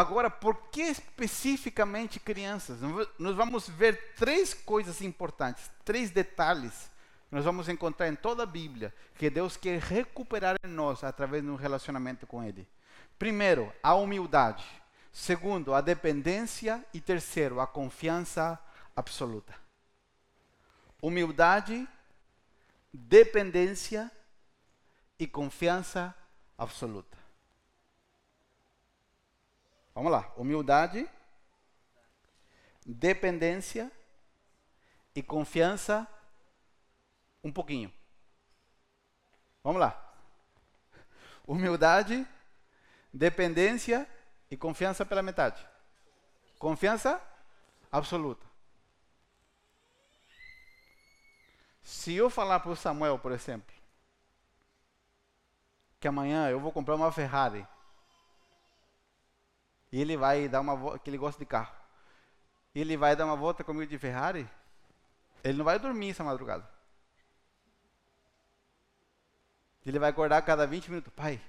Agora, 0.00 0.30
por 0.30 0.56
que 0.70 0.82
especificamente 0.82 2.18
crianças? 2.18 2.78
Nós 3.18 3.36
vamos 3.36 3.68
ver 3.68 4.14
três 4.16 4.54
coisas 4.54 5.00
importantes, 5.00 5.70
três 5.84 6.10
detalhes 6.10 6.90
que 7.28 7.34
nós 7.34 7.44
vamos 7.44 7.68
encontrar 7.68 8.08
em 8.08 8.16
toda 8.16 8.42
a 8.42 8.46
Bíblia 8.46 8.94
que 9.16 9.30
Deus 9.30 9.56
quer 9.56 9.78
recuperar 9.80 10.56
em 10.64 10.68
nós 10.68 11.04
através 11.04 11.42
de 11.42 11.50
um 11.50 11.56
relacionamento 11.56 12.26
com 12.26 12.42
Ele. 12.42 12.66
Primeiro, 13.18 13.72
a 13.82 13.94
humildade. 13.94 14.64
Segundo, 15.12 15.74
a 15.74 15.80
dependência. 15.80 16.84
E 16.94 17.00
terceiro, 17.00 17.60
a 17.60 17.66
confiança 17.66 18.58
absoluta 18.96 19.54
humildade, 21.02 21.88
dependência 22.92 24.10
e 25.18 25.26
confiança 25.26 26.14
absoluta. 26.58 27.16
Vamos 29.94 30.12
lá. 30.12 30.32
Humildade, 30.36 31.08
dependência 32.84 33.90
e 35.14 35.22
confiança 35.22 36.06
um 37.42 37.52
pouquinho. 37.52 37.92
Vamos 39.62 39.80
lá. 39.80 40.14
Humildade, 41.46 42.26
dependência 43.12 44.08
e 44.50 44.56
confiança 44.56 45.04
pela 45.04 45.22
metade. 45.22 45.66
Confiança 46.58 47.20
absoluta. 47.90 48.46
Se 51.82 52.14
eu 52.14 52.30
falar 52.30 52.60
para 52.60 52.70
o 52.70 52.76
Samuel, 52.76 53.18
por 53.18 53.32
exemplo, 53.32 53.74
que 55.98 56.06
amanhã 56.06 56.48
eu 56.48 56.60
vou 56.60 56.72
comprar 56.72 56.94
uma 56.94 57.12
Ferrari, 57.12 57.66
e 59.92 60.00
ele 60.00 60.16
vai 60.16 60.48
dar 60.48 60.60
uma 60.60 60.74
volta, 60.74 60.98
que 60.98 61.10
ele 61.10 61.18
gosta 61.18 61.38
de 61.38 61.46
carro, 61.46 61.74
e 62.74 62.80
ele 62.80 62.96
vai 62.96 63.16
dar 63.16 63.24
uma 63.24 63.36
volta 63.36 63.64
comigo 63.64 63.86
de 63.86 63.98
Ferrari, 63.98 64.48
ele 65.42 65.58
não 65.58 65.64
vai 65.64 65.78
dormir 65.78 66.10
essa 66.10 66.24
madrugada. 66.24 66.68
Ele 69.84 69.98
vai 69.98 70.10
acordar 70.10 70.36
a 70.36 70.42
cada 70.42 70.66
20 70.66 70.90
minutos, 70.90 71.12
pai, 71.14 71.40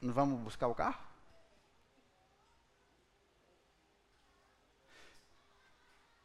não 0.00 0.12
vamos 0.12 0.40
buscar 0.40 0.68
o 0.68 0.74
carro? 0.74 1.04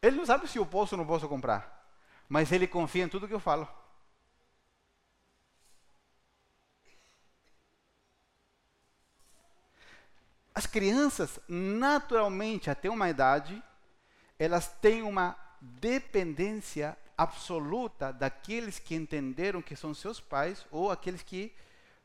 Ele 0.00 0.16
não 0.16 0.26
sabe 0.26 0.48
se 0.48 0.58
eu 0.58 0.66
posso 0.66 0.94
ou 0.94 0.98
não 0.98 1.06
posso 1.06 1.28
comprar 1.28 1.82
mas 2.32 2.50
ele 2.50 2.66
confia 2.66 3.04
em 3.04 3.08
tudo 3.08 3.28
que 3.28 3.34
eu 3.34 3.38
falo. 3.38 3.68
As 10.54 10.66
crianças, 10.66 11.40
naturalmente, 11.48 12.70
até 12.70 12.90
uma 12.90 13.08
idade, 13.08 13.62
elas 14.38 14.68
têm 14.68 15.02
uma 15.02 15.36
dependência 15.60 16.96
absoluta 17.16 18.12
daqueles 18.12 18.78
que 18.78 18.94
entenderam 18.94 19.62
que 19.62 19.76
são 19.76 19.94
seus 19.94 20.20
pais, 20.20 20.66
ou 20.70 20.90
aqueles 20.90 21.22
que, 21.22 21.54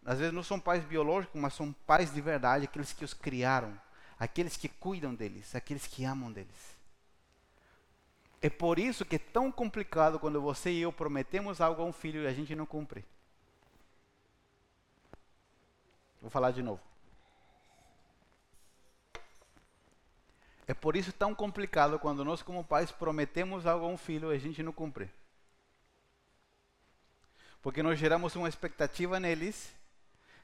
às 0.05 0.19
vezes, 0.19 0.33
não 0.33 0.43
são 0.43 0.59
pais 0.59 0.83
biológicos, 0.85 1.39
mas 1.39 1.53
são 1.53 1.73
pais 1.85 2.13
de 2.13 2.21
verdade, 2.21 2.65
aqueles 2.65 2.93
que 2.93 3.03
os 3.03 3.13
criaram, 3.13 3.77
aqueles 4.19 4.55
que 4.55 4.69
cuidam 4.69 5.13
deles, 5.13 5.53
aqueles 5.55 5.85
que 5.87 6.05
amam 6.05 6.31
deles. 6.31 6.77
É 8.41 8.49
por 8.49 8.77
isso 8.77 9.03
que 9.03 9.15
é 9.15 9.19
tão 9.19 9.51
complicado 9.51 10.19
quando 10.19 10.39
você 10.39 10.71
e 10.71 10.81
eu 10.81 10.93
prometemos 10.93 11.59
algo 11.59 11.81
a 11.81 11.85
um 11.85 11.91
filho 11.91 12.21
e 12.21 12.27
a 12.27 12.33
gente 12.33 12.55
não 12.55 12.65
cumpre. 12.65 13.03
Vou 16.21 16.29
falar 16.29 16.51
de 16.51 16.61
novo. 16.61 16.81
É 20.68 20.74
por 20.74 20.95
isso 20.97 21.13
tão 21.13 21.34
complicado 21.34 21.97
quando 21.97 22.26
nós, 22.26 22.41
como 22.41 22.63
pais, 22.63 22.91
prometemos 22.91 23.65
algo 23.65 23.86
a 23.86 23.89
um 23.89 23.97
filho 23.97 24.34
e 24.34 24.36
a 24.36 24.39
gente 24.39 24.61
não 24.61 24.74
cumpre. 24.74 25.09
Porque 27.61 27.82
nós 27.82 27.97
geramos 27.97 28.36
uma 28.36 28.49
expectativa 28.49 29.20
neles 29.20 29.74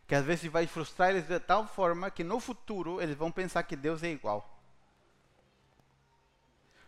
que 0.07 0.15
às 0.15 0.25
vezes 0.25 0.51
vai 0.51 0.67
frustrar 0.67 1.09
eles 1.09 1.27
de 1.27 1.39
tal 1.39 1.67
forma 1.67 2.11
que 2.11 2.23
no 2.23 2.39
futuro 2.39 3.01
eles 3.01 3.15
vão 3.15 3.31
pensar 3.31 3.63
que 3.63 3.75
Deus 3.75 4.03
é 4.03 4.09
igual. 4.09 4.49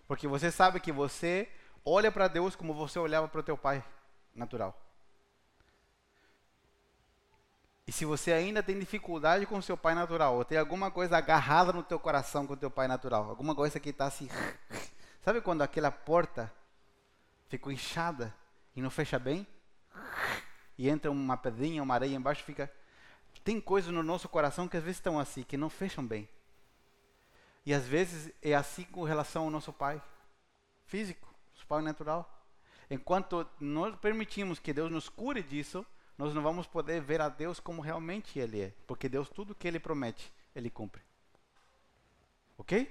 Porque 0.07 0.27
você 0.27 0.51
sabe 0.51 0.79
que 0.79 0.91
você 0.91 1.49
olha 1.83 2.11
para 2.11 2.27
Deus 2.27 2.55
como 2.55 2.73
você 2.73 2.99
olhava 2.99 3.27
para 3.27 3.39
o 3.39 3.43
teu 3.43 3.57
pai 3.57 3.83
natural. 4.33 4.79
E 7.84 7.84
se 7.95 8.03
você 8.03 8.33
ainda 8.33 8.61
tem 8.61 8.77
dificuldade 8.77 9.45
com 9.45 9.61
seu 9.61 9.77
pai 9.77 9.95
natural, 9.95 10.35
ou 10.35 10.43
tem 10.43 10.57
alguma 10.57 10.91
coisa 10.91 11.15
agarrada 11.15 11.71
no 11.71 11.81
teu 11.81 11.97
coração 11.97 12.45
com 12.45 12.53
teu 12.53 12.69
pai 12.69 12.89
natural, 12.89 13.29
alguma 13.29 13.55
coisa 13.55 13.79
que 13.79 13.87
está 13.87 14.05
assim, 14.05 14.27
sabe 15.23 15.39
quando 15.39 15.61
aquela 15.61 15.89
porta 15.89 16.51
ficou 17.47 17.71
inchada 17.71 18.35
e 18.75 18.81
não 18.81 18.89
fecha 18.89 19.17
bem? 19.17 19.47
E 20.77 20.89
entra 20.89 21.09
uma 21.09 21.37
pedrinha, 21.37 21.81
uma 21.81 21.93
areia 21.93 22.13
embaixo, 22.13 22.43
fica. 22.43 22.69
Tem 23.45 23.61
coisas 23.61 23.93
no 23.93 24.03
nosso 24.03 24.27
coração 24.27 24.67
que 24.67 24.75
às 24.75 24.83
vezes 24.83 24.97
estão 24.97 25.17
assim, 25.17 25.43
que 25.43 25.55
não 25.55 25.69
fecham 25.69 26.05
bem. 26.05 26.27
E 27.65 27.73
às 27.73 27.87
vezes 27.87 28.29
é 28.41 28.53
assim 28.53 28.83
com 28.83 29.05
relação 29.05 29.45
ao 29.45 29.49
nosso 29.49 29.71
pai 29.71 30.01
físico, 30.85 31.33
nosso 31.53 31.65
pai 31.65 31.81
natural. 31.81 32.29
Enquanto 32.91 33.47
nós 33.57 33.95
permitimos 33.95 34.59
que 34.59 34.73
Deus 34.73 34.91
nos 34.91 35.07
cure 35.07 35.41
disso, 35.41 35.85
nós 36.17 36.33
não 36.33 36.41
vamos 36.41 36.65
poder 36.65 37.01
ver 37.01 37.19
a 37.19 37.29
Deus 37.29 37.59
como 37.59 37.81
realmente 37.81 38.39
Ele 38.39 38.61
é. 38.61 38.73
Porque 38.87 39.09
Deus, 39.09 39.29
tudo 39.29 39.55
que 39.55 39.67
Ele 39.67 39.79
promete, 39.79 40.31
Ele 40.55 40.69
cumpre. 40.69 41.01
Ok? 42.57 42.89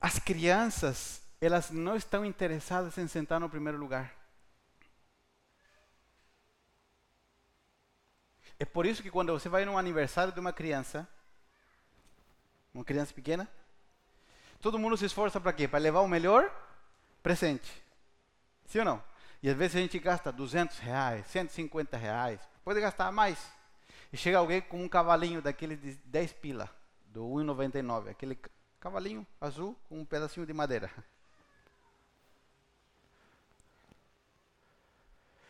As 0.00 0.18
crianças, 0.18 1.22
elas 1.40 1.70
não 1.70 1.94
estão 1.94 2.24
interessadas 2.24 2.96
em 2.96 3.06
sentar 3.06 3.38
no 3.38 3.50
primeiro 3.50 3.78
lugar. 3.78 4.14
É 8.58 8.64
por 8.64 8.86
isso 8.86 9.02
que 9.02 9.10
quando 9.10 9.32
você 9.32 9.48
vai 9.48 9.64
no 9.64 9.76
aniversário 9.76 10.32
de 10.32 10.40
uma 10.40 10.52
criança, 10.52 11.06
uma 12.72 12.84
criança 12.84 13.12
pequena, 13.12 13.48
todo 14.60 14.78
mundo 14.78 14.96
se 14.96 15.04
esforça 15.04 15.40
para 15.40 15.52
quê? 15.52 15.68
Para 15.68 15.80
levar 15.80 16.00
o 16.00 16.08
melhor 16.08 16.50
presente. 17.22 17.70
Sim 18.66 18.78
ou 18.78 18.84
não? 18.84 19.11
E 19.42 19.50
às 19.50 19.56
vezes 19.56 19.76
a 19.76 19.80
gente 19.80 19.98
gasta 19.98 20.30
200 20.30 20.78
reais, 20.78 21.26
150 21.26 21.96
reais, 21.96 22.40
pode 22.64 22.80
gastar 22.80 23.10
mais. 23.10 23.38
E 24.12 24.16
chega 24.16 24.38
alguém 24.38 24.60
com 24.60 24.82
um 24.82 24.88
cavalinho 24.88 25.42
daquele 25.42 25.74
de 25.74 25.94
10 26.04 26.32
pila, 26.34 26.70
do 27.06 27.24
1,99, 27.24 28.10
aquele 28.10 28.38
cavalinho 28.78 29.26
azul 29.40 29.76
com 29.88 29.98
um 29.98 30.04
pedacinho 30.04 30.46
de 30.46 30.52
madeira. 30.52 30.90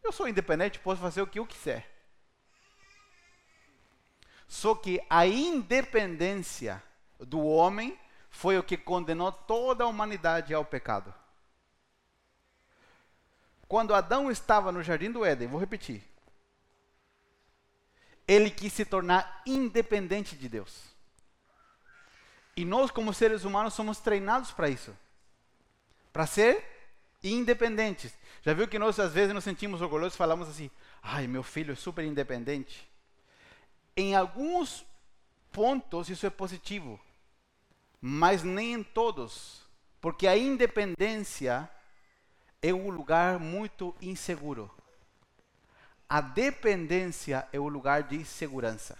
eu 0.02 0.12
sou 0.12 0.28
independente, 0.28 0.78
posso 0.78 1.00
fazer 1.00 1.20
o 1.20 1.26
que 1.26 1.38
eu 1.38 1.46
quiser. 1.46 1.97
Só 4.48 4.74
que 4.74 5.00
a 5.08 5.26
independência 5.26 6.82
do 7.20 7.40
homem 7.44 7.96
foi 8.30 8.58
o 8.58 8.62
que 8.62 8.76
condenou 8.76 9.30
toda 9.30 9.84
a 9.84 9.86
humanidade 9.86 10.52
ao 10.52 10.64
pecado. 10.64 11.14
Quando 13.68 13.94
Adão 13.94 14.30
estava 14.30 14.72
no 14.72 14.82
jardim 14.82 15.12
do 15.12 15.24
Éden, 15.24 15.46
vou 15.46 15.60
repetir. 15.60 16.02
Ele 18.26 18.50
quis 18.50 18.72
se 18.72 18.84
tornar 18.84 19.42
independente 19.46 20.34
de 20.34 20.48
Deus. 20.48 20.84
E 22.56 22.64
nós, 22.64 22.90
como 22.90 23.14
seres 23.14 23.44
humanos, 23.44 23.74
somos 23.74 24.00
treinados 24.00 24.50
para 24.50 24.68
isso 24.68 24.96
para 26.18 26.26
ser 26.26 26.64
independentes. 27.22 28.12
Já 28.42 28.52
viu 28.52 28.66
que 28.66 28.76
nós, 28.76 28.98
às 28.98 29.12
vezes, 29.12 29.32
nos 29.32 29.44
sentimos 29.44 29.80
orgulhosos 29.80 30.14
e 30.14 30.18
falamos 30.18 30.48
assim: 30.48 30.68
ai, 31.00 31.28
meu 31.28 31.44
filho 31.44 31.72
é 31.72 31.76
super 31.76 32.04
independente. 32.04 32.90
Em 33.98 34.14
alguns 34.14 34.86
pontos 35.50 36.08
isso 36.08 36.24
é 36.24 36.30
positivo, 36.30 37.00
mas 38.00 38.44
nem 38.44 38.74
em 38.74 38.82
todos, 38.84 39.62
porque 40.00 40.28
a 40.28 40.38
independência 40.38 41.68
é 42.62 42.72
um 42.72 42.90
lugar 42.90 43.40
muito 43.40 43.92
inseguro. 44.00 44.70
A 46.08 46.20
dependência 46.20 47.48
é 47.52 47.58
um 47.58 47.66
lugar 47.66 48.04
de 48.04 48.24
segurança. 48.24 48.96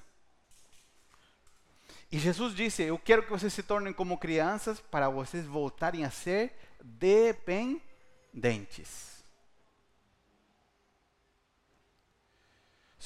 E 2.11 2.19
Jesus 2.19 2.53
disse: 2.53 2.83
Eu 2.83 2.99
quero 2.99 3.23
que 3.23 3.31
vocês 3.31 3.53
se 3.53 3.63
tornem 3.63 3.93
como 3.93 4.19
crianças 4.19 4.81
para 4.81 5.09
vocês 5.09 5.47
voltarem 5.47 6.05
a 6.05 6.11
ser 6.11 6.59
dependentes. 6.83 9.18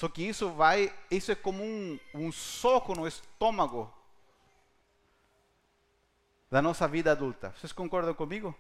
Só 0.03 0.09
que 0.09 0.25
isso 0.25 0.51
vai, 0.51 0.93
isso 1.09 1.31
é 1.31 1.35
como 1.37 1.63
um, 1.63 1.97
um 2.13 2.33
soco 2.33 2.93
no 2.93 3.07
estômago 3.07 3.89
da 6.51 6.61
nossa 6.61 6.89
vida 6.89 7.13
adulta. 7.13 7.55
Vocês 7.57 7.73
concordam 7.73 8.13
comigo? 8.13 8.53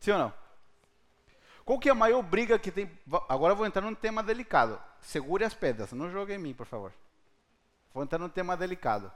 Sim 0.00 0.12
ou 0.12 0.18
não? 0.20 0.32
Qual 1.66 1.78
que 1.78 1.90
é 1.90 1.92
a 1.92 1.94
maior 1.94 2.22
briga 2.22 2.58
que 2.58 2.70
tem? 2.70 2.90
Agora 3.28 3.54
vou 3.54 3.66
entrar 3.66 3.82
num 3.82 3.94
tema 3.94 4.22
delicado. 4.22 4.80
Segure 5.02 5.44
as 5.44 5.52
pedras, 5.52 5.92
não 5.92 6.10
jogue 6.10 6.32
em 6.32 6.38
mim, 6.38 6.54
por 6.54 6.64
favor. 6.64 6.90
Vou 7.92 8.02
entrar 8.02 8.18
num 8.18 8.30
tema 8.30 8.56
delicado. 8.56 9.12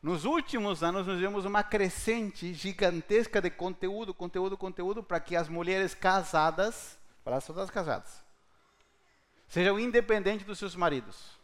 Nos 0.00 0.24
últimos 0.24 0.84
anos, 0.84 1.04
nós 1.04 1.18
vemos 1.18 1.44
uma 1.44 1.64
crescente 1.64 2.54
gigantesca 2.54 3.42
de 3.42 3.50
conteúdo, 3.50 4.14
conteúdo, 4.14 4.56
conteúdo, 4.56 5.02
para 5.02 5.18
que 5.18 5.34
as 5.34 5.48
mulheres 5.48 5.94
casadas, 5.94 6.96
para 7.24 7.38
as 7.38 7.44
pessoas 7.44 7.70
casadas, 7.70 8.29
Sejam 9.50 9.80
independentes 9.80 10.46
dos 10.46 10.60
seus 10.60 10.76
maridos. 10.76 11.36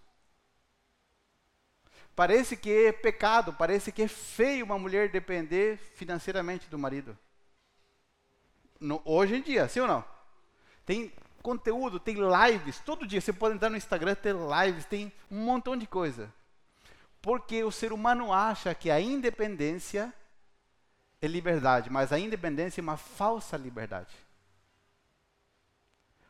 Parece 2.15 2.57
que 2.57 2.87
é 2.87 2.93
pecado, 2.93 3.53
parece 3.53 3.91
que 3.91 4.01
é 4.01 4.09
feio 4.09 4.65
uma 4.65 4.79
mulher 4.79 5.11
depender 5.11 5.77
financeiramente 5.77 6.71
do 6.71 6.79
marido. 6.79 7.19
No, 8.79 9.03
hoje 9.05 9.35
em 9.35 9.43
dia, 9.43 9.69
sim 9.69 9.81
ou 9.81 9.89
não? 9.89 10.05
Tem 10.87 11.13
conteúdo, 11.43 11.99
tem 11.99 12.15
lives, 12.15 12.79
todo 12.79 13.07
dia 13.07 13.21
você 13.21 13.33
pode 13.33 13.57
entrar 13.57 13.71
no 13.71 13.77
Instagram, 13.77 14.15
ter 14.15 14.35
lives, 14.35 14.85
tem 14.85 15.13
um 15.29 15.45
montão 15.45 15.77
de 15.77 15.87
coisa. 15.87 16.33
Porque 17.21 17.65
o 17.65 17.73
ser 17.73 17.93
humano 17.93 18.33
acha 18.33 18.73
que 18.73 18.89
a 18.89 19.01
independência 19.01 20.15
é 21.21 21.27
liberdade, 21.27 21.91
mas 21.91 22.13
a 22.13 22.19
independência 22.21 22.81
é 22.81 22.83
uma 22.83 22.97
falsa 22.97 23.57
liberdade. 23.57 24.15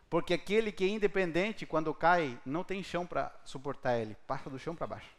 Porque 0.09 0.35
aquele 0.35 0.71
que 0.71 0.85
é 0.85 0.89
independente, 0.89 1.67
quando 1.67 1.93
cai, 1.93 2.39
não 2.47 2.63
tem 2.63 2.83
chão 2.83 3.07
para 3.07 3.35
suportar 3.45 3.99
ele, 3.99 4.17
passa 4.27 4.49
do 4.49 4.59
chão 4.59 4.75
para 4.75 4.87
baixo. 4.87 5.11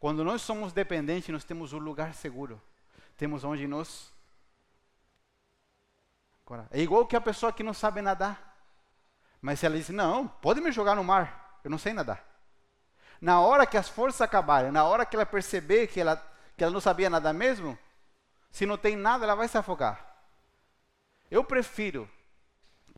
Quando 0.00 0.24
nós 0.24 0.42
somos 0.42 0.72
dependentes, 0.72 1.28
nós 1.28 1.44
temos 1.44 1.72
um 1.72 1.78
lugar 1.78 2.12
seguro. 2.12 2.60
Temos 3.16 3.44
onde 3.44 3.68
nos. 3.68 4.12
É 6.70 6.80
igual 6.80 7.06
que 7.06 7.14
a 7.14 7.20
pessoa 7.20 7.52
que 7.52 7.62
não 7.62 7.72
sabe 7.72 8.02
nadar. 8.02 8.52
Mas 9.40 9.60
se 9.60 9.66
ela 9.66 9.76
diz, 9.76 9.88
não, 9.90 10.26
pode 10.26 10.60
me 10.60 10.72
jogar 10.72 10.96
no 10.96 11.04
mar, 11.04 11.60
eu 11.64 11.70
não 11.70 11.78
sei 11.78 11.92
nadar. 11.92 12.22
Na 13.20 13.40
hora 13.40 13.64
que 13.64 13.76
as 13.76 13.88
forças 13.88 14.20
acabarem, 14.20 14.72
na 14.72 14.84
hora 14.84 15.06
que 15.06 15.14
ela 15.14 15.24
perceber 15.24 15.86
que 15.86 16.00
ela, 16.00 16.16
que 16.56 16.64
ela 16.64 16.72
não 16.72 16.80
sabia 16.80 17.08
nadar 17.08 17.32
mesmo, 17.32 17.78
se 18.50 18.66
não 18.66 18.76
tem 18.76 18.96
nada, 18.96 19.24
ela 19.24 19.36
vai 19.36 19.46
se 19.46 19.56
afogar. 19.56 20.16
Eu 21.30 21.44
prefiro 21.44 22.08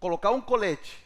colocar 0.04 0.32
um 0.32 0.40
colete, 0.42 1.02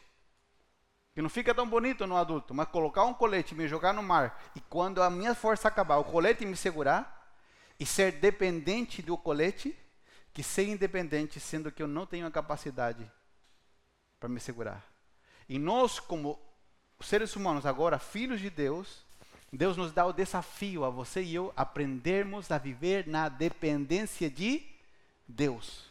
que 1.14 1.22
não 1.22 1.28
fica 1.28 1.54
tão 1.54 1.68
bonito 1.68 2.04
no 2.04 2.16
adulto, 2.16 2.52
mas 2.52 2.66
colocar 2.66 3.04
um 3.04 3.14
colete 3.14 3.54
me 3.54 3.68
jogar 3.68 3.94
no 3.94 4.02
mar, 4.02 4.42
e 4.56 4.60
quando 4.62 5.00
a 5.00 5.08
minha 5.08 5.36
força 5.36 5.68
acabar, 5.68 5.98
o 5.98 6.04
colete 6.04 6.44
me 6.44 6.56
segurar, 6.56 7.32
e 7.78 7.86
ser 7.86 8.10
dependente 8.10 9.00
do 9.00 9.16
colete, 9.16 9.72
que 10.32 10.42
ser 10.42 10.66
independente, 10.66 11.38
sendo 11.38 11.70
que 11.70 11.80
eu 11.80 11.86
não 11.86 12.06
tenho 12.06 12.26
a 12.26 12.30
capacidade 12.32 13.08
para 14.18 14.28
me 14.28 14.40
segurar. 14.40 14.84
E 15.48 15.60
nós, 15.60 16.00
como 16.00 16.36
seres 17.00 17.36
humanos, 17.36 17.66
agora, 17.66 18.00
filhos 18.00 18.40
de 18.40 18.50
Deus, 18.50 19.06
Deus 19.52 19.76
nos 19.76 19.92
dá 19.92 20.06
o 20.06 20.12
desafio 20.12 20.84
a 20.84 20.90
você 20.90 21.22
e 21.22 21.36
eu 21.36 21.52
aprendermos 21.56 22.50
a 22.50 22.58
viver 22.58 23.06
na 23.06 23.28
dependência 23.28 24.28
de 24.28 24.66
Deus. 25.28 25.87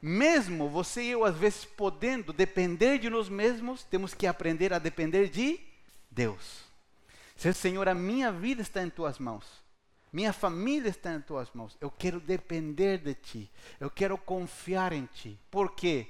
Mesmo 0.00 0.68
você 0.68 1.02
e 1.02 1.10
eu, 1.10 1.24
às 1.24 1.36
vezes, 1.36 1.64
podendo 1.64 2.32
depender 2.32 2.98
de 2.98 3.10
nós 3.10 3.28
mesmos, 3.28 3.82
temos 3.84 4.14
que 4.14 4.26
aprender 4.26 4.72
a 4.72 4.78
depender 4.78 5.28
de 5.28 5.60
Deus. 6.10 6.64
Senhor, 7.54 7.88
a 7.88 7.94
minha 7.94 8.32
vida 8.32 8.62
está 8.62 8.82
em 8.82 8.90
tuas 8.90 9.18
mãos. 9.18 9.44
Minha 10.12 10.32
família 10.32 10.88
está 10.88 11.12
em 11.12 11.20
tuas 11.20 11.50
mãos. 11.52 11.76
Eu 11.80 11.90
quero 11.90 12.20
depender 12.20 12.98
de 12.98 13.14
ti. 13.14 13.50
Eu 13.78 13.90
quero 13.90 14.16
confiar 14.16 14.92
em 14.92 15.06
ti. 15.06 15.38
Por 15.50 15.74
quê? 15.74 16.06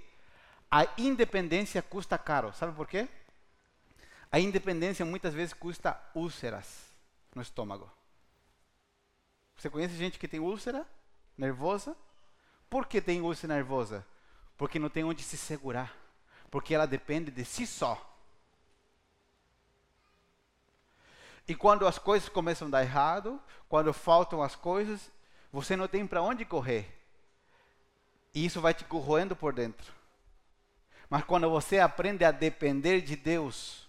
A 0.70 0.86
independência 0.96 1.82
custa 1.82 2.16
caro. 2.16 2.52
Sabe 2.52 2.74
por 2.74 2.86
quê? 2.86 3.08
A 4.30 4.38
independência 4.38 5.04
muitas 5.04 5.34
vezes 5.34 5.54
custa 5.54 6.00
úlceras 6.14 6.86
no 7.34 7.42
estômago. 7.42 7.90
Você 9.56 9.68
conhece 9.68 9.96
gente 9.96 10.18
que 10.18 10.28
tem 10.28 10.38
úlcera 10.38 10.86
nervosa? 11.36 11.96
Por 12.68 12.86
que 12.86 13.00
tem 13.00 13.20
úlcera 13.20 13.54
nervosa? 13.54 14.04
Porque 14.56 14.78
não 14.78 14.88
tem 14.88 15.04
onde 15.04 15.22
se 15.22 15.36
segurar. 15.36 15.94
Porque 16.50 16.74
ela 16.74 16.86
depende 16.86 17.30
de 17.30 17.44
si 17.44 17.66
só. 17.66 18.04
E 21.46 21.54
quando 21.54 21.86
as 21.86 21.98
coisas 21.98 22.28
começam 22.28 22.68
a 22.68 22.72
dar 22.72 22.82
errado, 22.82 23.40
quando 23.68 23.92
faltam 23.92 24.42
as 24.42 24.54
coisas, 24.54 25.10
você 25.50 25.76
não 25.76 25.88
tem 25.88 26.06
para 26.06 26.22
onde 26.22 26.44
correr. 26.44 26.94
E 28.34 28.44
isso 28.44 28.60
vai 28.60 28.74
te 28.74 28.84
corroendo 28.84 29.34
por 29.34 29.54
dentro. 29.54 29.92
Mas 31.08 31.24
quando 31.24 31.48
você 31.48 31.78
aprende 31.78 32.22
a 32.24 32.30
depender 32.30 33.00
de 33.00 33.16
Deus 33.16 33.88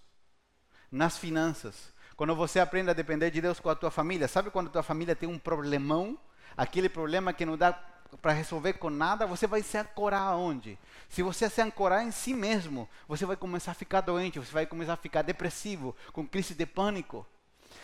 nas 0.90 1.18
finanças, 1.18 1.94
quando 2.16 2.34
você 2.34 2.60
aprende 2.60 2.90
a 2.90 2.94
depender 2.94 3.30
de 3.30 3.42
Deus 3.42 3.60
com 3.60 3.70
a 3.70 3.76
tua 3.76 3.92
família, 3.92 4.28
sabe 4.28 4.50
quando 4.50 4.68
a 4.68 4.72
tua 4.72 4.84
família 4.84 5.16
tem 5.16 5.28
um 5.28 5.38
problemão, 5.38 6.18
aquele 6.56 6.88
problema 6.88 7.34
que 7.34 7.46
não 7.46 7.58
dá 7.58 7.74
para 8.22 8.34
resolver 8.34 8.74
com 8.74 8.90
nada, 8.90 9.26
você 9.26 9.48
vai 9.48 9.62
se 9.62 9.78
ancorar 9.78 10.22
aonde? 10.22 10.78
Se 11.10 11.22
você 11.22 11.50
se 11.50 11.62
ancorar 11.62 12.04
em 12.04 12.12
si 12.12 12.34
mesmo, 12.34 12.88
você 13.08 13.26
vai 13.26 13.36
começar 13.36 13.72
a 13.72 13.76
ficar 13.76 14.02
doente, 14.02 14.40
você 14.40 14.52
vai 14.52 14.66
começar 14.66 14.94
a 14.94 14.98
ficar 14.98 15.22
depressivo, 15.22 15.96
com 16.12 16.28
crise 16.28 16.54
de 16.54 16.66
pânico. 16.66 17.26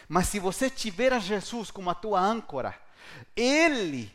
Mas 0.07 0.27
se 0.27 0.39
você 0.39 0.69
tiver 0.69 1.13
a 1.13 1.19
Jesus 1.19 1.71
como 1.71 1.89
a 1.89 1.95
tua 1.95 2.19
âncora, 2.19 2.75
Ele 3.35 4.11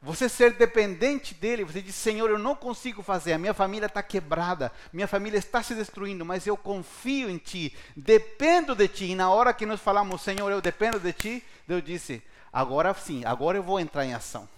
você 0.00 0.28
ser 0.28 0.52
dependente 0.52 1.34
dele, 1.34 1.64
você 1.64 1.82
diz: 1.82 1.94
Senhor, 1.94 2.30
eu 2.30 2.38
não 2.38 2.54
consigo 2.54 3.02
fazer, 3.02 3.32
a 3.32 3.38
minha 3.38 3.54
família 3.54 3.86
está 3.86 4.02
quebrada, 4.02 4.70
minha 4.92 5.08
família 5.08 5.38
está 5.38 5.60
se 5.62 5.74
destruindo, 5.74 6.24
mas 6.24 6.46
eu 6.46 6.56
confio 6.56 7.28
em 7.28 7.36
Ti, 7.36 7.76
dependo 7.96 8.76
de 8.76 8.86
Ti. 8.86 9.04
E 9.06 9.14
na 9.16 9.30
hora 9.30 9.52
que 9.52 9.66
nós 9.66 9.80
falamos, 9.80 10.22
Senhor, 10.22 10.50
eu 10.50 10.60
dependo 10.60 11.00
de 11.00 11.12
Ti, 11.12 11.44
Deus 11.66 11.82
disse: 11.82 12.22
agora 12.52 12.94
sim, 12.94 13.24
agora 13.24 13.58
eu 13.58 13.62
vou 13.62 13.80
entrar 13.80 14.04
em 14.04 14.14
ação. 14.14 14.48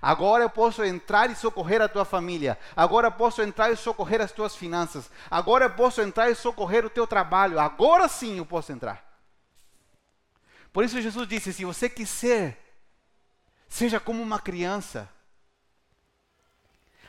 Agora 0.00 0.44
eu 0.44 0.50
posso 0.50 0.82
entrar 0.82 1.30
e 1.30 1.34
socorrer 1.34 1.82
a 1.82 1.88
tua 1.88 2.04
família. 2.04 2.58
Agora 2.76 3.08
eu 3.08 3.12
posso 3.12 3.42
entrar 3.42 3.70
e 3.70 3.76
socorrer 3.76 4.20
as 4.20 4.32
tuas 4.32 4.56
finanças. 4.56 5.10
Agora 5.30 5.66
eu 5.66 5.70
posso 5.70 6.00
entrar 6.00 6.30
e 6.30 6.34
socorrer 6.34 6.84
o 6.84 6.90
teu 6.90 7.06
trabalho. 7.06 7.58
Agora 7.58 8.08
sim 8.08 8.38
eu 8.38 8.46
posso 8.46 8.72
entrar. 8.72 9.04
Por 10.72 10.84
isso 10.84 11.00
Jesus 11.00 11.28
disse: 11.28 11.52
se 11.52 11.64
você 11.64 11.88
quiser 11.88 12.62
Seja 13.72 13.98
como 13.98 14.22
uma 14.22 14.38
criança. 14.38 15.08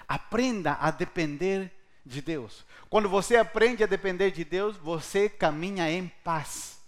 Aprenda 0.08 0.78
a 0.80 0.92
depender 0.92 1.70
de 2.06 2.22
Deus. 2.22 2.66
Quando 2.90 3.10
você 3.10 3.36
aprende 3.36 3.84
a 3.84 3.86
depender 3.86 4.32
de 4.32 4.46
Deus, 4.46 4.78
você 4.78 5.28
caminha 5.28 5.92
em 5.92 6.08
paz. 6.24 6.80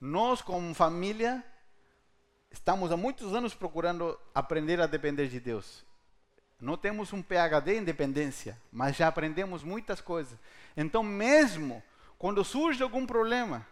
Nós, 0.00 0.42
como 0.42 0.74
família, 0.74 1.44
estamos 2.50 2.92
há 2.92 2.96
muitos 2.96 3.34
anos 3.34 3.54
procurando 3.54 4.18
aprender 4.34 4.80
a 4.80 4.86
depender 4.86 5.28
de 5.28 5.40
Deus. 5.40 5.84
Não 6.60 6.76
temos 6.76 7.12
um 7.12 7.22
PhD 7.22 7.76
em 7.76 7.84
dependência, 7.84 8.60
mas 8.72 8.96
já 8.96 9.08
aprendemos 9.08 9.62
muitas 9.62 10.00
coisas. 10.00 10.38
Então, 10.76 11.02
mesmo 11.02 11.82
quando 12.18 12.44
surge 12.44 12.82
algum 12.82 13.06
problema, 13.06 13.66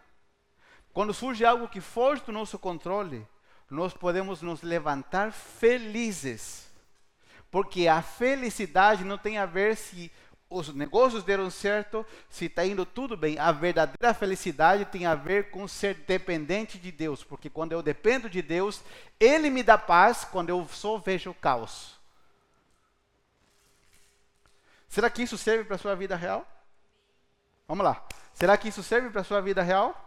quando 0.93 1.15
surge 1.15 1.45
algo 1.45 1.69
que 1.69 1.81
foge 1.81 2.23
do 2.23 2.33
nosso 2.33 2.59
controle, 2.59 3.27
nós 3.71 3.93
podemos 3.95 4.43
nos 4.43 4.63
levantar 4.63 5.33
felizes. 5.33 6.71
Porque 7.51 7.89
a 7.89 8.03
felicidade 8.03 9.05
não 9.05 9.17
tem 9.17 9.39
a 9.39 9.47
ver 9.47 9.77
se 9.77 10.11
os 10.55 10.73
negócios 10.73 11.25
deram 11.25 11.51
certo, 11.51 12.07
se 12.31 12.47
está 12.47 12.65
indo 12.65 12.87
tudo 12.87 13.17
bem. 13.17 13.39
A 13.39 13.51
verdadeira 13.51 14.15
felicidade 14.15 14.85
tem 14.85 15.05
a 15.05 15.15
ver 15.15 15.51
com 15.51 15.67
ser 15.67 15.95
dependente 15.95 16.79
de 16.79 16.93
Deus. 16.93 17.25
Porque 17.25 17.51
quando 17.51 17.73
eu 17.73 17.83
dependo 17.83 18.31
de 18.31 18.41
Deus, 18.41 18.83
Ele 19.19 19.51
me 19.51 19.63
dá 19.63 19.77
paz, 19.77 20.25
quando 20.25 20.51
eu 20.51 20.67
só 20.69 20.97
vejo 20.99 21.31
o 21.31 21.35
caos. 21.35 21.99
Será 24.89 25.11
que 25.11 25.23
isso 25.23 25.37
serve 25.37 25.65
para 25.65 25.75
a 25.75 25.79
sua 25.79 25.97
vida 25.97 26.15
real? 26.15 26.47
Vamos 27.67 27.85
lá. 27.85 28.07
Será 28.33 28.57
que 28.57 28.69
isso 28.69 28.83
serve 28.83 29.11
para 29.11 29.23
a 29.23 29.25
sua 29.25 29.41
vida 29.41 29.61
real? 29.61 30.01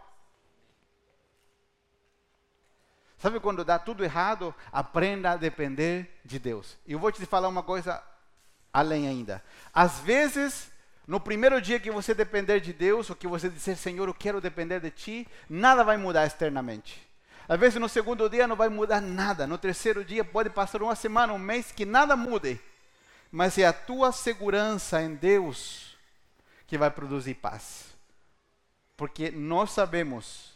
Sabe 3.18 3.40
quando 3.40 3.64
dá 3.64 3.78
tudo 3.78 4.04
errado? 4.04 4.54
Aprenda 4.72 5.32
a 5.32 5.36
depender 5.36 6.18
de 6.24 6.38
Deus. 6.38 6.78
E 6.86 6.92
eu 6.92 6.98
vou 6.98 7.12
te 7.12 7.26
falar 7.26 7.48
uma 7.48 7.62
coisa 7.62 8.02
além 8.78 9.08
ainda. 9.08 9.42
Às 9.72 10.00
vezes, 10.00 10.70
no 11.06 11.20
primeiro 11.20 11.60
dia 11.60 11.80
que 11.80 11.90
você 11.90 12.14
depender 12.14 12.60
de 12.60 12.72
Deus, 12.72 13.10
ou 13.10 13.16
que 13.16 13.26
você 13.26 13.48
disser, 13.48 13.76
Senhor, 13.76 14.08
eu 14.08 14.14
quero 14.14 14.40
depender 14.40 14.80
de 14.80 14.90
Ti, 14.90 15.28
nada 15.48 15.82
vai 15.82 15.96
mudar 15.96 16.26
externamente. 16.26 17.06
Às 17.48 17.58
vezes, 17.58 17.80
no 17.80 17.88
segundo 17.88 18.28
dia 18.28 18.46
não 18.46 18.56
vai 18.56 18.68
mudar 18.68 19.00
nada. 19.00 19.46
No 19.46 19.56
terceiro 19.56 20.04
dia 20.04 20.22
pode 20.24 20.50
passar 20.50 20.82
uma 20.82 20.94
semana, 20.94 21.32
um 21.32 21.38
mês 21.38 21.72
que 21.72 21.86
nada 21.86 22.14
mude. 22.14 22.60
Mas 23.30 23.56
é 23.58 23.66
a 23.66 23.72
tua 23.72 24.12
segurança 24.12 25.00
em 25.02 25.14
Deus 25.14 25.96
que 26.66 26.76
vai 26.76 26.90
produzir 26.90 27.34
paz. 27.34 27.96
Porque 28.96 29.30
nós 29.30 29.70
sabemos 29.70 30.52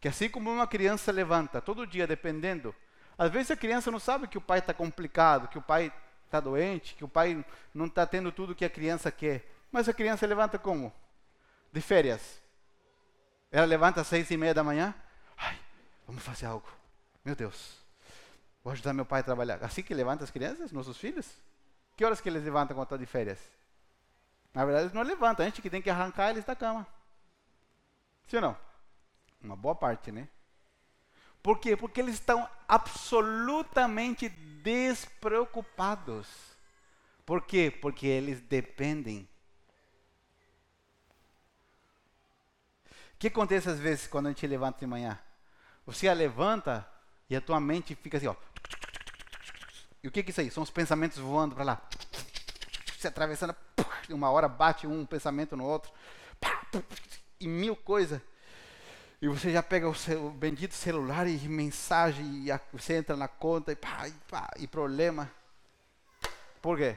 que 0.00 0.08
assim 0.08 0.28
como 0.28 0.50
uma 0.50 0.66
criança 0.66 1.12
levanta 1.12 1.60
todo 1.60 1.86
dia 1.86 2.06
dependendo, 2.06 2.74
às 3.18 3.30
vezes 3.30 3.50
a 3.50 3.56
criança 3.56 3.90
não 3.90 3.98
sabe 3.98 4.28
que 4.28 4.38
o 4.38 4.40
pai 4.40 4.60
está 4.60 4.72
complicado, 4.72 5.48
que 5.48 5.58
o 5.58 5.62
pai 5.62 5.92
está 6.30 6.38
doente, 6.38 6.94
que 6.94 7.04
o 7.04 7.08
pai 7.08 7.44
não 7.74 7.86
está 7.86 8.06
tendo 8.06 8.30
tudo 8.30 8.54
que 8.54 8.64
a 8.64 8.70
criança 8.70 9.10
quer. 9.10 9.44
Mas 9.70 9.88
a 9.88 9.92
criança 9.92 10.26
levanta 10.26 10.58
como? 10.58 10.92
De 11.72 11.80
férias. 11.80 12.40
Ela 13.50 13.66
levanta 13.66 14.00
às 14.00 14.06
seis 14.06 14.30
e 14.30 14.36
meia 14.36 14.54
da 14.54 14.62
manhã. 14.62 14.94
Ai, 15.36 15.58
vamos 16.06 16.22
fazer 16.22 16.46
algo. 16.46 16.68
Meu 17.24 17.34
Deus, 17.34 17.76
vou 18.62 18.72
ajudar 18.72 18.92
meu 18.92 19.04
pai 19.04 19.20
a 19.20 19.24
trabalhar. 19.24 19.62
Assim 19.62 19.82
que 19.82 19.92
levanta 19.92 20.22
as 20.22 20.30
crianças, 20.30 20.70
nossos 20.70 20.96
filhos? 20.96 21.28
Que 21.96 22.04
horas 22.04 22.20
que 22.20 22.28
eles 22.28 22.44
levantam 22.44 22.76
quando 22.76 22.86
estão 22.86 22.98
de 22.98 23.06
férias? 23.06 23.38
Na 24.54 24.64
verdade, 24.64 24.84
eles 24.84 24.94
não 24.94 25.02
levantam. 25.02 25.44
A 25.44 25.48
gente 25.48 25.60
que 25.60 25.68
tem 25.70 25.82
que 25.82 25.90
arrancar 25.90 26.30
eles 26.30 26.44
da 26.44 26.54
cama. 26.54 26.86
Sim 28.28 28.36
ou 28.36 28.42
não? 28.42 28.56
Uma 29.42 29.56
boa 29.56 29.74
parte, 29.74 30.12
né? 30.12 30.28
Por 31.42 31.58
quê? 31.58 31.76
Porque 31.76 32.00
eles 32.00 32.14
estão 32.14 32.48
absolutamente 32.68 34.28
despreocupados. 34.28 36.28
Por 37.24 37.42
quê? 37.42 37.76
Porque 37.80 38.06
eles 38.06 38.40
dependem. 38.40 39.28
O 43.14 43.18
que 43.18 43.28
acontece 43.28 43.68
às 43.68 43.78
vezes 43.78 44.06
quando 44.06 44.26
a 44.26 44.30
gente 44.30 44.46
levanta 44.46 44.80
de 44.80 44.86
manhã? 44.86 45.18
Você 45.86 46.08
a 46.08 46.12
levanta 46.12 46.86
e 47.28 47.36
a 47.36 47.40
tua 47.40 47.60
mente 47.60 47.94
fica 47.94 48.18
assim, 48.18 48.26
ó. 48.26 48.36
E 50.02 50.08
o 50.08 50.10
que 50.10 50.20
é 50.20 50.24
isso 50.26 50.40
aí? 50.40 50.50
São 50.50 50.62
os 50.62 50.70
pensamentos 50.70 51.18
voando 51.18 51.54
para 51.54 51.64
lá. 51.64 51.82
Se 52.98 53.06
atravessando. 53.06 53.54
Uma 54.08 54.30
hora 54.30 54.48
bate 54.48 54.86
um 54.86 55.06
pensamento 55.06 55.56
no 55.56 55.64
outro. 55.64 55.92
E 57.38 57.46
mil 57.46 57.76
coisas. 57.76 58.20
E 59.22 59.28
você 59.28 59.52
já 59.52 59.62
pega 59.62 59.88
o, 59.88 59.94
seu, 59.94 60.26
o 60.26 60.30
bendito 60.30 60.74
celular 60.74 61.26
e 61.26 61.36
mensagem, 61.46 62.44
e 62.44 62.50
a, 62.50 62.58
você 62.72 62.94
entra 62.94 63.16
na 63.16 63.28
conta 63.28 63.70
e, 63.70 63.76
pá, 63.76 64.08
e, 64.08 64.12
pá, 64.30 64.50
e 64.58 64.66
problema. 64.66 65.30
Por 66.62 66.78
quê? 66.78 66.96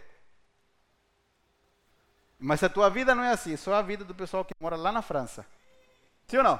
Mas 2.40 2.64
a 2.64 2.70
tua 2.70 2.90
vida 2.90 3.14
não 3.14 3.24
é 3.24 3.32
assim, 3.32 3.56
só 3.58 3.74
a 3.74 3.82
vida 3.82 4.04
do 4.06 4.16
pessoal 4.16 4.44
que 4.46 4.54
mora 4.60 4.76
lá 4.76 4.92
na 4.92 5.02
França. 5.02 5.46
Sim 6.28 6.38
ou 6.38 6.44
não? 6.44 6.60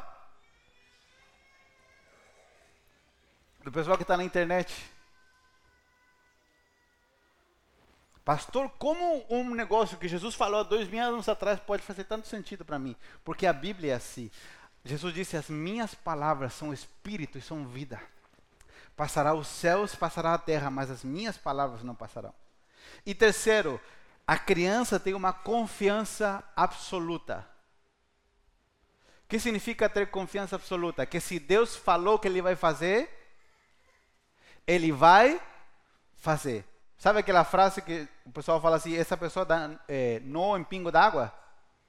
Do 3.64 3.72
pessoal 3.72 3.96
que 3.96 4.04
está 4.04 4.18
na 4.18 4.24
internet. 4.24 4.92
Pastor, 8.26 8.70
como 8.78 9.26
um 9.30 9.54
negócio 9.54 9.98
que 9.98 10.08
Jesus 10.08 10.36
falou 10.36 10.62
há 10.62 10.64
dois 10.64 10.88
mil 10.88 11.04
anos 11.04 11.28
atrás 11.28 11.60
pode 11.60 11.84
fazer 11.84 12.06
tanto 12.06 12.28
sentido 12.28 12.64
para 12.64 12.80
mim? 12.80 12.96
Porque 13.24 13.46
a 13.46 13.52
Bíblia 13.52 13.94
é 13.94 13.96
assim. 13.96 14.32
Jesus 14.84 15.14
disse: 15.14 15.38
As 15.38 15.50
minhas 15.50 15.94
palavras 15.94 16.54
são 16.54 16.74
espírito 16.74 17.38
e 17.38 17.42
são 17.42 17.66
vida. 17.66 18.02
Passará 18.96 19.34
os 19.34 19.48
céus, 19.48 19.96
passará 19.96 20.34
a 20.34 20.38
terra, 20.38 20.70
mas 20.70 20.92
as 20.92 21.04
minhas 21.04 21.38
palavras 21.38 21.84
não 21.84 21.96
passarão. 21.96 22.34
E 23.06 23.16
terceiro, 23.16 23.80
a 24.28 24.38
criança 24.38 25.00
tem 25.00 25.14
uma 25.14 25.34
confiança 25.34 26.44
absoluta. 26.56 27.48
O 29.26 29.28
que 29.28 29.40
significa 29.40 29.90
ter 29.90 30.12
confiança 30.12 30.56
absoluta? 30.56 31.06
Que 31.06 31.20
se 31.20 31.40
Deus 31.40 31.76
falou 31.76 32.20
que 32.20 32.28
Ele 32.28 32.42
vai 32.42 32.56
fazer, 32.56 33.10
Ele 34.68 34.92
vai 34.92 35.42
fazer. 36.18 36.66
Sabe 36.98 37.20
aquela 37.20 37.44
frase 37.44 37.82
que 37.82 38.08
o 38.26 38.32
pessoal 38.32 38.62
fala 38.62 38.76
assim: 38.76 38.96
essa 38.96 39.18
pessoa 39.18 39.46
dá 39.46 39.72
é, 39.88 40.22
nó 40.24 40.56
em 40.58 40.64
pingo 40.64 40.92
d'água? 40.92 41.34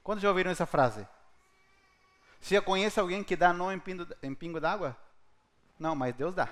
Quando 0.03 0.21
já 0.21 0.29
ouviram 0.29 0.51
essa 0.51 0.65
frase? 0.65 1.07
Você 2.45 2.53
já 2.53 2.61
conhece 2.61 2.99
alguém 2.99 3.23
que 3.23 3.35
dá 3.35 3.51
nó 3.51 3.71
em 3.71 3.79
pingo, 3.79 4.59
d'água? 4.59 4.95
Não, 5.79 5.95
mas 5.95 6.13
Deus 6.13 6.35
dá. 6.35 6.47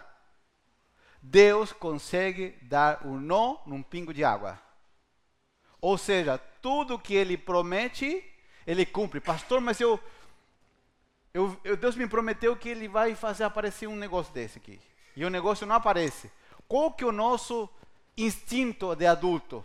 Deus 1.22 1.72
consegue 1.72 2.58
dar 2.64 3.06
o 3.06 3.20
nó 3.20 3.58
num 3.68 3.84
pingo 3.84 4.12
de 4.12 4.24
água. 4.24 4.60
Ou 5.80 5.96
seja, 5.96 6.40
tudo 6.64 6.98
que 6.98 7.14
ele 7.14 7.38
promete, 7.38 8.26
ele 8.66 8.88
cumpre. 8.88 9.20
Pastor, 9.20 9.62
mas 9.62 9.80
eu, 9.80 10.00
eu, 11.32 11.56
eu, 11.64 11.78
Deus 11.78 11.96
me 11.96 12.08
prometeu 12.08 12.56
que 12.56 12.70
ele 12.70 12.88
vai 12.88 13.14
fazer 13.14 13.44
aparecer 13.44 13.86
um 13.86 13.96
negócio 13.96 14.34
desse 14.34 14.58
aqui. 14.58 14.82
E 15.16 15.24
o 15.24 15.30
negócio 15.30 15.68
não 15.68 15.76
aparece. 15.76 16.32
Qual 16.68 16.92
que 16.92 17.04
é 17.04 17.08
o 17.08 17.12
nosso 17.12 17.70
instinto 18.18 18.96
de 18.96 19.06
adulto? 19.06 19.64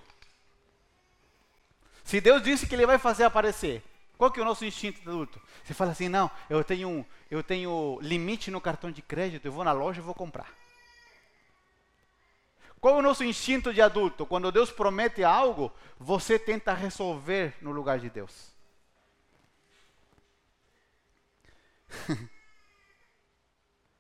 Se 2.05 2.21
Deus 2.21 2.43
disse 2.43 2.67
que 2.67 2.75
ele 2.75 2.85
vai 2.85 2.99
fazer 2.99 3.25
aparecer, 3.25 3.83
qual 4.19 4.31
que 4.33 4.41
é 4.41 4.43
o 4.43 4.47
nosso 4.47 4.65
instinto 4.65 5.01
de 5.01 5.09
adulto? 5.09 5.41
Você 5.65 5.73
fala 5.73 5.93
assim, 5.93 6.09
não, 6.09 6.29
eu 6.51 6.65
tenho, 6.65 7.07
eu 7.31 7.41
tenho 7.41 8.01
limite 8.03 8.51
no 8.51 8.61
cartão 8.61 8.91
de 8.91 9.01
crédito, 9.01 9.47
eu 9.47 9.53
vou 9.53 9.63
na 9.63 9.71
loja 9.71 10.01
e 10.01 10.05
vou 10.05 10.13
comprar. 10.15 10.53
Qual 12.81 12.97
é 12.97 12.99
o 12.99 13.03
nosso 13.03 13.23
instinto 13.23 13.73
de 13.73 13.81
adulto? 13.81 14.27
Quando 14.27 14.51
Deus 14.51 14.73
promete 14.73 15.23
algo, 15.23 15.73
você 15.99 16.37
tenta 16.37 16.75
resolver 16.75 17.55
no 17.61 17.71
lugar 17.71 18.01
de 18.01 18.11
Deus. 18.11 18.53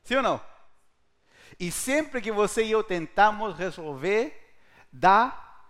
Sim 0.03 0.17
ou 0.17 0.23
não? 0.23 0.41
E 1.61 1.71
sempre 1.71 2.21
que 2.21 2.33
você 2.33 2.65
e 2.65 2.73
eu 2.73 2.83
tentamos 2.83 3.57
resolver, 3.57 4.53
dá 4.93 5.63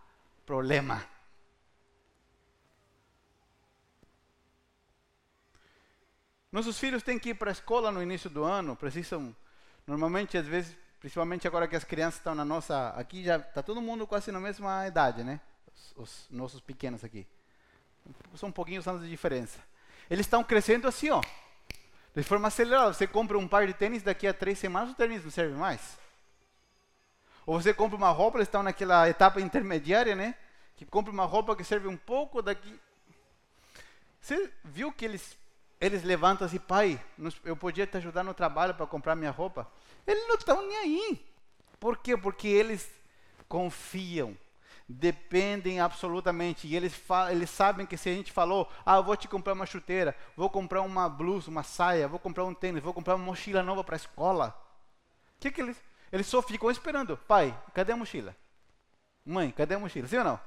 problema. 0.46 1.06
Nossos 6.58 6.76
filhos 6.76 7.04
têm 7.04 7.20
que 7.20 7.28
ir 7.28 7.34
para 7.34 7.52
a 7.52 7.52
escola 7.52 7.92
no 7.92 8.02
início 8.02 8.28
do 8.28 8.42
ano, 8.42 8.74
precisam, 8.74 9.32
normalmente, 9.86 10.36
às 10.36 10.44
vezes, 10.44 10.76
principalmente 10.98 11.46
agora 11.46 11.68
que 11.68 11.76
as 11.76 11.84
crianças 11.84 12.18
estão 12.18 12.34
na 12.34 12.44
nossa, 12.44 12.88
aqui 12.96 13.22
já 13.22 13.36
está 13.36 13.62
todo 13.62 13.80
mundo 13.80 14.08
quase 14.08 14.32
na 14.32 14.40
mesma 14.40 14.84
idade, 14.84 15.22
né? 15.22 15.40
Os, 15.72 15.94
os 15.96 16.26
nossos 16.28 16.60
pequenos 16.60 17.04
aqui. 17.04 17.24
São 18.34 18.48
um 18.48 18.52
pouquinho 18.52 18.82
anos 18.84 19.02
de 19.02 19.08
diferença. 19.08 19.60
Eles 20.10 20.26
estão 20.26 20.42
crescendo 20.42 20.88
assim, 20.88 21.10
ó. 21.10 21.22
De 22.12 22.24
forma 22.24 22.48
acelerada. 22.48 22.92
Você 22.92 23.06
compra 23.06 23.38
um 23.38 23.46
par 23.46 23.64
de 23.64 23.72
tênis, 23.72 24.02
daqui 24.02 24.26
a 24.26 24.34
três 24.34 24.58
semanas 24.58 24.90
o 24.90 24.94
tênis 24.96 25.22
não 25.22 25.30
serve 25.30 25.54
mais. 25.54 25.96
Ou 27.46 27.62
você 27.62 27.72
compra 27.72 27.96
uma 27.96 28.10
roupa, 28.10 28.38
eles 28.38 28.48
estão 28.48 28.64
naquela 28.64 29.08
etapa 29.08 29.40
intermediária, 29.40 30.16
né? 30.16 30.34
Que 30.74 30.84
compra 30.84 31.12
uma 31.12 31.24
roupa 31.24 31.54
que 31.54 31.62
serve 31.62 31.86
um 31.86 31.96
pouco 31.96 32.42
daqui. 32.42 32.80
Você 34.20 34.52
viu 34.64 34.90
que 34.90 35.04
eles 35.04 35.37
eles 35.80 36.02
levantam 36.02 36.46
assim, 36.46 36.58
pai, 36.58 37.00
eu 37.44 37.56
podia 37.56 37.86
te 37.86 37.96
ajudar 37.98 38.24
no 38.24 38.34
trabalho 38.34 38.74
para 38.74 38.86
comprar 38.86 39.14
minha 39.14 39.30
roupa. 39.30 39.70
Eles 40.06 40.26
não 40.26 40.34
estão 40.34 40.66
nem 40.66 40.76
aí. 40.76 41.26
Por 41.78 41.98
quê? 41.98 42.16
Porque 42.16 42.48
eles 42.48 42.90
confiam, 43.48 44.36
dependem 44.88 45.80
absolutamente. 45.80 46.66
E 46.66 46.74
eles, 46.74 47.00
eles 47.30 47.50
sabem 47.50 47.86
que 47.86 47.96
se 47.96 48.08
a 48.08 48.12
gente 48.12 48.32
falou, 48.32 48.68
ah, 48.84 48.96
eu 48.96 49.04
vou 49.04 49.16
te 49.16 49.28
comprar 49.28 49.52
uma 49.52 49.66
chuteira, 49.66 50.16
vou 50.36 50.50
comprar 50.50 50.82
uma 50.82 51.08
blusa, 51.08 51.50
uma 51.50 51.62
saia, 51.62 52.08
vou 52.08 52.18
comprar 52.18 52.44
um 52.44 52.54
tênis, 52.54 52.82
vou 52.82 52.92
comprar 52.92 53.14
uma 53.14 53.24
mochila 53.24 53.62
nova 53.62 53.84
para 53.84 53.94
a 53.94 53.98
escola. 53.98 54.60
O 55.36 55.40
que, 55.40 55.50
que 55.50 55.60
eles. 55.60 55.76
Eles 56.10 56.26
só 56.26 56.42
ficam 56.42 56.70
esperando. 56.70 57.16
Pai, 57.16 57.56
cadê 57.74 57.92
a 57.92 57.96
mochila? 57.96 58.34
Mãe, 59.24 59.50
cadê 59.50 59.74
a 59.74 59.78
mochila? 59.78 60.08
Sim 60.08 60.18
ou 60.18 60.24
não? 60.24 60.40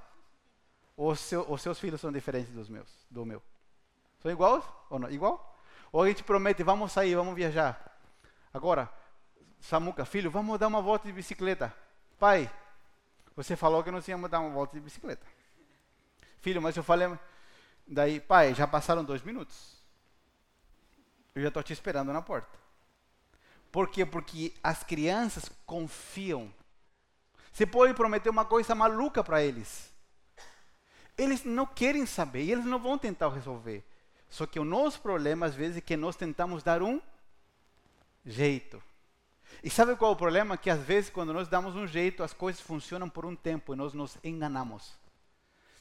Ou 0.98 1.16
seu, 1.16 1.50
os 1.50 1.62
seus 1.62 1.80
filhos 1.80 2.02
são 2.02 2.12
diferentes 2.12 2.52
dos 2.52 2.68
meus, 2.68 2.90
do 3.10 3.26
meu? 3.26 3.42
São 4.22 4.32
iguais 4.32 4.64
ou 4.90 5.00
não? 5.00 5.10
Igual? 5.10 5.58
Ou 5.92 6.04
a 6.04 6.08
gente 6.08 6.24
promete, 6.24 6.64
vamos 6.64 6.92
sair, 6.92 7.16
vamos 7.16 7.36
viajar. 7.36 8.00
Agora, 8.54 8.92
Samuca, 9.60 10.06
filho, 10.06 10.32
vamos 10.32 10.58
dar 10.60 10.68
uma 10.68 10.82
volta 10.82 11.08
de 11.08 11.14
bicicleta. 11.14 11.74
Pai, 12.20 12.52
você 13.36 13.56
falou 13.56 13.84
que 13.84 13.92
nós 13.92 14.08
íamos 14.08 14.30
dar 14.30 14.40
uma 14.40 14.50
volta 14.50 14.76
de 14.76 14.82
bicicleta. 14.82 15.26
Filho, 16.40 16.62
mas 16.62 16.76
eu 16.76 16.84
falei. 16.84 17.08
Daí, 17.88 18.20
pai, 18.20 18.54
já 18.54 18.68
passaram 18.68 19.04
dois 19.04 19.22
minutos. 19.22 19.78
Eu 21.36 21.42
já 21.42 21.48
estou 21.48 21.64
te 21.64 21.74
esperando 21.74 22.12
na 22.12 22.22
porta. 22.22 22.60
Por 23.72 23.90
quê? 23.90 24.06
Porque 24.06 24.54
as 24.64 24.84
crianças 24.84 25.50
confiam. 25.66 26.54
Você 27.54 27.66
pode 27.66 27.94
prometer 27.94 28.30
uma 28.30 28.46
coisa 28.46 28.76
maluca 28.76 29.24
para 29.24 29.42
eles. 29.42 29.92
Eles 31.18 31.44
não 31.44 31.66
querem 31.66 32.06
saber 32.06 32.50
eles 32.50 32.66
não 32.66 32.80
vão 32.80 32.98
tentar 32.98 33.30
resolver. 33.30 33.84
Só 34.32 34.48
que 34.48 34.58
o 34.58 34.64
nosso 34.64 35.02
problema, 35.02 35.46
às 35.46 35.54
vezes, 35.54 35.78
é 35.78 35.82
que 35.82 35.98
nós 35.98 36.16
tentamos 36.16 36.64
dar 36.64 36.82
um 36.82 37.02
jeito. 38.26 38.82
E 39.62 39.70
sabe 39.70 39.94
qual 39.98 40.12
é 40.12 40.14
o 40.14 40.18
problema? 40.18 40.58
Que 40.58 40.70
às 40.70 40.82
vezes, 40.82 41.10
quando 41.10 41.34
nós 41.34 41.50
damos 41.50 41.76
um 41.76 41.86
jeito, 41.86 42.24
as 42.24 42.32
coisas 42.34 42.62
funcionam 42.62 43.10
por 43.10 43.26
um 43.26 43.36
tempo 43.36 43.74
e 43.74 43.76
nós 43.76 43.94
nos 43.94 44.18
enganamos. 44.24 44.94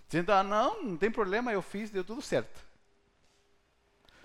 Dizendo, 0.08 0.32
ah, 0.32 0.42
não, 0.42 0.82
não 0.82 0.96
tem 0.96 1.12
problema, 1.12 1.52
eu 1.52 1.62
fiz, 1.62 1.90
deu 1.90 2.02
tudo 2.02 2.20
certo. 2.20 2.60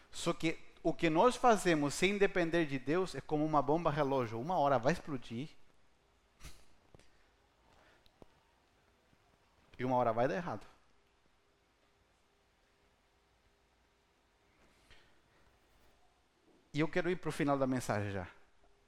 Só 0.09 0.33
que 0.33 0.57
o 0.81 0.91
que 0.91 1.07
nós 1.07 1.35
fazemos 1.35 1.93
sem 1.93 2.17
depender 2.17 2.65
de 2.65 2.79
Deus 2.79 3.13
é 3.13 3.21
como 3.21 3.45
uma 3.45 3.61
bomba 3.61 3.91
relógio. 3.91 4.41
Uma 4.41 4.57
hora 4.57 4.79
vai 4.79 4.93
explodir. 4.93 5.49
E 9.77 9.83
uma 9.83 9.97
hora 9.97 10.13
vai 10.13 10.27
dar 10.27 10.35
errado. 10.35 10.65
E 16.75 16.81
eu 16.81 16.89
quero 16.89 17.09
ir 17.09 17.15
para 17.15 17.29
o 17.29 17.31
final 17.31 17.57
da 17.57 17.65
mensagem 17.65 18.11
já. 18.11 18.27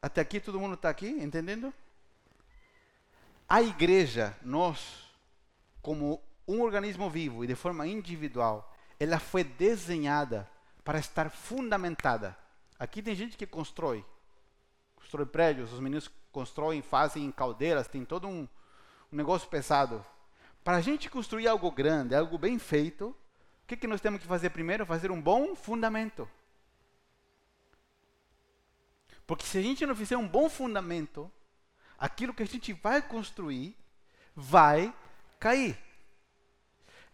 Até 0.01 0.19
aqui 0.19 0.41
todo 0.41 0.59
mundo 0.59 0.73
está 0.73 0.89
aqui, 0.89 1.07
entendendo? 1.07 1.73
A 3.47 3.61
igreja, 3.61 4.35
nós, 4.41 5.09
como 5.81 6.21
um 6.45 6.61
organismo 6.61 7.09
vivo 7.09 7.45
e 7.45 7.47
de 7.47 7.55
forma 7.55 7.87
individual, 7.87 8.75
ela 8.99 9.19
foi 9.19 9.41
desenhada 9.41 10.45
para 10.83 10.99
estar 10.99 11.29
fundamentada. 11.31 12.37
Aqui 12.77 13.01
tem 13.01 13.15
gente 13.15 13.37
que 13.37 13.47
constrói, 13.47 14.05
constrói 14.93 15.25
prédios, 15.25 15.71
os 15.71 15.79
meninos 15.79 16.11
constroem, 16.29 16.81
fazem 16.81 17.31
caldeiras, 17.31 17.87
tem 17.87 18.03
todo 18.03 18.27
um, 18.27 18.41
um 19.13 19.15
negócio 19.15 19.47
pesado. 19.47 20.05
Para 20.61 20.75
a 20.75 20.81
gente 20.81 21.09
construir 21.09 21.47
algo 21.47 21.71
grande, 21.71 22.13
algo 22.13 22.37
bem 22.37 22.59
feito, 22.59 23.15
o 23.63 23.65
que, 23.65 23.77
que 23.77 23.87
nós 23.87 24.01
temos 24.01 24.19
que 24.19 24.27
fazer 24.27 24.49
primeiro? 24.49 24.85
Fazer 24.85 25.09
um 25.09 25.21
bom 25.21 25.55
fundamento. 25.55 26.27
Porque 29.27 29.45
se 29.45 29.57
a 29.57 29.61
gente 29.61 29.85
não 29.85 29.95
fizer 29.95 30.17
um 30.17 30.27
bom 30.27 30.49
fundamento, 30.49 31.29
aquilo 31.99 32.33
que 32.33 32.43
a 32.43 32.47
gente 32.47 32.71
vai 32.71 33.01
construir 33.01 33.75
vai 34.33 34.93
cair. 35.37 35.77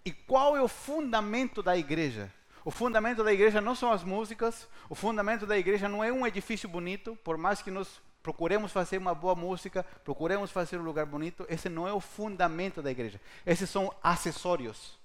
E 0.06 0.12
qual 0.12 0.56
é 0.56 0.62
o 0.62 0.68
fundamento 0.68 1.64
da 1.64 1.76
igreja? 1.76 2.32
O 2.64 2.72
fundamento 2.72 3.24
da 3.24 3.34
igreja 3.34 3.60
não 3.60 3.76
são 3.76 3.92
as 3.92 4.04
músicas, 4.04 4.70
o 4.88 4.96
fundamento 4.96 5.46
da 5.46 5.58
igreja 5.58 5.90
não 5.90 6.04
é 6.04 6.12
um 6.12 6.26
edifício 6.26 6.70
bonito, 6.70 7.18
por 7.24 7.38
mais 7.38 7.62
que 7.62 7.72
nós 7.72 8.02
procuremos 8.22 8.72
fazer 8.72 8.98
uma 8.98 9.14
boa 9.14 9.36
música, 9.36 9.84
procuremos 10.06 10.52
fazer 10.52 10.78
um 10.78 10.84
lugar 10.84 11.06
bonito, 11.06 11.46
esse 11.50 11.68
não 11.68 11.88
é 11.88 11.92
o 11.92 12.00
fundamento 12.00 12.82
da 12.82 12.92
igreja. 12.92 13.20
Esses 13.46 13.70
são 13.70 13.94
acessórios. 14.02 14.98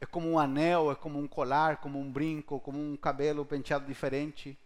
É 0.00 0.04
como 0.04 0.30
um 0.30 0.38
anel, 0.38 0.90
é 0.92 0.94
como 0.94 1.18
um 1.18 1.26
colar, 1.26 1.78
como 1.78 1.98
um 1.98 2.10
brinco, 2.10 2.60
como 2.60 2.78
um 2.78 2.96
cabelo 2.96 3.46
penteado 3.46 3.86
diferente. 3.86 4.58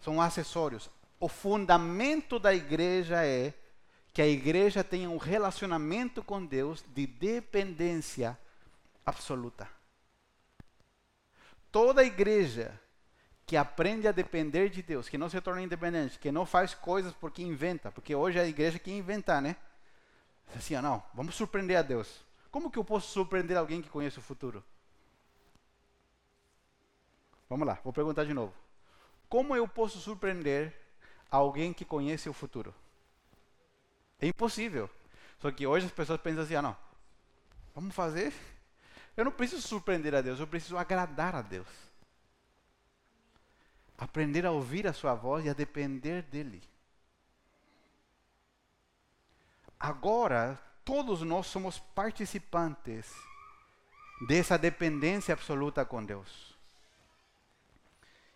São 0.00 0.20
acessórios. 0.20 0.90
O 1.18 1.28
fundamento 1.28 2.38
da 2.38 2.54
igreja 2.54 3.24
é 3.24 3.54
que 4.12 4.22
a 4.22 4.26
igreja 4.26 4.82
tenha 4.82 5.10
um 5.10 5.18
relacionamento 5.18 6.22
com 6.22 6.44
Deus 6.44 6.84
de 6.94 7.06
dependência 7.06 8.38
absoluta. 9.04 9.68
Toda 11.70 12.02
igreja 12.02 12.80
que 13.46 13.56
aprende 13.56 14.08
a 14.08 14.12
depender 14.12 14.70
de 14.70 14.82
Deus, 14.82 15.08
que 15.08 15.16
não 15.16 15.28
se 15.28 15.40
torna 15.40 15.62
independente, 15.62 16.18
que 16.18 16.32
não 16.32 16.44
faz 16.44 16.74
coisas 16.74 17.12
porque 17.12 17.42
inventa, 17.42 17.92
porque 17.92 18.14
hoje 18.14 18.38
é 18.38 18.42
a 18.42 18.48
igreja 18.48 18.78
que 18.78 18.90
inventa, 18.90 19.40
né? 19.40 19.54
Assim, 20.56 20.74
ah, 20.74 20.82
não, 20.82 21.02
vamos 21.14 21.34
surpreender 21.34 21.76
a 21.76 21.82
Deus. 21.82 22.24
Como 22.50 22.70
que 22.70 22.78
eu 22.78 22.84
posso 22.84 23.12
surpreender 23.12 23.56
alguém 23.56 23.82
que 23.82 23.90
conhece 23.90 24.18
o 24.18 24.22
futuro? 24.22 24.64
Vamos 27.48 27.66
lá, 27.66 27.78
vou 27.84 27.92
perguntar 27.92 28.24
de 28.24 28.34
novo. 28.34 28.52
Como 29.28 29.56
eu 29.56 29.66
posso 29.66 29.98
surpreender 29.98 30.74
alguém 31.30 31.72
que 31.72 31.84
conhece 31.84 32.28
o 32.28 32.32
futuro? 32.32 32.74
É 34.20 34.26
impossível. 34.26 34.88
Só 35.38 35.50
que 35.50 35.66
hoje 35.66 35.86
as 35.86 35.92
pessoas 35.92 36.20
pensam 36.20 36.42
assim: 36.42 36.54
ah, 36.54 36.62
não, 36.62 36.76
vamos 37.74 37.94
fazer. 37.94 38.32
Eu 39.16 39.24
não 39.24 39.32
preciso 39.32 39.62
surpreender 39.62 40.14
a 40.14 40.20
Deus, 40.20 40.38
eu 40.38 40.46
preciso 40.46 40.76
agradar 40.76 41.34
a 41.34 41.42
Deus. 41.42 41.66
Aprender 43.98 44.44
a 44.44 44.50
ouvir 44.50 44.86
a 44.86 44.92
Sua 44.92 45.14
voz 45.14 45.44
e 45.44 45.48
a 45.48 45.54
depender 45.54 46.22
dEle. 46.22 46.62
Agora, 49.80 50.58
todos 50.84 51.22
nós 51.22 51.46
somos 51.46 51.78
participantes 51.78 53.12
dessa 54.26 54.58
dependência 54.58 55.32
absoluta 55.32 55.84
com 55.84 56.04
Deus. 56.04 56.55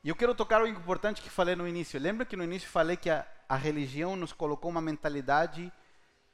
E 0.02 0.08
eu 0.08 0.16
quero 0.16 0.34
tocar 0.34 0.62
o 0.62 0.66
importante 0.66 1.20
que 1.20 1.28
falei 1.28 1.54
no 1.54 1.68
início. 1.68 2.00
Lembra 2.00 2.24
que 2.24 2.36
no 2.36 2.44
início 2.44 2.68
falei 2.68 2.96
que 2.96 3.10
a, 3.10 3.26
a 3.48 3.56
religião 3.56 4.16
nos 4.16 4.32
colocou 4.32 4.70
uma 4.70 4.80
mentalidade 4.80 5.70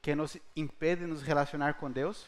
que 0.00 0.14
nos 0.14 0.36
impede 0.54 1.00
de 1.00 1.08
nos 1.08 1.22
relacionar 1.22 1.74
com 1.74 1.90
Deus? 1.90 2.26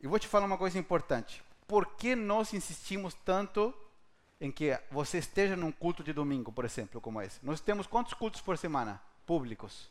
E 0.00 0.06
vou 0.06 0.18
te 0.18 0.28
falar 0.28 0.46
uma 0.46 0.56
coisa 0.56 0.78
importante. 0.78 1.42
Por 1.66 1.96
que 1.96 2.14
nós 2.14 2.54
insistimos 2.54 3.14
tanto 3.14 3.74
em 4.40 4.52
que 4.52 4.78
você 4.92 5.18
esteja 5.18 5.56
num 5.56 5.72
culto 5.72 6.04
de 6.04 6.12
domingo, 6.12 6.52
por 6.52 6.64
exemplo, 6.64 7.00
como 7.00 7.20
esse? 7.20 7.44
Nós 7.44 7.60
temos 7.60 7.88
quantos 7.88 8.14
cultos 8.14 8.40
por 8.40 8.56
semana? 8.56 9.02
Públicos. 9.26 9.90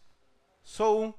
Só 0.64 0.98
um. 0.98 1.14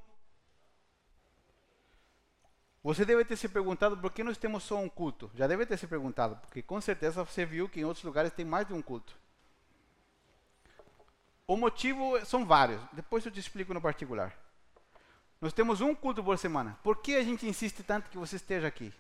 Você 2.83 3.05
deve 3.05 3.26
ter 3.26 3.37
se 3.37 3.49
perguntado 3.49 3.99
por 3.99 4.11
que 4.11 4.24
nós 4.24 4.39
temos 4.39 4.62
só 4.62 4.79
um 4.79 4.89
culto. 4.89 5.31
Já 5.35 5.47
deve 5.47 5.66
ter 5.66 5.76
se 5.76 5.87
perguntado, 5.87 6.37
porque 6.37 6.62
com 6.62 6.81
certeza 6.81 7.22
você 7.22 7.45
viu 7.45 7.68
que 7.68 7.81
em 7.81 7.85
outros 7.85 8.05
lugares 8.05 8.33
tem 8.33 8.47
mais 8.47 8.66
de 8.66 8.72
um 8.72 8.81
culto. 8.81 9.18
O 11.49 11.57
motivo 11.57 12.22
são 12.26 12.44
vários. 12.44 12.78
Depois 12.92 13.24
eu 13.24 13.32
te 13.32 13.40
explico 13.40 13.72
no 13.72 13.80
particular. 13.80 14.36
Nós 15.40 15.55
temos 15.55 15.80
um 15.80 15.94
culto 15.94 16.22
por 16.22 16.36
semana. 16.36 16.78
Por 16.82 16.99
que 16.99 17.16
a 17.16 17.22
gente 17.22 17.49
insiste 17.49 17.82
tanto 17.82 18.11
que 18.11 18.18
você 18.18 18.36
esteja 18.36 18.66
aqui? 18.66 18.92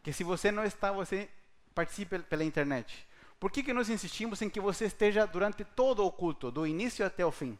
Que 0.00 0.12
se 0.12 0.22
você 0.22 0.52
não 0.52 0.62
está, 0.62 0.92
você 0.92 1.28
participe 1.74 2.20
pela 2.20 2.44
internet. 2.44 3.04
Por 3.40 3.50
que, 3.50 3.64
que 3.64 3.72
nós 3.72 3.90
insistimos 3.90 4.40
em 4.42 4.48
que 4.48 4.60
você 4.60 4.84
esteja 4.84 5.26
durante 5.26 5.64
todo 5.64 6.06
o 6.06 6.12
culto, 6.12 6.52
do 6.52 6.64
início 6.68 7.04
até 7.04 7.26
o 7.26 7.32
fim? 7.32 7.58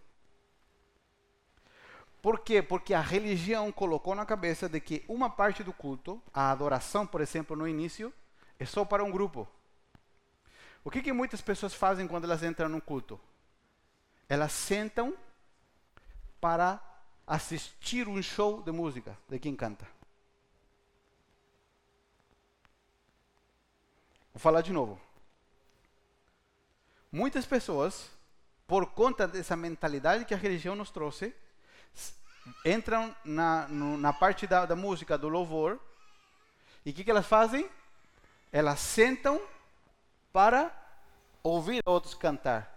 Por 2.22 2.38
quê? 2.38 2.62
Porque 2.62 2.94
a 2.94 3.00
religião 3.00 3.72
colocou 3.72 4.14
na 4.14 4.24
cabeça 4.24 4.68
de 4.68 4.80
que 4.80 5.04
uma 5.08 5.28
parte 5.28 5.64
do 5.64 5.72
culto, 5.72 6.22
a 6.32 6.52
adoração, 6.52 7.04
por 7.04 7.20
exemplo, 7.20 7.56
no 7.56 7.66
início, 7.66 8.14
é 8.56 8.64
só 8.64 8.84
para 8.84 9.02
um 9.02 9.10
grupo. 9.10 9.48
O 10.84 10.92
que, 10.92 11.02
que 11.02 11.12
muitas 11.12 11.40
pessoas 11.40 11.74
fazem 11.74 12.06
quando 12.06 12.24
elas 12.24 12.44
entram 12.44 12.68
no 12.68 12.80
culto? 12.80 13.18
Elas 14.28 14.52
sentam 14.52 15.16
para 16.40 16.80
assistir 17.26 18.08
um 18.08 18.22
show 18.22 18.62
de 18.62 18.70
música 18.70 19.16
de 19.28 19.38
quem 19.38 19.54
canta. 19.54 19.86
Vou 24.32 24.40
falar 24.40 24.60
de 24.60 24.72
novo. 24.72 25.00
Muitas 27.10 27.46
pessoas, 27.46 28.10
por 28.66 28.86
conta 28.90 29.26
dessa 29.26 29.56
mentalidade 29.56 30.24
que 30.24 30.34
a 30.34 30.36
religião 30.36 30.76
nos 30.76 30.90
trouxe, 30.90 31.34
entram 32.64 33.14
na, 33.24 33.66
no, 33.68 33.96
na 33.96 34.12
parte 34.12 34.46
da, 34.46 34.66
da, 34.66 34.76
música, 34.76 35.16
do 35.16 35.28
louvor, 35.28 35.80
e 36.84 36.90
o 36.90 36.92
que, 36.92 37.02
que 37.02 37.10
elas 37.10 37.26
fazem? 37.26 37.68
Elas 38.52 38.78
sentam 38.78 39.40
para 40.32 40.70
ouvir 41.42 41.82
outros 41.86 42.14
cantar. 42.14 42.75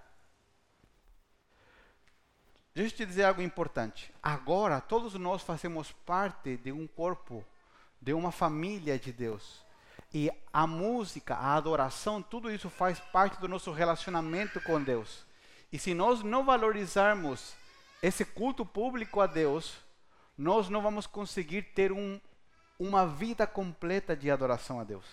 Deixa 2.79 2.93
eu 2.93 2.97
te 2.99 3.05
dizer 3.07 3.25
algo 3.25 3.41
importante. 3.41 4.09
Agora, 4.23 4.79
todos 4.79 5.13
nós 5.15 5.41
fazemos 5.41 5.91
parte 5.91 6.55
de 6.55 6.71
um 6.71 6.87
corpo, 6.87 7.43
de 8.01 8.13
uma 8.13 8.31
família 8.31 8.97
de 8.97 9.11
Deus. 9.11 9.61
E 10.13 10.31
a 10.53 10.65
música, 10.65 11.35
a 11.35 11.55
adoração, 11.55 12.21
tudo 12.21 12.49
isso 12.49 12.69
faz 12.69 12.97
parte 12.97 13.37
do 13.37 13.49
nosso 13.49 13.73
relacionamento 13.73 14.61
com 14.61 14.81
Deus. 14.81 15.25
E 15.73 15.77
se 15.77 15.93
nós 15.93 16.23
não 16.23 16.45
valorizarmos 16.45 17.53
esse 18.01 18.23
culto 18.23 18.65
público 18.65 19.19
a 19.19 19.27
Deus, 19.27 19.75
nós 20.37 20.69
não 20.69 20.81
vamos 20.81 21.05
conseguir 21.05 21.63
ter 21.73 21.91
um, 21.91 22.17
uma 22.79 23.05
vida 23.05 23.45
completa 23.45 24.15
de 24.15 24.31
adoração 24.31 24.79
a 24.79 24.85
Deus. 24.85 25.03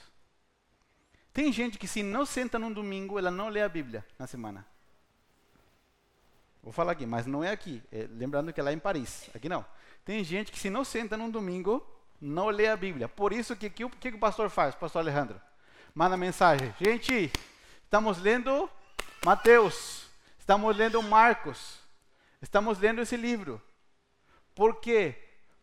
Tem 1.32 1.52
gente 1.52 1.78
que 1.78 1.88
se 1.88 2.04
não 2.04 2.24
senta 2.24 2.60
num 2.60 2.72
domingo, 2.72 3.18
ela 3.18 3.32
não 3.32 3.48
lê 3.48 3.60
a 3.60 3.68
Bíblia 3.68 4.06
na 4.16 4.28
semana. 4.28 4.64
Vou 6.66 6.72
falar 6.72 6.90
aqui, 6.90 7.06
mas 7.06 7.26
não 7.26 7.44
é 7.44 7.52
aqui. 7.52 7.80
É, 7.92 8.08
lembrando 8.10 8.52
que 8.52 8.58
é 8.58 8.62
lá 8.64 8.72
em 8.72 8.78
Paris. 8.80 9.30
Aqui 9.32 9.48
não. 9.48 9.64
Tem 10.04 10.24
gente 10.24 10.50
que 10.50 10.58
se 10.58 10.68
não 10.68 10.82
senta 10.82 11.16
num 11.16 11.30
domingo, 11.30 11.80
não 12.20 12.48
lê 12.48 12.66
a 12.66 12.76
Bíblia. 12.76 13.08
Por 13.08 13.32
isso 13.32 13.54
que, 13.54 13.70
que, 13.70 13.88
que, 13.88 14.10
que 14.10 14.16
o 14.16 14.18
pastor 14.18 14.50
faz, 14.50 14.74
o 14.74 14.78
pastor 14.78 14.98
Alejandro? 14.98 15.40
Manda 15.94 16.16
mensagem. 16.16 16.74
Gente, 16.80 17.30
estamos 17.84 18.20
lendo 18.20 18.68
Mateus. 19.24 20.08
Estamos 20.40 20.76
lendo 20.76 21.00
Marcos. 21.04 21.78
Estamos 22.42 22.80
lendo 22.80 23.00
esse 23.00 23.16
livro. 23.16 23.62
Por 24.52 24.80
quê? 24.80 25.14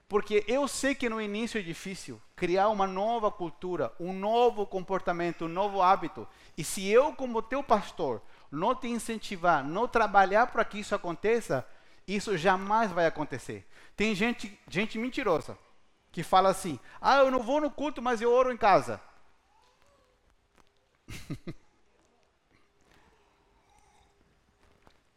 Porque 0.07 0.45
eu 0.47 0.69
sei 0.69 0.95
que 0.95 1.09
no 1.09 1.19
início 1.19 1.59
é 1.59 1.61
difícil 1.61 2.21
criar 2.33 2.69
uma 2.69 2.87
nova 2.87 3.29
cultura, 3.29 3.91
um 3.99 4.13
novo 4.13 4.65
comportamento, 4.65 5.43
um 5.45 5.49
novo 5.49 5.81
hábito. 5.81 6.25
E 6.57 6.63
se 6.63 6.87
eu, 6.87 7.11
como 7.11 7.41
teu 7.41 7.61
pastor, 7.61 8.21
não 8.53 8.75
te 8.75 8.87
incentivar, 8.87 9.63
não 9.63 9.87
trabalhar 9.87 10.47
para 10.47 10.63
que 10.63 10.79
isso 10.79 10.93
aconteça, 10.93 11.67
isso 12.07 12.37
jamais 12.37 12.91
vai 12.91 13.07
acontecer. 13.07 13.67
Tem 13.95 14.13
gente, 14.13 14.59
gente 14.69 14.97
mentirosa 14.97 15.57
que 16.11 16.21
fala 16.21 16.49
assim: 16.49 16.79
"Ah, 17.01 17.17
eu 17.17 17.31
não 17.31 17.41
vou 17.41 17.59
no 17.59 17.71
culto, 17.71 18.01
mas 18.01 18.21
eu 18.21 18.31
oro 18.31 18.51
em 18.53 18.57
casa". 18.57 19.01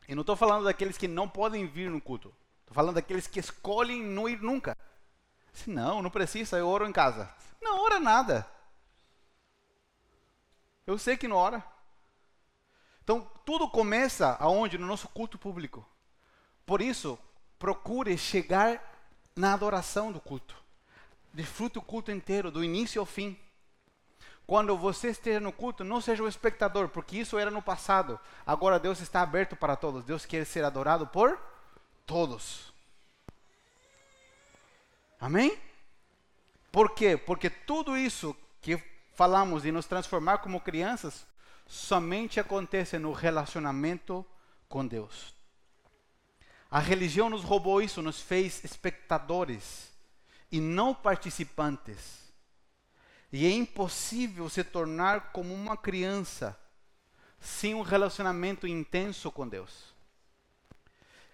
E 0.08 0.14
não 0.14 0.20
estou 0.20 0.36
falando 0.36 0.62
daqueles 0.62 0.96
que 0.96 1.08
não 1.08 1.28
podem 1.28 1.66
vir 1.66 1.90
no 1.90 2.00
culto. 2.00 2.32
Estou 2.60 2.72
falando 2.72 2.94
daqueles 2.94 3.26
que 3.26 3.40
escolhem 3.40 4.04
não 4.04 4.28
ir 4.28 4.40
nunca. 4.40 4.78
Se 5.52 5.68
não, 5.68 6.00
não 6.00 6.10
precisa, 6.10 6.56
eu 6.56 6.68
oro 6.68 6.86
em 6.86 6.92
casa. 6.92 7.28
Não 7.60 7.82
ora 7.82 7.98
nada. 7.98 8.46
Eu 10.86 10.96
sei 10.96 11.16
que 11.16 11.26
não 11.26 11.34
ora. 11.34 11.60
Então, 13.06 13.24
tudo 13.44 13.68
começa 13.68 14.36
aonde? 14.40 14.76
No 14.76 14.84
nosso 14.84 15.06
culto 15.06 15.38
público. 15.38 15.86
Por 16.66 16.82
isso, 16.82 17.16
procure 17.56 18.18
chegar 18.18 18.82
na 19.36 19.54
adoração 19.54 20.10
do 20.10 20.20
culto. 20.20 20.56
Desfrute 21.32 21.78
o 21.78 21.82
culto 21.82 22.10
inteiro, 22.10 22.50
do 22.50 22.64
início 22.64 22.98
ao 23.00 23.06
fim. 23.06 23.38
Quando 24.44 24.76
você 24.76 25.10
esteja 25.10 25.38
no 25.38 25.52
culto, 25.52 25.84
não 25.84 26.00
seja 26.00 26.20
um 26.20 26.26
espectador, 26.26 26.88
porque 26.88 27.18
isso 27.18 27.38
era 27.38 27.48
no 27.48 27.62
passado. 27.62 28.18
Agora 28.44 28.76
Deus 28.76 28.98
está 28.98 29.22
aberto 29.22 29.54
para 29.54 29.76
todos. 29.76 30.02
Deus 30.02 30.26
quer 30.26 30.44
ser 30.44 30.64
adorado 30.64 31.06
por 31.06 31.40
todos. 32.04 32.72
Amém? 35.20 35.56
Por 36.72 36.90
quê? 36.90 37.16
Porque 37.16 37.48
tudo 37.50 37.96
isso 37.96 38.36
que 38.60 38.82
falamos 39.14 39.62
de 39.62 39.70
nos 39.70 39.86
transformar 39.86 40.38
como 40.38 40.60
crianças 40.60 41.24
somente 41.66 42.38
acontece 42.38 42.98
no 42.98 43.12
relacionamento 43.12 44.24
com 44.68 44.86
Deus. 44.86 45.34
A 46.70 46.78
religião 46.78 47.30
nos 47.30 47.42
roubou 47.42 47.80
isso, 47.80 48.02
nos 48.02 48.20
fez 48.20 48.64
espectadores 48.64 49.92
e 50.50 50.60
não 50.60 50.94
participantes. 50.94 52.32
E 53.32 53.46
é 53.46 53.50
impossível 53.50 54.48
se 54.48 54.62
tornar 54.62 55.32
como 55.32 55.52
uma 55.52 55.76
criança 55.76 56.58
sem 57.40 57.74
um 57.74 57.82
relacionamento 57.82 58.66
intenso 58.66 59.30
com 59.30 59.46
Deus. 59.46 59.94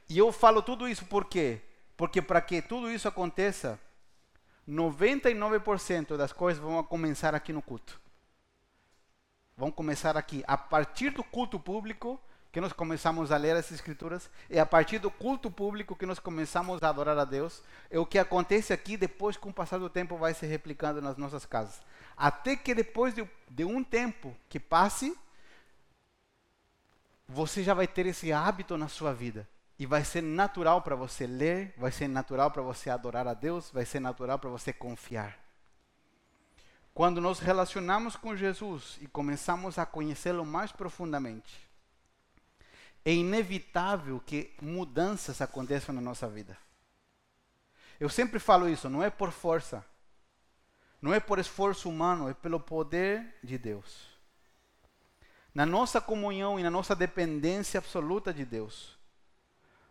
E 0.09 0.19
eu 0.19 0.33
falo 0.33 0.63
tudo 0.63 0.89
isso 0.89 1.05
por 1.07 1.27
quê? 1.27 1.61
Porque 1.97 2.21
para 2.21 2.41
que 2.41 2.61
tudo 2.61 2.91
isso 2.91 3.09
aconteça, 3.09 3.79
99% 4.69 6.17
das 6.17 6.33
coisas 6.33 6.63
vão 6.63 6.83
começar 6.85 7.35
aqui 7.35 7.53
no 7.53 7.63
culto. 7.63 8.01
Vão 9.63 9.71
começar 9.71 10.17
aqui. 10.17 10.43
A 10.45 10.59
partir 10.59 11.11
do 11.11 11.23
culto 11.23 11.57
público, 11.57 12.21
que 12.51 12.61
nós 12.61 12.73
começamos 12.73 13.31
a 13.31 13.37
ler 13.37 13.55
as 13.55 13.71
escrituras, 13.71 14.29
e 14.51 14.59
a 14.59 14.67
partir 14.67 14.99
do 14.99 15.09
culto 15.09 15.49
público 15.53 15.95
que 15.95 16.05
nós 16.05 16.19
começamos 16.19 16.83
a 16.83 16.89
adorar 16.89 17.17
a 17.17 17.25
Deus, 17.25 17.63
é 17.89 17.97
o 17.97 18.05
que 18.05 18.19
acontece 18.19 18.73
aqui 18.73 18.97
depois, 18.97 19.37
com 19.37 19.51
o 19.51 19.55
passar 19.55 19.79
do 19.79 19.89
tempo, 19.89 20.17
vai 20.17 20.35
se 20.35 20.45
replicando 20.47 21.01
nas 21.01 21.17
nossas 21.17 21.47
casas. 21.47 21.81
Até 22.17 22.57
que 22.57 22.75
depois 22.75 23.15
de, 23.15 23.25
de 23.49 23.65
um 23.65 23.85
tempo 23.85 24.37
que 24.49 24.59
passe, 24.59 25.17
você 27.29 27.63
já 27.63 27.73
vai 27.73 27.87
ter 27.87 28.05
esse 28.07 28.33
hábito 28.33 28.77
na 28.77 28.89
sua 28.89 29.15
vida. 29.15 29.49
E 29.79 29.87
vai 29.87 30.05
ser 30.05 30.25
natural 30.25 30.83
para 30.83 30.97
você 30.97 31.25
ler, 31.25 31.73
vai 31.77 31.93
ser 31.93 32.09
natural 32.09 32.51
para 32.51 32.63
você 32.63 32.91
adorar 32.91 33.29
a 33.29 33.33
Deus, 33.33 33.71
vai 33.71 33.85
ser 33.85 34.01
natural 34.01 34.41
para 34.41 34.51
você 34.51 34.73
confiar. 34.73 35.42
Quando 36.95 37.21
nos 37.21 37.39
relacionamos 37.39 38.17
com 38.17 38.37
Jesus 38.37 38.99
e 39.01 39.07
começamos 39.07 39.79
a 39.79 39.87
conhecê-lo 39.87 40.45
mais 40.45 40.73
profundamente, 40.73 41.67
é 43.05 43.13
inevitável 43.13 44.21
que 44.21 44.55
mudanças 44.61 45.41
aconteçam 45.41 45.95
na 45.95 46.01
nossa 46.01 46.29
vida. 46.29 46.57
Eu 47.99 48.09
sempre 48.09 48.39
falo 48.39 48.69
isso, 48.69 48.91
não 48.91 49.03
é 49.03 49.09
por 49.09 49.31
força, 49.31 49.85
não 51.01 51.15
é 51.15 51.19
por 51.19 51.39
esforço 51.39 51.89
humano, 51.89 52.29
é 52.29 52.35
pelo 52.35 52.61
poder 52.61 53.37
de 53.43 53.57
Deus. 53.57 54.13
Na 55.55 55.65
nossa 55.65 56.01
comunhão 56.01 56.61
e 56.61 56.63
na 56.63 56.71
nossa 56.71 56.95
dependência 56.95 57.79
absoluta 57.79 58.35
de 58.35 58.45
Deus, 58.45 58.99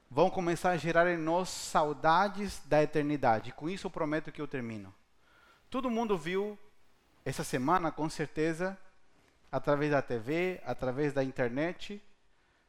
vão 0.09 0.29
começar 0.29 0.71
a 0.71 0.77
gerar 0.77 1.09
em 1.11 1.17
nós 1.17 1.49
saudades 1.49 2.61
da 2.65 2.83
eternidade. 2.83 3.51
Com 3.53 3.69
isso 3.69 3.87
eu 3.87 3.91
prometo 3.91 4.31
que 4.31 4.41
eu 4.41 4.47
termino. 4.47 4.93
Todo 5.69 5.89
mundo 5.89 6.17
viu 6.17 6.59
essa 7.23 7.43
semana, 7.43 7.91
com 7.91 8.09
certeza, 8.09 8.77
através 9.51 9.91
da 9.91 10.01
TV, 10.01 10.61
através 10.65 11.13
da 11.13 11.23
internet, 11.23 12.01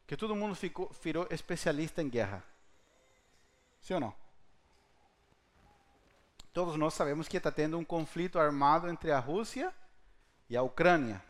que 0.06 0.16
todo 0.16 0.36
mundo 0.36 0.54
ficou, 0.54 0.90
virou 1.02 1.26
especialista 1.30 2.02
em 2.02 2.08
guerra. 2.08 2.44
Sim 3.80 3.94
ou 3.94 4.00
não? 4.00 4.14
Todos 6.52 6.76
nós 6.76 6.92
sabemos 6.92 7.28
que 7.28 7.36
está 7.38 7.50
tendo 7.50 7.78
um 7.78 7.84
conflito 7.84 8.38
armado 8.38 8.88
entre 8.88 9.10
a 9.10 9.18
Rússia 9.18 9.72
e 10.50 10.56
a 10.56 10.62
Ucrânia. 10.62 11.22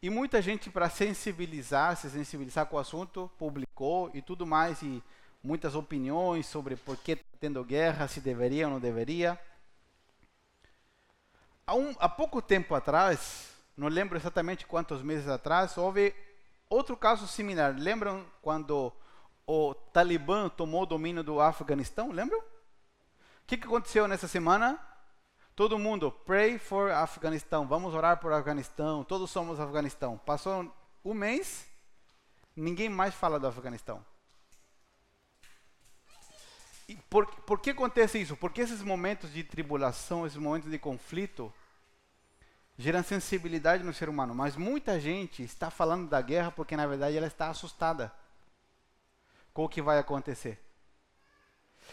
E 0.00 0.08
muita 0.08 0.40
gente, 0.40 0.70
para 0.70 0.88
sensibilizar, 0.88 1.96
se 1.96 2.08
sensibilizar 2.08 2.66
com 2.66 2.76
o 2.76 2.78
assunto, 2.78 3.30
publicou 3.36 4.10
e 4.14 4.22
tudo 4.22 4.46
mais, 4.46 4.80
e 4.80 5.02
muitas 5.42 5.74
opiniões 5.74 6.46
sobre 6.46 6.76
por 6.76 6.96
que 6.96 7.12
está 7.12 7.24
tendo 7.38 7.62
guerra, 7.64 8.06
se 8.06 8.20
deveria 8.20 8.66
ou 8.66 8.74
não 8.74 8.80
deveria. 8.80 9.38
Há, 11.70 11.74
um, 11.76 11.94
há 12.00 12.08
pouco 12.08 12.42
tempo 12.42 12.74
atrás, 12.74 13.54
não 13.76 13.86
lembro 13.86 14.18
exatamente 14.18 14.66
quantos 14.66 15.02
meses 15.02 15.28
atrás, 15.28 15.78
houve 15.78 16.12
Outro 16.68 16.96
caso 16.96 17.28
similar, 17.28 17.74
lembram 17.78 18.26
quando 18.42 18.92
o 19.46 19.74
Talibã 19.92 20.48
tomou 20.48 20.82
o 20.82 20.86
domínio 20.86 21.22
do 21.22 21.40
Afeganistão? 21.40 22.10
Lembram? 22.10 22.40
O 22.40 22.44
que, 23.44 23.56
que 23.56 23.68
aconteceu 23.68 24.08
nessa 24.08 24.26
semana? 24.26 24.80
Todo 25.54 25.78
mundo, 25.80 26.10
pray 26.10 26.58
for 26.58 26.90
Afeganistão, 26.90 27.68
vamos 27.68 27.94
orar 27.94 28.18
por 28.18 28.32
Afeganistão, 28.32 29.04
todos 29.04 29.30
somos 29.30 29.60
Afeganistão. 29.60 30.18
Passou 30.18 30.72
um 31.04 31.14
mês, 31.14 31.68
ninguém 32.56 32.88
mais 32.88 33.14
fala 33.14 33.38
do 33.38 33.46
Afeganistão. 33.46 34.04
E 36.88 36.96
por, 37.08 37.26
por 37.42 37.60
que 37.60 37.70
acontece 37.70 38.20
isso? 38.20 38.36
Porque 38.36 38.60
esses 38.60 38.82
momentos 38.82 39.32
de 39.32 39.44
tribulação, 39.44 40.26
esses 40.26 40.36
momentos 40.36 40.68
de 40.68 40.76
conflito, 40.76 41.52
geram 42.80 43.02
sensibilidade 43.02 43.84
no 43.84 43.92
ser 43.92 44.08
humano, 44.08 44.34
mas 44.34 44.56
muita 44.56 44.98
gente 44.98 45.42
está 45.42 45.70
falando 45.70 46.08
da 46.08 46.20
guerra 46.22 46.50
porque 46.50 46.76
na 46.76 46.86
verdade 46.86 47.16
ela 47.16 47.26
está 47.26 47.50
assustada 47.50 48.12
com 49.52 49.64
o 49.64 49.68
que 49.68 49.82
vai 49.82 49.98
acontecer. 49.98 50.58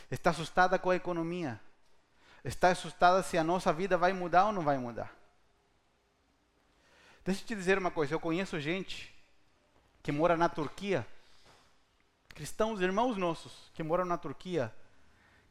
Está 0.10 0.30
assustada 0.30 0.80
com 0.80 0.90
a 0.90 0.96
economia. 0.96 1.60
Está 2.44 2.70
assustada 2.70 3.22
se 3.22 3.38
a 3.38 3.44
nossa 3.44 3.74
vida 3.74 3.98
vai 3.98 4.14
mudar 4.14 4.46
ou 4.46 4.54
não 4.54 4.62
vai 4.62 4.78
mudar. 4.78 5.14
Deixa 7.26 7.42
eu 7.42 7.48
te 7.48 7.56
dizer 7.56 7.78
uma 7.78 7.92
coisa, 7.92 8.14
eu 8.14 8.20
conheço 8.20 8.58
gente 8.58 9.14
que 10.02 10.14
mora 10.14 10.38
na 10.38 10.48
Turquia, 10.48 11.06
cristãos, 12.30 12.80
irmãos 12.80 13.18
nossos, 13.18 13.70
que 13.74 13.84
moram 13.84 14.06
na 14.06 14.18
Turquia, 14.18 14.74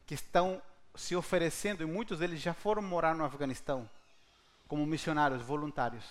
que 0.06 0.14
estão 0.14 0.62
se 0.94 1.14
oferecendo, 1.14 1.82
e 1.82 1.86
muitos 1.86 2.20
deles 2.20 2.40
já 2.40 2.54
foram 2.54 2.80
morar 2.80 3.14
no 3.14 3.24
Afeganistão, 3.24 3.86
como 4.68 4.86
missionários 4.86 5.42
voluntários. 5.42 6.04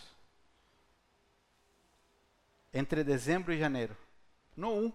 Entre 2.73 3.03
dezembro 3.03 3.53
e 3.53 3.59
janeiro. 3.59 3.95
No 4.55 4.69
um. 4.71 4.93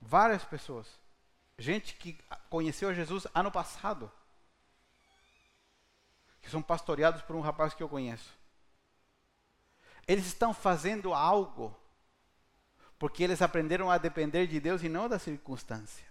Várias 0.00 0.44
pessoas. 0.44 0.86
Gente 1.58 1.94
que 1.94 2.18
conheceu 2.48 2.94
Jesus 2.94 3.26
ano 3.34 3.50
passado. 3.50 4.10
Que 6.40 6.50
são 6.50 6.62
pastoreados 6.62 7.22
por 7.22 7.34
um 7.34 7.40
rapaz 7.40 7.74
que 7.74 7.82
eu 7.82 7.88
conheço. 7.88 8.32
Eles 10.06 10.26
estão 10.26 10.54
fazendo 10.54 11.12
algo 11.12 11.76
porque 12.98 13.22
eles 13.22 13.42
aprenderam 13.42 13.90
a 13.90 13.98
depender 13.98 14.46
de 14.46 14.58
Deus 14.60 14.82
e 14.82 14.88
não 14.88 15.08
da 15.08 15.18
circunstância. 15.18 16.06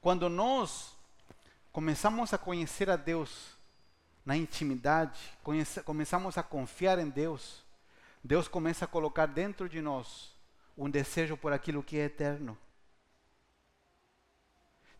Quando 0.00 0.28
nós 0.28 0.96
começamos 1.72 2.32
a 2.32 2.38
conhecer 2.38 2.90
a 2.90 2.96
Deus 2.96 3.56
na 4.30 4.36
intimidade, 4.36 5.20
começamos 5.84 6.38
a 6.38 6.42
confiar 6.44 7.00
em 7.00 7.08
Deus, 7.08 7.64
Deus 8.22 8.46
começa 8.46 8.84
a 8.84 8.88
colocar 8.88 9.26
dentro 9.26 9.68
de 9.68 9.82
nós 9.82 10.32
um 10.78 10.88
desejo 10.88 11.36
por 11.36 11.52
aquilo 11.52 11.82
que 11.82 11.98
é 11.98 12.04
eterno. 12.04 12.56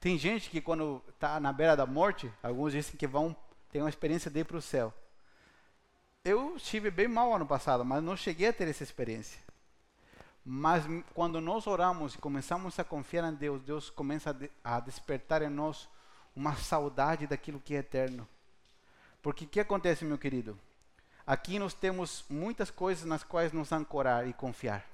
Tem 0.00 0.18
gente 0.18 0.50
que 0.50 0.60
quando 0.60 1.00
está 1.10 1.38
na 1.38 1.52
beira 1.52 1.76
da 1.76 1.86
morte, 1.86 2.28
alguns 2.42 2.72
dizem 2.72 2.96
que 2.96 3.06
vão 3.06 3.36
ter 3.70 3.78
uma 3.80 3.88
experiência 3.88 4.28
de 4.28 4.40
ir 4.40 4.44
para 4.44 4.56
o 4.56 4.60
céu. 4.60 4.92
Eu 6.24 6.56
estive 6.56 6.90
bem 6.90 7.06
mal 7.06 7.32
ano 7.32 7.46
passado, 7.46 7.84
mas 7.84 8.02
não 8.02 8.16
cheguei 8.16 8.48
a 8.48 8.52
ter 8.52 8.66
essa 8.66 8.82
experiência. 8.82 9.40
Mas 10.44 10.82
quando 11.14 11.40
nós 11.40 11.68
oramos 11.68 12.16
e 12.16 12.18
começamos 12.18 12.76
a 12.80 12.82
confiar 12.82 13.32
em 13.32 13.36
Deus, 13.36 13.62
Deus 13.62 13.90
começa 13.90 14.30
a, 14.30 14.32
de, 14.32 14.50
a 14.64 14.80
despertar 14.80 15.40
em 15.40 15.48
nós 15.48 15.88
uma 16.34 16.56
saudade 16.56 17.28
daquilo 17.28 17.60
que 17.60 17.76
é 17.76 17.78
eterno. 17.78 18.26
Porque 19.22 19.44
o 19.44 19.48
que 19.48 19.60
acontece, 19.60 20.04
meu 20.04 20.18
querido? 20.18 20.58
Aqui 21.26 21.58
nós 21.58 21.74
temos 21.74 22.24
muitas 22.28 22.70
coisas 22.70 23.04
nas 23.04 23.22
quais 23.22 23.52
nos 23.52 23.70
ancorar 23.72 24.26
e 24.26 24.32
confiar. 24.32 24.84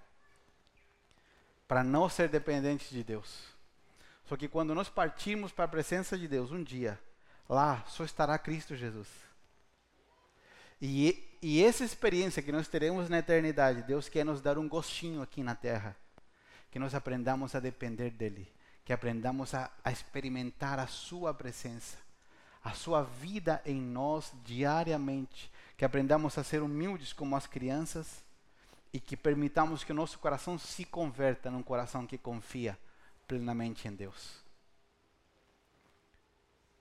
Para 1.68 1.82
não 1.82 2.08
ser 2.08 2.28
dependentes 2.28 2.90
de 2.90 3.02
Deus. 3.02 3.44
Só 4.26 4.36
que 4.36 4.48
quando 4.48 4.74
nós 4.74 4.88
partirmos 4.88 5.52
para 5.52 5.64
a 5.64 5.68
presença 5.68 6.18
de 6.18 6.26
Deus 6.26 6.50
um 6.50 6.62
dia, 6.62 6.98
lá 7.48 7.84
só 7.86 8.04
estará 8.04 8.36
Cristo 8.38 8.74
Jesus. 8.74 9.08
E, 10.82 11.38
e 11.40 11.64
essa 11.64 11.84
experiência 11.84 12.42
que 12.42 12.52
nós 12.52 12.68
teremos 12.68 13.08
na 13.08 13.18
eternidade, 13.18 13.82
Deus 13.82 14.08
quer 14.08 14.24
nos 14.24 14.40
dar 14.40 14.58
um 14.58 14.68
gostinho 14.68 15.22
aqui 15.22 15.42
na 15.42 15.54
terra. 15.54 15.96
Que 16.70 16.78
nós 16.78 16.94
aprendamos 16.94 17.54
a 17.54 17.60
depender 17.60 18.10
dEle. 18.10 18.52
Que 18.84 18.92
aprendamos 18.92 19.54
a, 19.54 19.70
a 19.82 19.90
experimentar 19.90 20.78
a 20.78 20.86
Sua 20.86 21.32
presença 21.32 22.05
a 22.66 22.72
sua 22.72 23.04
vida 23.04 23.62
em 23.64 23.80
nós 23.80 24.32
diariamente, 24.44 25.52
que 25.76 25.84
aprendamos 25.84 26.36
a 26.36 26.42
ser 26.42 26.62
humildes 26.62 27.12
como 27.12 27.36
as 27.36 27.46
crianças 27.46 28.24
e 28.92 28.98
que 28.98 29.16
permitamos 29.16 29.84
que 29.84 29.92
o 29.92 29.94
nosso 29.94 30.18
coração 30.18 30.58
se 30.58 30.84
converta 30.84 31.48
num 31.48 31.62
coração 31.62 32.04
que 32.04 32.18
confia 32.18 32.76
plenamente 33.28 33.86
em 33.86 33.94
Deus. 33.94 34.42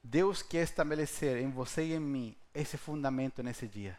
Deus 0.04 0.42
quer 0.42 0.64
estabelecer 0.64 1.38
em 1.38 1.52
você 1.52 1.86
e 1.86 1.94
em 1.94 2.00
mim 2.00 2.36
esse 2.52 2.78
fundamento 2.78 3.44
nesse 3.44 3.68
dia. 3.68 3.96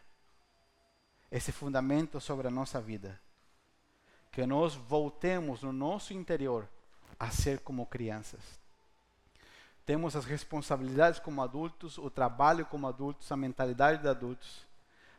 Esse 1.30 1.52
fundamento 1.52 2.20
sobre 2.20 2.48
a 2.48 2.50
nossa 2.50 2.80
vida. 2.80 3.20
Que 4.32 4.44
nós 4.44 4.74
voltemos 4.74 5.62
no 5.62 5.72
nosso 5.72 6.12
interior 6.12 6.68
a 7.16 7.30
ser 7.30 7.60
como 7.60 7.86
crianças 7.86 8.65
temos 9.86 10.16
as 10.16 10.24
responsabilidades 10.24 11.20
como 11.20 11.40
adultos, 11.40 11.96
o 11.96 12.10
trabalho 12.10 12.66
como 12.66 12.88
adultos, 12.88 13.30
a 13.30 13.36
mentalidade 13.36 14.02
de 14.02 14.08
adultos, 14.08 14.66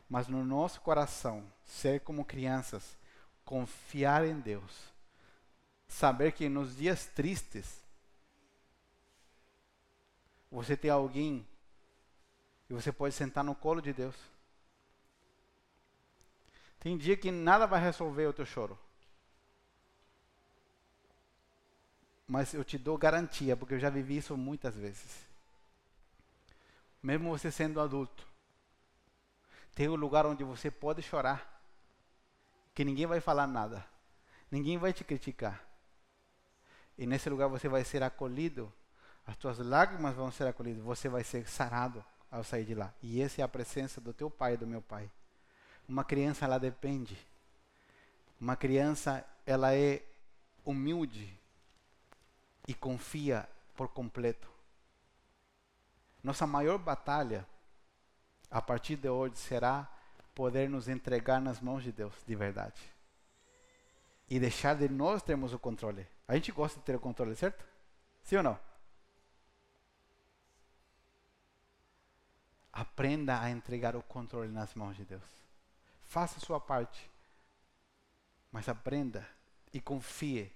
mas 0.08 0.28
no 0.28 0.44
nosso 0.44 0.82
coração, 0.82 1.42
ser 1.64 2.00
como 2.00 2.24
crianças, 2.24 2.96
confiar 3.46 4.26
em 4.26 4.38
Deus, 4.38 4.92
saber 5.88 6.32
que 6.32 6.50
nos 6.50 6.76
dias 6.76 7.06
tristes, 7.06 7.82
você 10.50 10.76
tem 10.76 10.90
alguém 10.90 11.46
E 12.70 12.74
você 12.74 12.92
pode 12.92 13.14
sentar 13.14 13.42
no 13.42 13.54
colo 13.54 13.80
de 13.80 13.94
Deus. 13.94 14.14
Tem 16.78 16.98
dia 16.98 17.16
que 17.16 17.30
nada 17.30 17.66
vai 17.66 17.80
resolver 17.80 18.26
o 18.26 18.32
teu 18.32 18.44
choro. 18.44 18.78
Mas 22.28 22.52
eu 22.52 22.62
te 22.62 22.76
dou 22.76 22.98
garantia, 22.98 23.56
porque 23.56 23.72
eu 23.72 23.78
já 23.78 23.88
vivi 23.88 24.18
isso 24.18 24.36
muitas 24.36 24.74
vezes. 24.74 25.26
Mesmo 27.02 27.30
você 27.30 27.50
sendo 27.50 27.80
adulto, 27.80 28.26
tem 29.74 29.88
um 29.88 29.94
lugar 29.94 30.26
onde 30.26 30.44
você 30.44 30.70
pode 30.70 31.00
chorar, 31.00 31.62
que 32.74 32.84
ninguém 32.84 33.06
vai 33.06 33.18
falar 33.18 33.46
nada, 33.46 33.82
ninguém 34.50 34.76
vai 34.76 34.92
te 34.92 35.04
criticar. 35.04 35.64
E 36.98 37.06
nesse 37.06 37.30
lugar 37.30 37.48
você 37.48 37.66
vai 37.66 37.82
ser 37.82 38.02
acolhido, 38.02 38.70
as 39.26 39.36
tuas 39.36 39.58
lágrimas 39.58 40.14
vão 40.14 40.30
ser 40.30 40.46
acolhidas, 40.46 40.82
você 40.82 41.08
vai 41.08 41.24
ser 41.24 41.48
sarado 41.48 42.04
ao 42.30 42.44
sair 42.44 42.64
de 42.64 42.74
lá. 42.74 42.92
E 43.02 43.22
essa 43.22 43.40
é 43.40 43.44
a 43.44 43.48
presença 43.48 44.00
do 44.02 44.12
teu 44.12 44.28
pai 44.28 44.54
e 44.54 44.56
do 44.58 44.66
meu 44.66 44.82
pai. 44.82 45.10
Uma 45.88 46.04
criança, 46.04 46.44
ela 46.44 46.58
depende. 46.58 47.16
Uma 48.38 48.56
criança, 48.56 49.24
ela 49.46 49.74
é 49.74 50.02
humilde 50.64 51.37
e 52.68 52.74
confia 52.74 53.48
por 53.74 53.88
completo. 53.88 54.46
Nossa 56.22 56.46
maior 56.46 56.76
batalha, 56.76 57.48
a 58.50 58.60
partir 58.60 58.96
de 58.96 59.08
hoje, 59.08 59.38
será 59.38 59.90
poder 60.34 60.68
nos 60.68 60.86
entregar 60.86 61.40
nas 61.40 61.60
mãos 61.60 61.82
de 61.82 61.90
Deus, 61.90 62.14
de 62.26 62.36
verdade. 62.36 62.80
E 64.28 64.38
deixar 64.38 64.76
de 64.76 64.86
nós 64.86 65.22
termos 65.22 65.54
o 65.54 65.58
controle. 65.58 66.06
A 66.28 66.34
gente 66.34 66.52
gosta 66.52 66.78
de 66.78 66.84
ter 66.84 66.94
o 66.94 67.00
controle, 67.00 67.34
certo? 67.34 67.64
Sim 68.22 68.36
ou 68.36 68.42
não? 68.42 68.60
Aprenda 72.70 73.40
a 73.40 73.50
entregar 73.50 73.96
o 73.96 74.02
controle 74.02 74.52
nas 74.52 74.74
mãos 74.74 74.94
de 74.94 75.06
Deus. 75.06 75.22
Faça 76.04 76.36
a 76.36 76.40
sua 76.40 76.60
parte. 76.60 77.10
Mas 78.52 78.68
aprenda 78.68 79.26
e 79.72 79.80
confie. 79.80 80.52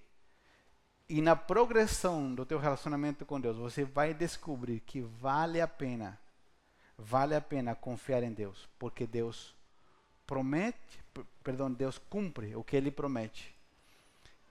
E 1.09 1.21
na 1.21 1.35
progressão 1.35 2.33
do 2.33 2.45
teu 2.45 2.57
relacionamento 2.57 3.25
com 3.25 3.39
Deus, 3.39 3.57
você 3.57 3.83
vai 3.83 4.13
descobrir 4.13 4.79
que 4.79 5.01
vale 5.01 5.59
a 5.59 5.67
pena, 5.67 6.17
vale 6.97 7.35
a 7.35 7.41
pena 7.41 7.75
confiar 7.75 8.23
em 8.23 8.31
Deus, 8.31 8.67
porque 8.79 9.05
Deus 9.05 9.53
promete, 10.25 11.03
perdão, 11.43 11.71
Deus 11.71 11.97
cumpre 11.97 12.55
o 12.55 12.63
que 12.63 12.75
ele 12.75 12.89
promete. 12.89 13.53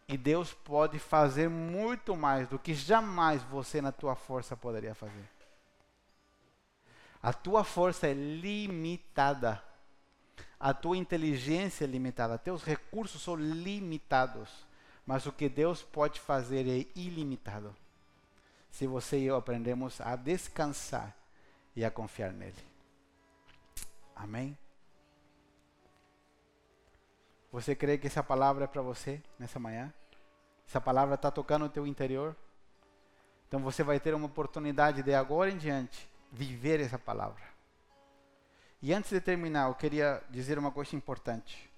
E 0.08 0.16
Deus 0.16 0.52
pode 0.52 0.98
fazer 0.98 1.48
muito 1.48 2.14
mais 2.14 2.46
do 2.48 2.58
que 2.58 2.74
jamais 2.74 3.42
você 3.44 3.80
na 3.80 3.90
tua 3.90 4.14
força 4.14 4.56
poderia 4.56 4.94
fazer. 4.94 5.26
A 7.22 7.32
tua 7.32 7.64
força 7.64 8.08
é 8.08 8.12
limitada. 8.12 9.62
A 10.58 10.74
tua 10.74 10.96
inteligência 10.96 11.84
é 11.84 11.86
limitada. 11.86 12.36
Teus 12.36 12.62
recursos 12.62 13.22
são 13.22 13.36
limitados. 13.36 14.50
Mas 15.06 15.26
o 15.26 15.32
que 15.32 15.48
Deus 15.48 15.82
pode 15.82 16.20
fazer 16.20 16.66
é 16.68 16.86
ilimitado. 16.94 17.74
Se 18.70 18.86
você 18.86 19.18
e 19.18 19.24
eu 19.24 19.36
aprendemos 19.36 20.00
a 20.00 20.16
descansar 20.16 21.14
e 21.74 21.84
a 21.84 21.90
confiar 21.90 22.32
nele. 22.32 22.56
Amém? 24.14 24.56
Você 27.50 27.74
crê 27.74 27.98
que 27.98 28.06
essa 28.06 28.22
palavra 28.22 28.64
é 28.64 28.66
para 28.66 28.80
você 28.80 29.22
nessa 29.38 29.58
manhã? 29.58 29.92
Essa 30.66 30.80
palavra 30.80 31.16
está 31.16 31.30
tocando 31.30 31.66
o 31.66 31.68
teu 31.68 31.86
interior? 31.86 32.34
Então 33.46 33.60
você 33.60 33.82
vai 33.82 34.00
ter 34.00 34.14
uma 34.14 34.26
oportunidade 34.26 35.02
de 35.02 35.14
agora 35.14 35.50
em 35.50 35.58
diante 35.58 36.08
viver 36.30 36.80
essa 36.80 36.98
palavra. 36.98 37.42
E 38.80 38.92
antes 38.94 39.10
de 39.10 39.20
terminar, 39.20 39.68
eu 39.68 39.74
queria 39.74 40.22
dizer 40.30 40.58
uma 40.58 40.72
coisa 40.72 40.96
importante. 40.96 41.70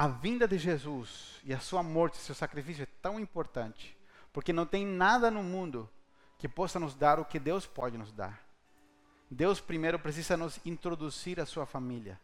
A 0.00 0.08
vinda 0.08 0.48
de 0.48 0.56
Jesus 0.56 1.42
e 1.44 1.52
a 1.52 1.60
sua 1.60 1.82
morte, 1.82 2.16
seu 2.16 2.34
sacrifício 2.34 2.84
é 2.84 2.88
tão 3.02 3.20
importante, 3.20 3.94
porque 4.32 4.50
não 4.50 4.64
tem 4.64 4.86
nada 4.86 5.30
no 5.30 5.42
mundo 5.42 5.86
que 6.38 6.48
possa 6.48 6.80
nos 6.80 6.94
dar 6.94 7.20
o 7.20 7.24
que 7.26 7.38
Deus 7.38 7.66
pode 7.66 7.98
nos 7.98 8.10
dar. 8.10 8.42
Deus 9.30 9.60
primeiro 9.60 9.98
precisa 9.98 10.38
nos 10.38 10.58
introduzir 10.64 11.38
à 11.38 11.44
sua 11.44 11.66
família, 11.66 12.18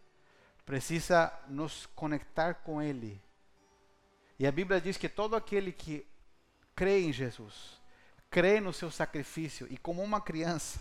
precisa 0.64 1.30
nos 1.48 1.84
conectar 1.94 2.54
com 2.54 2.80
Ele. 2.80 3.20
E 4.38 4.46
a 4.46 4.50
Bíblia 4.52 4.80
diz 4.80 4.96
que 4.96 5.06
todo 5.06 5.36
aquele 5.36 5.70
que 5.70 6.06
crê 6.74 7.02
em 7.02 7.12
Jesus, 7.12 7.78
crê 8.30 8.58
no 8.58 8.72
seu 8.72 8.90
sacrifício 8.90 9.66
e 9.68 9.76
como 9.76 10.02
uma 10.02 10.22
criança 10.22 10.80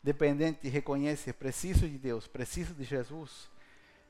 dependente 0.00 0.68
reconhece, 0.68 1.32
preciso 1.32 1.88
de 1.88 1.98
Deus, 1.98 2.28
preciso 2.28 2.72
de 2.72 2.84
Jesus, 2.84 3.50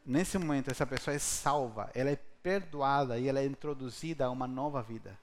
nesse 0.07 0.39
momento 0.39 0.71
essa 0.71 0.87
pessoa 0.87 1.15
é 1.15 1.19
salva, 1.19 1.91
ela 1.93 2.11
é 2.11 2.17
perdoada 2.17 3.19
e 3.19 3.29
ela 3.29 3.41
é 3.41 3.45
introduzida 3.45 4.27
a 4.27 4.31
uma 4.31 4.47
nova 4.47 4.81
vida. 4.81 5.19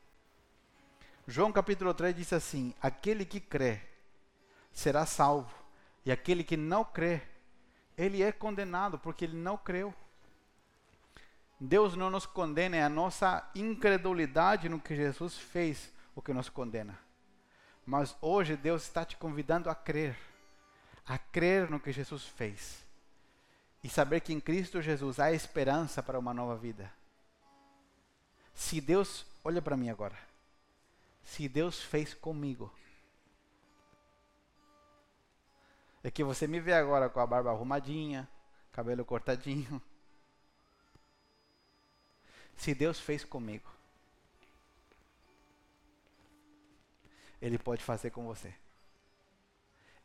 João 1.25 1.53
capítulo 1.53 1.93
3 1.93 2.13
diz 2.13 2.33
assim: 2.33 2.75
Aquele 2.81 3.23
que 3.23 3.39
crê 3.39 3.79
será 4.73 5.05
salvo, 5.05 5.53
e 6.05 6.11
aquele 6.11 6.43
que 6.43 6.57
não 6.57 6.83
crê, 6.83 7.21
ele 7.97 8.21
é 8.21 8.31
condenado 8.31 8.99
porque 8.99 9.23
ele 9.23 9.37
não 9.37 9.55
creu. 9.55 9.93
Deus 11.57 11.95
não 11.95 12.09
nos 12.09 12.25
condena, 12.25 12.75
é 12.75 12.83
a 12.83 12.89
nossa 12.89 13.49
incredulidade 13.55 14.67
no 14.67 14.81
que 14.81 14.95
Jesus 14.97 15.37
fez 15.37 15.93
o 16.13 16.21
que 16.21 16.33
nos 16.33 16.49
condena. 16.49 16.99
Mas 17.85 18.17
hoje 18.19 18.57
Deus 18.57 18.83
está 18.83 19.05
te 19.05 19.15
convidando 19.15 19.69
a 19.69 19.75
crer, 19.75 20.17
a 21.05 21.17
crer 21.17 21.69
no 21.69 21.79
que 21.79 21.93
Jesus 21.93 22.25
fez 22.25 22.82
e 23.83 23.89
saber 23.89 24.21
que 24.21 24.31
em 24.31 24.39
Cristo 24.39 24.81
Jesus 24.81 25.19
há 25.19 25.31
esperança 25.31 26.01
para 26.01 26.17
uma 26.17 26.33
nova 26.33 26.55
vida. 26.55 26.91
Se 28.53 28.79
Deus, 28.79 29.25
olha 29.43 29.61
para 29.61 29.75
mim 29.75 29.89
agora, 29.89 30.17
se 31.23 31.49
Deus 31.49 31.81
fez 31.81 32.13
comigo, 32.13 32.71
é 36.03 36.11
que 36.11 36.23
você 36.23 36.47
me 36.47 36.59
vê 36.59 36.73
agora 36.73 37.09
com 37.09 37.19
a 37.19 37.27
barba 37.27 37.49
arrumadinha, 37.51 38.29
cabelo 38.71 39.03
cortadinho. 39.03 39.81
Se 42.55 42.73
Deus 42.73 42.99
fez 42.99 43.25
comigo, 43.25 43.69
Ele 47.41 47.57
pode 47.57 47.83
fazer 47.83 48.11
com 48.11 48.25
você. 48.25 48.53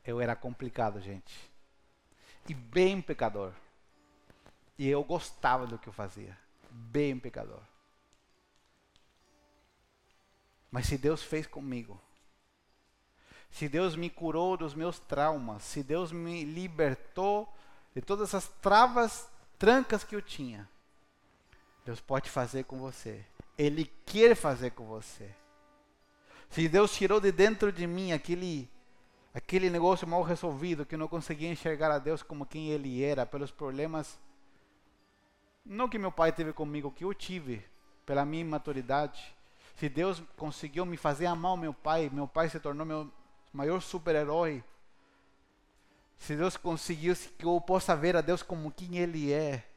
Eu 0.05 0.21
era 0.21 0.35
complicado, 0.35 1.01
gente. 1.01 1.53
E 2.49 2.55
bem 2.55 3.03
pecador. 3.03 3.53
E 4.79 4.89
eu 4.89 5.03
gostava 5.03 5.67
do 5.67 5.79
que 5.79 5.89
eu 5.89 5.93
fazia. 5.93 6.39
Bem 6.71 7.19
pecador. 7.19 7.61
Mas 10.71 10.87
se 10.87 10.97
Deus 10.97 11.23
fez 11.23 11.47
comigo, 11.47 12.01
se 13.51 13.69
Deus 13.69 13.97
me 13.97 14.11
curou 14.11 14.57
dos 14.57 14.75
meus 14.75 14.99
traumas, 14.99 15.63
se 15.65 15.83
Deus 15.83 16.13
me 16.13 16.45
libertou 16.45 17.53
de 17.95 18.03
todas 18.03 18.35
as 18.35 18.47
travas, 18.61 19.29
trancas 19.59 20.05
que 20.05 20.15
eu 20.15 20.23
tinha, 20.23 20.69
Deus 21.85 22.01
pode 22.01 22.29
fazer 22.29 22.65
com 22.65 22.79
você. 22.79 23.25
Ele 23.57 23.91
quer 24.05 24.37
fazer 24.37 24.71
com 24.71 24.85
você. 24.87 25.35
Se 26.51 26.69
Deus 26.69 26.95
tirou 26.95 27.21
de 27.21 27.33
dentro 27.33 27.73
de 27.73 27.87
mim 27.87 28.13
aquele 28.13 28.71
aquele 29.35 29.71
negócio 29.71 30.07
mal 30.07 30.23
resolvido 30.23 30.85
que 30.85 30.95
eu 30.95 30.99
não 30.99 31.07
conseguia 31.07 31.51
enxergar 31.51 31.91
a 31.91 31.99
Deus 31.99 32.23
como 32.23 32.47
quem 32.47 32.71
ele 32.71 33.03
era 33.05 33.25
pelos 33.25 33.51
problemas 33.51 34.19
não 35.69 35.89
que 35.89 35.99
meu 35.99 36.11
pai 36.11 36.33
teve 36.33 36.53
comigo, 36.53 36.91
que 36.91 37.05
eu 37.05 37.13
tive 37.13 37.63
pela 38.07 38.25
minha 38.25 38.41
imaturidade. 38.41 39.37
Se 39.77 39.87
Deus 39.87 40.23
conseguiu 40.35 40.87
me 40.87 40.97
fazer 40.97 41.27
amar 41.27 41.53
o 41.53 41.57
meu 41.59 41.75
pai, 41.75 42.09
meu 42.11 42.27
pai 42.27 42.49
se 42.49 42.59
tornou 42.59 42.87
meu 42.87 43.13
maior 43.53 43.81
super-herói. 43.81 44.65
Se 46.17 46.35
Deus 46.35 46.57
conseguiu 46.57 47.15
que 47.15 47.45
eu 47.45 47.61
possa 47.61 47.95
ver 47.95 48.17
a 48.17 48.23
Deus 48.23 48.43
como 48.43 48.73
quem 48.73 48.97
Ele 48.97 49.31
é. 49.31 49.69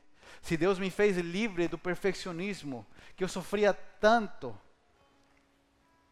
Se 0.41 0.55
Deus 0.55 0.79
me 0.79 0.89
fez 0.89 1.17
livre 1.17 1.67
do 1.67 1.77
perfeccionismo, 1.77 2.87
que 3.17 3.23
eu 3.23 3.27
sofria 3.27 3.73
tanto, 3.73 4.57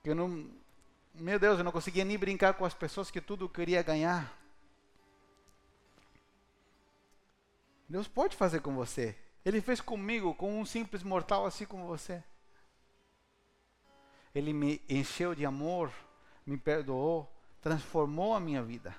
que 0.04 0.10
eu 0.10 0.16
não, 0.16 0.52
meu 1.16 1.40
Deus, 1.40 1.58
eu 1.58 1.64
não 1.64 1.72
conseguia 1.72 2.04
nem 2.04 2.18
brincar 2.18 2.54
com 2.54 2.66
as 2.66 2.74
pessoas 2.74 3.10
que 3.10 3.22
tudo 3.22 3.48
queria 3.48 3.82
ganhar. 3.82 4.38
Deus 7.88 8.08
pode 8.08 8.36
fazer 8.36 8.60
com 8.60 8.76
você. 8.76 9.16
Ele 9.46 9.62
fez 9.62 9.80
comigo, 9.80 10.34
com 10.34 10.60
um 10.60 10.66
simples 10.66 11.04
mortal 11.04 11.46
assim 11.46 11.66
como 11.66 11.88
você. 11.88 12.24
Ele 14.34 14.54
me 14.54 14.82
encheu 14.88 15.34
de 15.34 15.46
amor, 15.46 15.92
me 16.46 16.58
perdoou, 16.58 17.32
transformou 17.62 18.34
a 18.34 18.40
minha 18.40 18.62
vida. 18.62 18.96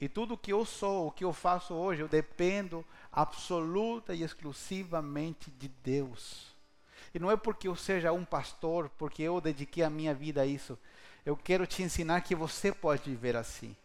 E 0.00 0.08
tudo 0.08 0.36
que 0.36 0.52
eu 0.52 0.64
sou, 0.64 1.08
o 1.08 1.12
que 1.12 1.24
eu 1.24 1.32
faço 1.32 1.74
hoje, 1.74 2.00
eu 2.00 2.08
dependo 2.08 2.84
absoluta 3.12 4.14
e 4.14 4.22
exclusivamente 4.22 5.50
de 5.50 5.68
Deus. 5.68 6.54
E 7.12 7.18
não 7.18 7.30
é 7.30 7.36
porque 7.36 7.68
eu 7.68 7.76
seja 7.76 8.12
um 8.12 8.24
pastor, 8.24 8.88
porque 8.90 9.22
eu 9.22 9.40
dediquei 9.40 9.84
a 9.84 9.90
minha 9.90 10.14
vida 10.14 10.40
a 10.42 10.46
isso. 10.46 10.78
Eu 11.24 11.36
quero 11.36 11.66
te 11.66 11.82
ensinar 11.82 12.22
que 12.22 12.34
você 12.34 12.72
pode 12.72 13.10
viver 13.10 13.36
assim. 13.36 13.76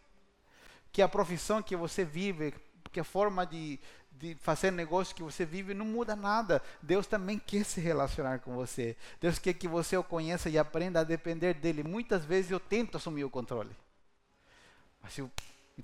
Que 0.90 1.02
a 1.02 1.08
profissão 1.08 1.62
que 1.62 1.76
você 1.76 2.02
vive, 2.02 2.54
que 2.96 3.00
a 3.00 3.04
forma 3.04 3.44
de, 3.44 3.78
de 4.12 4.34
fazer 4.36 4.70
negócio 4.70 5.14
que 5.14 5.22
você 5.22 5.44
vive 5.44 5.74
não 5.74 5.84
muda 5.84 6.16
nada. 6.16 6.62
Deus 6.80 7.06
também 7.06 7.38
quer 7.38 7.62
se 7.62 7.78
relacionar 7.78 8.38
com 8.38 8.54
você. 8.54 8.96
Deus 9.20 9.38
quer 9.38 9.52
que 9.52 9.68
você 9.68 9.98
o 9.98 10.02
conheça 10.02 10.48
e 10.48 10.56
aprenda 10.56 11.00
a 11.00 11.04
depender 11.04 11.52
dele. 11.52 11.82
Muitas 11.82 12.24
vezes 12.24 12.50
eu 12.50 12.58
tento 12.58 12.96
assumir 12.96 13.22
o 13.22 13.28
controle. 13.28 13.76
Mas 15.02 15.18
eu 15.18 15.30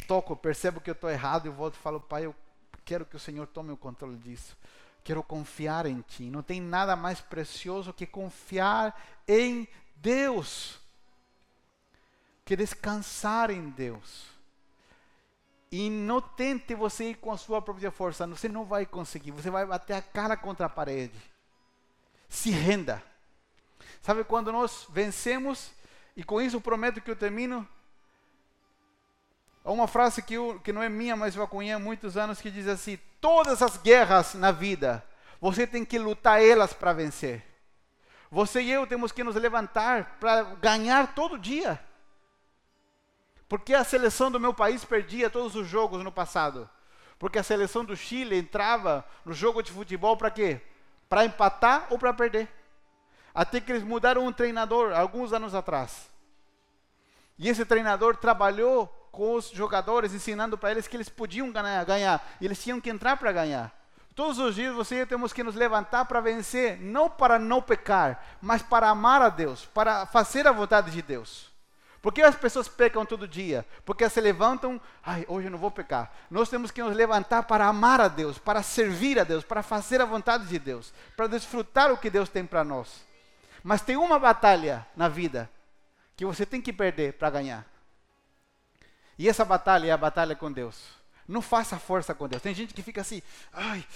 toco, 0.07 0.35
percebo 0.35 0.81
que 0.81 0.89
eu 0.89 0.95
estou 0.95 1.11
errado 1.11 1.45
e 1.45 1.51
volto 1.51 1.75
e 1.75 1.83
falo, 1.83 2.01
Pai, 2.01 2.25
eu 2.25 2.35
quero 2.83 3.05
que 3.05 3.15
o 3.15 3.21
Senhor 3.21 3.47
tome 3.47 3.71
o 3.71 3.77
controle 3.77 4.17
disso. 4.17 4.57
Quero 5.05 5.23
confiar 5.23 5.85
em 5.85 6.01
Ti. 6.01 6.31
Não 6.31 6.43
tem 6.43 6.63
nada 6.63 6.97
mais 6.97 7.21
precioso 7.21 7.93
que 7.93 8.07
confiar 8.07 8.99
em 9.29 9.69
Deus. 9.97 10.81
Que 12.43 12.57
descansar 12.57 13.51
em 13.51 13.69
Deus. 13.69 14.32
E 15.73 15.89
não 15.89 16.21
tente 16.21 16.75
você 16.75 17.11
ir 17.11 17.15
com 17.15 17.33
a 17.33 17.39
sua 17.39 17.63
própria 17.63 17.91
força. 17.91 18.27
Você 18.27 18.47
não 18.47 18.63
vai 18.63 18.85
conseguir. 18.85 19.31
Você 19.31 19.49
vai 19.49 19.65
bater 19.65 19.95
a 19.95 20.03
cara 20.03 20.37
contra 20.37 20.67
a 20.67 20.69
parede. 20.69 21.19
Se 22.29 22.51
renda. 22.51 23.03
Sabe 24.03 24.23
quando 24.23 24.53
nós 24.53 24.87
vencemos, 24.91 25.71
e 26.15 26.23
com 26.23 26.43
isso 26.43 26.61
prometo 26.61 27.01
que 27.01 27.11
eu 27.11 27.17
termino. 27.17 27.67
Há 29.65 29.73
uma 29.73 29.89
frase 29.89 30.21
que, 30.21 30.35
eu, 30.35 30.61
que 30.63 30.73
não 30.73 30.83
é 30.83 30.91
minha, 30.91 31.17
mas 31.17 31.35
eu 31.35 31.43
a 31.43 31.47
há 31.47 31.79
muitos 31.79 32.19
anos, 32.19 32.41
que 32.41 32.51
diz 32.51 32.69
assim: 32.69 32.99
Todas 33.19 33.63
as 33.63 33.79
guerras 33.79 34.35
na 34.35 34.53
vida, 34.53 35.03
você 35.41 35.67
tem 35.67 35.87
que 35.87 35.99
lutar 35.99 36.43
elas 36.43 36.75
para 36.75 36.93
vencer. 36.93 37.43
Você 38.31 38.61
e 38.61 38.71
eu 38.71 38.87
temos 38.87 39.11
que 39.11 39.25
nos 39.25 39.37
levantar 39.37 40.19
para 40.21 40.43
ganhar 40.43 41.15
todo 41.15 41.39
dia. 41.39 41.81
Porque 43.53 43.75
a 43.75 43.85
seleção 43.85 44.31
do 44.31 44.41
meu 44.41 44.55
país 44.55 44.83
perdia 44.83 45.29
todos 45.29 45.55
os 45.55 45.69
jogos 45.69 46.03
no 46.03 46.11
passado. 46.11 46.67
Porque 47.19 47.39
a 47.39 47.43
seleção 47.43 47.85
do 47.85 47.95
Chile 47.95 48.39
entrava 48.39 49.05
no 49.27 49.35
jogo 49.35 49.63
de 49.63 49.71
futebol 49.71 50.17
para 50.17 50.31
quê? 50.31 50.59
Para 51.07 51.27
empatar 51.27 51.87
ou 51.91 51.99
para 51.99 52.15
perder. 52.15 52.49
Até 53.35 53.61
que 53.61 53.71
eles 53.71 53.83
mudaram 53.83 54.25
um 54.25 54.33
treinador 54.33 54.95
alguns 54.95 55.35
anos 55.35 55.55
atrás. 55.55 56.11
E 57.39 57.47
esse 57.47 57.63
treinador 57.67 58.17
trabalhou 58.17 58.87
com 59.13 59.35
os 59.35 59.51
jogadores, 59.51 60.15
ensinando 60.15 60.57
para 60.57 60.71
eles 60.71 60.89
que 60.89 60.97
eles 60.97 61.11
podiam 61.11 61.53
ganhar, 61.53 61.85
ganhar. 61.85 62.27
E 62.41 62.47
eles 62.47 62.63
tinham 62.63 62.81
que 62.81 62.89
entrar 62.89 63.19
para 63.19 63.33
ganhar. 63.33 63.71
Todos 64.15 64.39
os 64.39 64.55
dias 64.55 64.75
você 64.75 64.95
e 64.95 64.99
eu 65.01 65.07
temos 65.07 65.31
que 65.31 65.43
nos 65.43 65.55
levantar 65.55 66.07
para 66.07 66.23
vencer, 66.23 66.81
não 66.81 67.11
para 67.11 67.39
não 67.39 67.61
pecar, 67.61 68.39
mas 68.41 68.63
para 68.63 68.89
amar 68.89 69.21
a 69.21 69.29
Deus, 69.29 69.67
para 69.67 70.07
fazer 70.07 70.47
a 70.47 70.53
vontade 70.53 70.91
de 70.91 71.03
Deus. 71.03 71.52
Por 72.03 72.13
que 72.13 72.21
as 72.21 72.35
pessoas 72.35 72.67
pecam 72.67 73.07
todo 73.07 73.29
dia? 73.29 73.65
Porque 73.85 74.09
se 74.11 74.21
levantam, 74.21 74.81
ai, 75.05 75.25
hoje 75.29 75.47
eu 75.47 75.53
não 75.53 75.59
vou 75.59 75.71
pecar. 75.71 76.13
Nós 76.29 76.51
temos 76.51 76.73
que 76.73 76.83
nos 76.83 76.97
levantar 76.97 77.45
para 77.45 77.65
amar 77.67 78.01
a 78.01 78.09
Deus, 78.09 78.39
para 78.39 78.61
servir 78.61 79.21
a 79.21 79.25
Deus, 79.25 79.45
para 79.45 79.63
fazer 79.63 80.01
a 80.01 80.05
vontade 80.05 80.49
de 80.49 80.59
Deus, 80.59 80.93
para 81.17 81.29
desfrutar 81.29 81.93
o 81.93 81.97
que 81.97 82.11
Deus 82.11 82.29
tem 82.29 82.45
para 82.45 82.65
nós. 82.65 83.07
Mas 83.63 83.83
tem 83.83 83.97
uma 83.97 84.19
batalha 84.19 84.85
na 84.97 85.09
vida 85.09 85.49
que 86.17 86.27
você 86.27 86.45
tem 86.45 86.61
que 86.61 86.73
perder 86.73 87.13
para 87.13 87.31
ganhar. 87.31 87.65
E 89.17 89.29
essa 89.29 89.45
batalha 89.45 89.87
é 89.87 89.93
a 89.93 89.97
batalha 89.97 90.35
com 90.35 90.51
Deus. 90.51 90.83
Não 91.29 91.41
faça 91.41 91.79
força 91.79 92.13
com 92.13 92.27
Deus. 92.27 92.43
Tem 92.43 92.53
gente 92.53 92.75
que 92.75 92.83
fica 92.83 93.01
assim, 93.01 93.23
ai, 93.53 93.87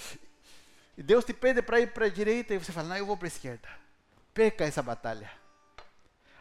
Deus 0.96 1.24
te 1.24 1.32
pede 1.32 1.60
para 1.60 1.80
ir 1.80 1.92
para 1.92 2.06
a 2.06 2.08
direita 2.08 2.54
e 2.54 2.58
você 2.58 2.70
fala, 2.70 2.90
não, 2.90 2.96
eu 2.96 3.04
vou 3.04 3.16
para 3.16 3.26
a 3.26 3.34
esquerda. 3.34 3.68
Perca 4.32 4.64
essa 4.64 4.80
batalha. 4.80 5.28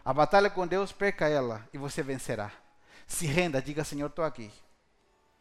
A 0.05 0.13
batalha 0.13 0.51
com 0.51 0.67
Deus, 0.67 0.91
perca 0.91 1.27
ela 1.27 1.67
e 1.73 1.79
você 1.79 2.03
vencerá. 2.03 2.51
Se 3.07 3.25
renda, 3.25 3.59
diga: 3.59 3.83
Senhor, 3.83 4.05
estou 4.05 4.23
aqui. 4.23 4.51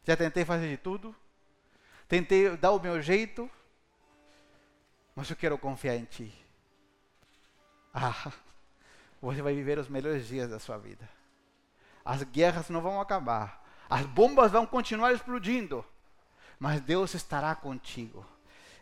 Já 0.03 0.17
tentei 0.17 0.43
fazer 0.43 0.67
de 0.67 0.77
tudo, 0.77 1.15
tentei 2.07 2.57
dar 2.57 2.71
o 2.71 2.79
meu 2.79 2.99
jeito, 2.99 3.49
mas 5.15 5.29
eu 5.29 5.35
quero 5.35 5.57
confiar 5.57 5.95
em 5.95 6.05
Ti. 6.05 6.33
Ah, 7.97 8.29
você 9.21 9.41
vai 9.41 9.53
viver 9.55 9.79
os 9.79 9.87
melhores 9.87 10.27
dias 10.27 10.49
da 10.49 10.59
sua 10.59 10.77
vida. 10.77 11.07
As 12.03 12.23
guerras 12.23 12.67
não 12.67 12.81
vão 12.81 12.99
acabar, 12.99 13.65
as 13.89 14.05
bombas 14.05 14.51
vão 14.51 14.65
continuar 14.65 15.13
explodindo, 15.13 15.83
mas 16.59 16.81
Deus 16.81 17.13
estará 17.13 17.55
contigo. 17.55 18.25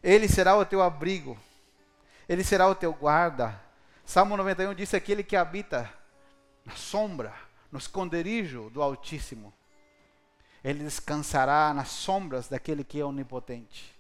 Ele 0.02 0.28
será 0.28 0.58
o 0.58 0.66
teu 0.66 0.82
abrigo, 0.82 1.38
Ele 2.28 2.44
será 2.44 2.68
o 2.68 2.74
teu 2.74 2.92
guarda, 2.92 3.62
Salmo 4.06 4.38
91 4.38 4.74
diz: 4.74 4.94
aquele 4.94 5.24
que 5.24 5.36
habita 5.36 5.92
na 6.66 6.76
sombra, 6.76 7.34
no 7.72 7.80
esconderijo 7.80 8.70
do 8.70 8.82
Altíssimo, 8.82 9.54
ele 10.64 10.84
descansará 10.84 11.74
nas 11.74 11.90
sombras 11.90 12.48
daquele 12.48 12.84
que 12.84 13.00
é 13.00 13.06
onipotente. 13.06 13.94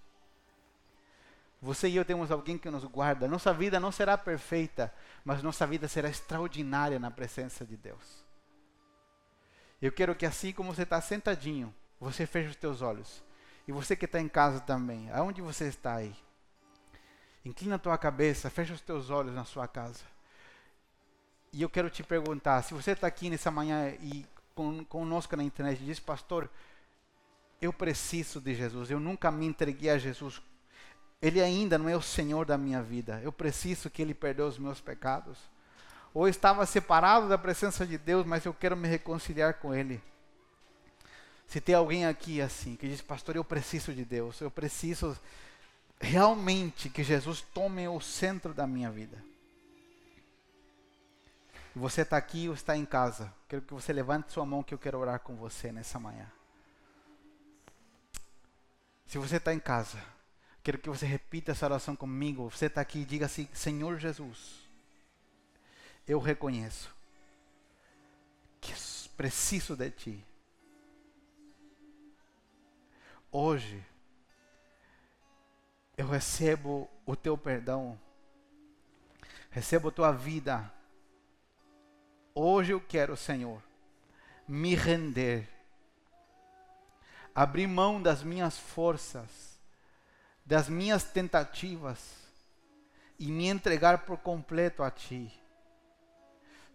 Você 1.62 1.88
e 1.88 1.95
eu 1.95 2.04
temos 2.04 2.30
alguém 2.30 2.58
que 2.58 2.70
nos 2.70 2.84
guarda. 2.84 3.28
Nossa 3.28 3.54
vida 3.54 3.80
não 3.80 3.91
será 3.91 4.18
perfeita, 4.18 4.93
mas 5.24 5.41
nossa 5.41 5.66
vida 5.66 5.88
será 5.88 6.10
extraordinária 6.10 6.99
na 6.99 7.10
presença 7.10 7.66
de 7.66 7.78
Deus. 7.78 8.24
Eu 9.82 9.91
quero 9.91 10.14
que 10.14 10.26
assim 10.26 10.51
como 10.51 10.74
você 10.74 10.84
está 10.84 10.99
sentadinho, 10.99 11.74
você 11.99 12.26
feche 12.26 12.49
os 12.49 12.56
teus 12.58 12.82
olhos. 12.82 13.24
E 13.66 13.72
você 13.72 13.95
que 13.95 14.06
está 14.06 14.20
em 14.20 14.28
casa 14.28 14.60
também, 14.60 15.10
aonde 15.12 15.41
você 15.41 15.66
está 15.68 15.95
aí? 15.95 16.14
Inclina 17.46 17.76
a 17.76 17.80
tua 17.80 17.98
cabeça, 17.98 18.50
fecha 18.50 18.74
os 18.74 18.82
teus 18.82 19.10
olhos 19.10 19.34
na 19.34 19.44
sua 19.44 19.68
casa. 19.68 20.04
E 21.52 21.62
eu 21.62 21.70
quero 21.70 21.89
te 21.89 22.02
perguntar, 22.04 22.62
se 22.64 22.74
você 22.74 22.91
está 22.91 23.06
aqui 23.06 23.30
nessa 23.30 23.52
manhã 23.52 23.89
e 24.02 24.26
con 24.56 24.84
conosco 24.86 25.36
na 25.36 25.44
internet 25.44 25.82
e 25.82 25.86
diz, 25.86 26.00
pastor, 26.00 26.50
eu 27.62 27.72
preciso 27.72 28.39
de 28.41 28.56
Jesus, 28.56 28.89
eu 28.89 29.00
nunca 29.00 29.30
me 29.30 29.46
entreguei 29.46 29.89
a 29.89 29.98
Jesus. 29.98 30.41
Ele 31.22 31.41
ainda 31.41 31.78
não 31.78 31.88
é 31.88 31.96
o 31.96 32.02
Senhor 32.02 32.46
da 32.46 32.58
minha 32.58 32.82
vida. 32.82 33.22
Eu 33.24 33.32
preciso 33.32 33.89
que 33.89 34.02
Ele 34.02 34.14
perdoe 34.14 34.50
os 34.50 34.58
meus 34.58 34.82
pecados. 34.82 35.38
Ou 36.14 36.28
estava 36.28 36.66
separado 36.66 37.30
da 37.30 37.38
presença 37.38 37.88
de 37.88 37.98
Deus, 37.98 38.26
mas 38.26 38.46
eu 38.46 38.54
quero 38.54 38.76
me 38.76 38.88
reconciliar 38.88 39.54
com 39.56 39.74
Ele. 39.74 40.02
Se 41.48 41.62
tem 41.62 41.76
alguém 41.76 42.06
aqui 42.06 42.41
assim, 42.41 42.76
que 42.76 42.88
diz, 42.88 43.02
pastor, 43.02 43.36
eu 43.36 43.44
preciso 43.44 43.94
de 43.94 44.04
Deus, 44.04 44.41
eu 44.41 44.52
preciso 44.52 45.18
realmente 46.04 46.89
que 46.89 47.04
Jesus 47.04 47.41
tome 47.41 47.88
o 47.88 47.99
centro 48.01 48.54
da 48.54 48.68
minha 48.68 48.91
vida. 48.91 49.24
Você 51.76 52.01
está 52.01 52.18
aqui 52.18 52.47
ou 52.47 52.54
está 52.54 52.78
em 52.78 52.86
casa, 52.86 53.34
quero 53.47 53.64
que 53.64 53.74
você 53.74 53.91
levante 53.91 54.32
sua 54.32 54.45
mão 54.45 54.61
que 54.61 54.73
eu 54.73 54.78
quero 54.78 54.99
orar 54.99 55.19
com 55.22 55.36
você 55.36 55.72
nessa 55.72 55.99
manhã. 55.99 56.30
Se 59.07 59.18
você 59.18 59.38
está 59.38 59.53
em 59.53 59.60
casa, 59.60 60.03
quero 60.61 60.78
que 60.78 60.90
você 60.90 61.06
repita 61.06 61.52
essa 61.52 61.65
oração 61.65 61.95
comigo. 61.95 62.49
Você 62.49 62.68
está 62.68 62.82
aqui 62.82 62.99
e 62.99 63.06
diga 63.06 63.26
assim: 63.26 63.48
Senhor 63.53 63.98
Jesus, 63.98 64.68
eu 66.07 66.19
reconheço 66.19 66.94
que 68.61 68.73
preciso 69.15 69.76
de 69.76 69.90
Ti. 69.91 70.26
Hoje, 73.32 73.84
eu 75.98 76.07
recebo 76.07 76.90
o 77.06 77.15
teu 77.15 77.38
perdão, 77.38 77.99
recebo 79.52 79.90
a 79.90 79.91
tua 79.91 80.11
vida. 80.11 80.72
Hoje 82.34 82.74
eu 82.74 82.82
quero, 82.82 83.15
Senhor, 83.15 83.61
me 84.48 84.74
render, 84.74 85.48
abrir 87.34 87.68
mão 87.68 88.02
das 88.02 88.24
minhas 88.24 88.57
forças, 88.57 89.60
das 90.44 90.68
minhas 90.68 91.03
tentativas 91.03 92.18
e 93.20 93.32
me 93.32 93.48
entregar 93.48 93.99
por 93.99 94.18
completo 94.18 94.82
a 94.82 94.90
Ti. 94.90 95.32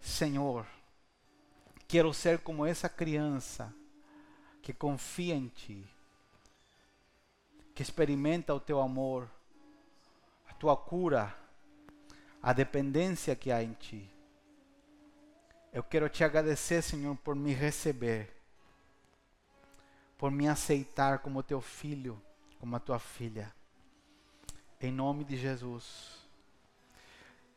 Senhor, 0.01 0.65
quero 1.89 2.15
ser 2.15 2.39
como 2.39 2.65
essa 2.65 2.89
criança 2.89 3.75
que 4.63 4.73
confia 4.73 5.35
em 5.35 5.49
Ti 5.49 5.98
que 7.79 7.83
experimenta 7.83 8.53
o 8.53 8.59
teu 8.59 8.81
amor, 8.81 9.31
a 10.51 10.53
tua 10.55 10.77
cura, 10.77 11.33
a 12.43 12.53
dependência 12.53 13.37
que 13.37 13.53
há 13.53 13.63
em 13.63 13.73
ti. 13.73 14.11
Eu 15.73 15.85
quero 15.85 16.09
te 16.09 16.25
agradecer, 16.25 16.83
Senhor, 16.83 17.17
por 17.19 17.37
me 17.37 17.53
receber, 17.53 18.35
por 20.19 20.29
me 20.33 20.49
aceitar 20.49 21.21
como 21.21 21.41
teu 21.41 21.61
filho, 21.61 22.21
como 22.59 22.75
a 22.75 22.81
tua 22.81 22.99
filha. 22.99 23.55
Em 24.81 24.91
nome 24.91 25.23
de 25.23 25.37
Jesus. 25.37 26.27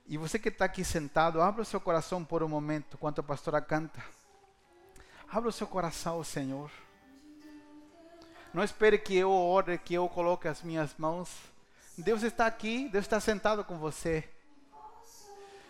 E 0.06 0.19
você 0.19 0.38
que 0.38 0.49
está 0.49 0.65
aqui 0.65 0.84
sentado, 0.84 1.41
abra 1.41 1.64
o 1.64 1.65
seu 1.65 1.81
coração 1.81 2.23
por 2.23 2.43
um 2.43 2.48
momento, 2.48 2.93
enquanto 2.93 3.22
a 3.22 3.23
pastora 3.23 3.60
canta. 3.60 4.06
Abra 5.27 5.49
o 5.49 5.52
seu 5.52 5.65
coração 5.65 6.23
Senhor. 6.23 6.69
Não 8.53 8.63
espere 8.63 8.97
que 8.97 9.15
eu 9.15 9.31
ore, 9.31 9.77
que 9.77 9.93
eu 9.93 10.09
coloque 10.09 10.47
as 10.47 10.61
minhas 10.61 10.93
mãos. 10.97 11.29
Deus 11.97 12.23
está 12.23 12.45
aqui, 12.45 12.89
Deus 12.89 13.05
está 13.05 13.19
sentado 13.19 13.63
com 13.63 13.77
você. 13.77 14.27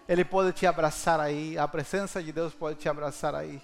Ele 0.07 0.25
pode 0.25 0.53
te 0.53 0.65
abraçar 0.65 1.19
aí. 1.19 1.57
A 1.57 1.67
presença 1.67 2.21
de 2.21 2.31
Deus 2.31 2.53
pode 2.53 2.79
te 2.79 2.89
abraçar 2.89 3.35
aí. 3.35 3.61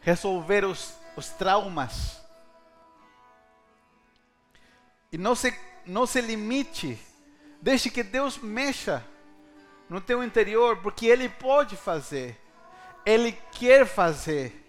Resolver 0.00 0.64
os, 0.64 0.94
os 1.16 1.28
traumas. 1.28 2.20
E 5.12 5.18
não 5.18 5.34
se, 5.34 5.56
não 5.86 6.06
se 6.06 6.20
limite. 6.20 6.98
Deixe 7.60 7.88
que 7.88 8.02
Deus 8.02 8.38
mexa 8.38 9.04
no 9.88 10.00
teu 10.00 10.24
interior, 10.24 10.78
porque 10.78 11.06
Ele 11.06 11.28
pode 11.28 11.76
fazer. 11.76 12.36
Ele 13.06 13.32
quer 13.52 13.86
fazer. 13.86 14.61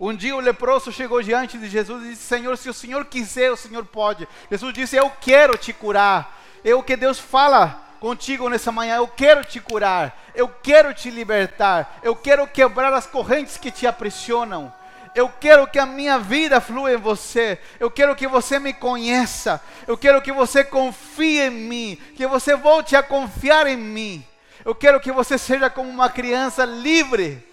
Um 0.00 0.14
dia 0.14 0.36
o 0.36 0.40
leproso 0.40 0.92
chegou 0.92 1.20
diante 1.20 1.58
de 1.58 1.68
Jesus 1.68 2.04
e 2.04 2.10
disse: 2.10 2.22
Senhor, 2.22 2.56
se 2.56 2.70
o 2.70 2.74
Senhor 2.74 3.04
quiser, 3.06 3.50
o 3.50 3.56
Senhor 3.56 3.84
pode. 3.84 4.28
Jesus 4.48 4.72
disse: 4.72 4.96
Eu 4.96 5.10
quero 5.20 5.58
te 5.58 5.72
curar. 5.72 6.38
É 6.64 6.72
o 6.74 6.82
que 6.82 6.96
Deus 6.96 7.18
fala 7.18 7.82
contigo 7.98 8.48
nessa 8.48 8.70
manhã. 8.70 8.96
Eu 8.96 9.08
quero 9.08 9.44
te 9.44 9.58
curar. 9.58 10.16
Eu 10.36 10.48
quero 10.48 10.94
te 10.94 11.10
libertar. 11.10 11.98
Eu 12.02 12.14
quero 12.14 12.46
quebrar 12.46 12.92
as 12.92 13.06
correntes 13.06 13.56
que 13.56 13.72
te 13.72 13.88
aprisionam. 13.88 14.72
Eu 15.16 15.28
quero 15.40 15.66
que 15.66 15.80
a 15.80 15.86
minha 15.86 16.16
vida 16.16 16.60
flua 16.60 16.92
em 16.92 16.96
você. 16.96 17.58
Eu 17.80 17.90
quero 17.90 18.14
que 18.14 18.28
você 18.28 18.60
me 18.60 18.72
conheça. 18.72 19.60
Eu 19.84 19.98
quero 19.98 20.22
que 20.22 20.30
você 20.30 20.62
confie 20.62 21.40
em 21.40 21.50
mim. 21.50 21.98
Que 22.14 22.24
você 22.24 22.54
volte 22.54 22.94
a 22.94 23.02
confiar 23.02 23.66
em 23.66 23.76
mim. 23.76 24.24
Eu 24.64 24.76
quero 24.76 25.00
que 25.00 25.10
você 25.10 25.36
seja 25.36 25.68
como 25.68 25.90
uma 25.90 26.08
criança 26.08 26.64
livre 26.64 27.47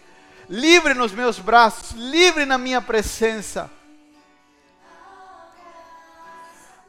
livre 0.49 0.93
nos 0.93 1.11
meus 1.11 1.39
braços, 1.39 1.91
livre 1.91 2.45
na 2.45 2.57
minha 2.57 2.81
presença. 2.81 3.69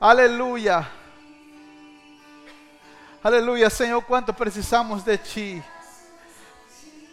Aleluia. 0.00 0.86
Aleluia, 3.24 3.70
Senhor, 3.70 4.00
quanto 4.02 4.32
precisamos 4.32 5.02
de 5.02 5.16
Ti. 5.18 5.64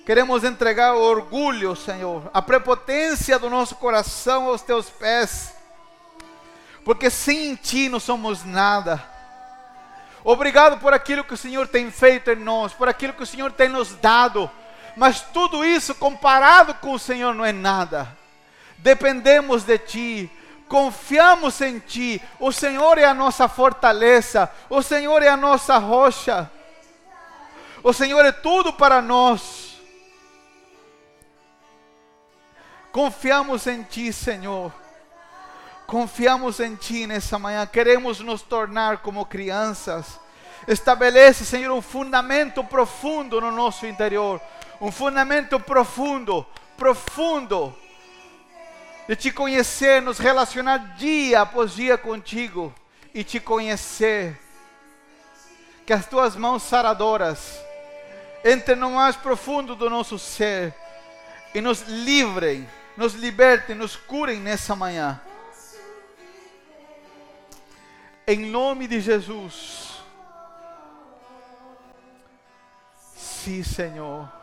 Queremos 0.05 0.43
entregar 0.43 0.95
o 0.95 1.01
orgulho, 1.01 1.75
Senhor, 1.77 2.29
a 2.33 2.41
prepotência 2.41 3.39
do 3.39 3.49
nosso 3.49 3.75
coração 3.75 4.47
aos 4.47 4.61
Teus 4.61 4.89
pés, 4.89 5.53
porque 6.83 7.09
sem 7.09 7.55
Ti 7.55 7.87
não 7.87 8.01
somos 8.01 8.43
nada. 8.43 9.01
Obrigado 10.25 10.77
por 10.79 10.93
aquilo 10.93 11.23
que 11.23 11.33
o 11.33 11.37
Senhor 11.37 11.67
tem 11.67 11.89
feito 11.89 12.29
em 12.31 12.35
nós, 12.35 12.73
por 12.73 12.89
aquilo 12.89 13.13
que 13.13 13.23
o 13.23 13.27
Senhor 13.27 13.51
tem 13.53 13.69
nos 13.69 13.95
dado 13.95 14.51
mas 14.95 15.21
tudo 15.21 15.65
isso 15.65 15.95
comparado 15.95 16.73
com 16.75 16.93
o 16.93 16.99
Senhor 16.99 17.33
não 17.33 17.45
é 17.45 17.51
nada. 17.51 18.15
Dependemos 18.77 19.63
de 19.63 19.77
Ti, 19.77 20.31
confiamos 20.67 21.59
em 21.61 21.79
Ti. 21.79 22.21
O 22.39 22.51
Senhor 22.51 22.97
é 22.97 23.05
a 23.05 23.13
nossa 23.13 23.47
fortaleza, 23.47 24.49
o 24.69 24.81
Senhor 24.81 25.23
é 25.23 25.29
a 25.29 25.37
nossa 25.37 25.77
rocha. 25.77 26.49
O 27.83 27.91
Senhor 27.91 28.23
é 28.23 28.31
tudo 28.31 28.71
para 28.71 29.01
nós. 29.01 29.77
Confiamos 32.91 33.67
em 33.67 33.83
Ti, 33.83 34.13
Senhor. 34.13 34.71
Confiamos 35.85 36.59
em 36.59 36.75
Ti 36.75 37.07
nessa 37.07 37.37
manhã. 37.37 37.65
Queremos 37.65 38.19
nos 38.21 38.41
tornar 38.41 38.99
como 38.99 39.25
crianças. 39.25 40.19
Estabelece, 40.65 41.45
Senhor, 41.45 41.75
um 41.75 41.81
fundamento 41.81 42.63
profundo 42.63 43.41
no 43.41 43.51
nosso 43.51 43.85
interior 43.85 44.39
um 44.83 44.91
fundamento 44.91 45.57
profundo, 45.61 46.45
profundo, 46.75 47.73
de 49.07 49.15
te 49.15 49.31
conhecer, 49.31 50.01
nos 50.01 50.19
relacionar 50.19 50.97
dia 50.97 51.39
após 51.39 51.73
dia 51.73 51.97
contigo 51.97 52.75
e 53.13 53.23
te 53.23 53.39
conhecer. 53.39 54.37
Que 55.85 55.93
as 55.93 56.05
tuas 56.05 56.35
mãos 56.35 56.63
saradoras 56.63 57.63
entrem 58.43 58.75
no 58.75 58.91
mais 58.91 59.15
profundo 59.15 59.73
do 59.73 59.89
nosso 59.89 60.19
ser 60.19 60.75
e 61.55 61.61
nos 61.61 61.83
livrem, 61.83 62.67
nos 62.97 63.13
libertem, 63.13 63.77
nos 63.77 63.95
curem 63.95 64.41
nessa 64.41 64.75
manhã. 64.75 65.21
Em 68.27 68.39
nome 68.51 68.85
de 68.85 68.99
Jesus. 68.99 69.93
Sim, 73.15 73.63
Senhor. 73.63 74.42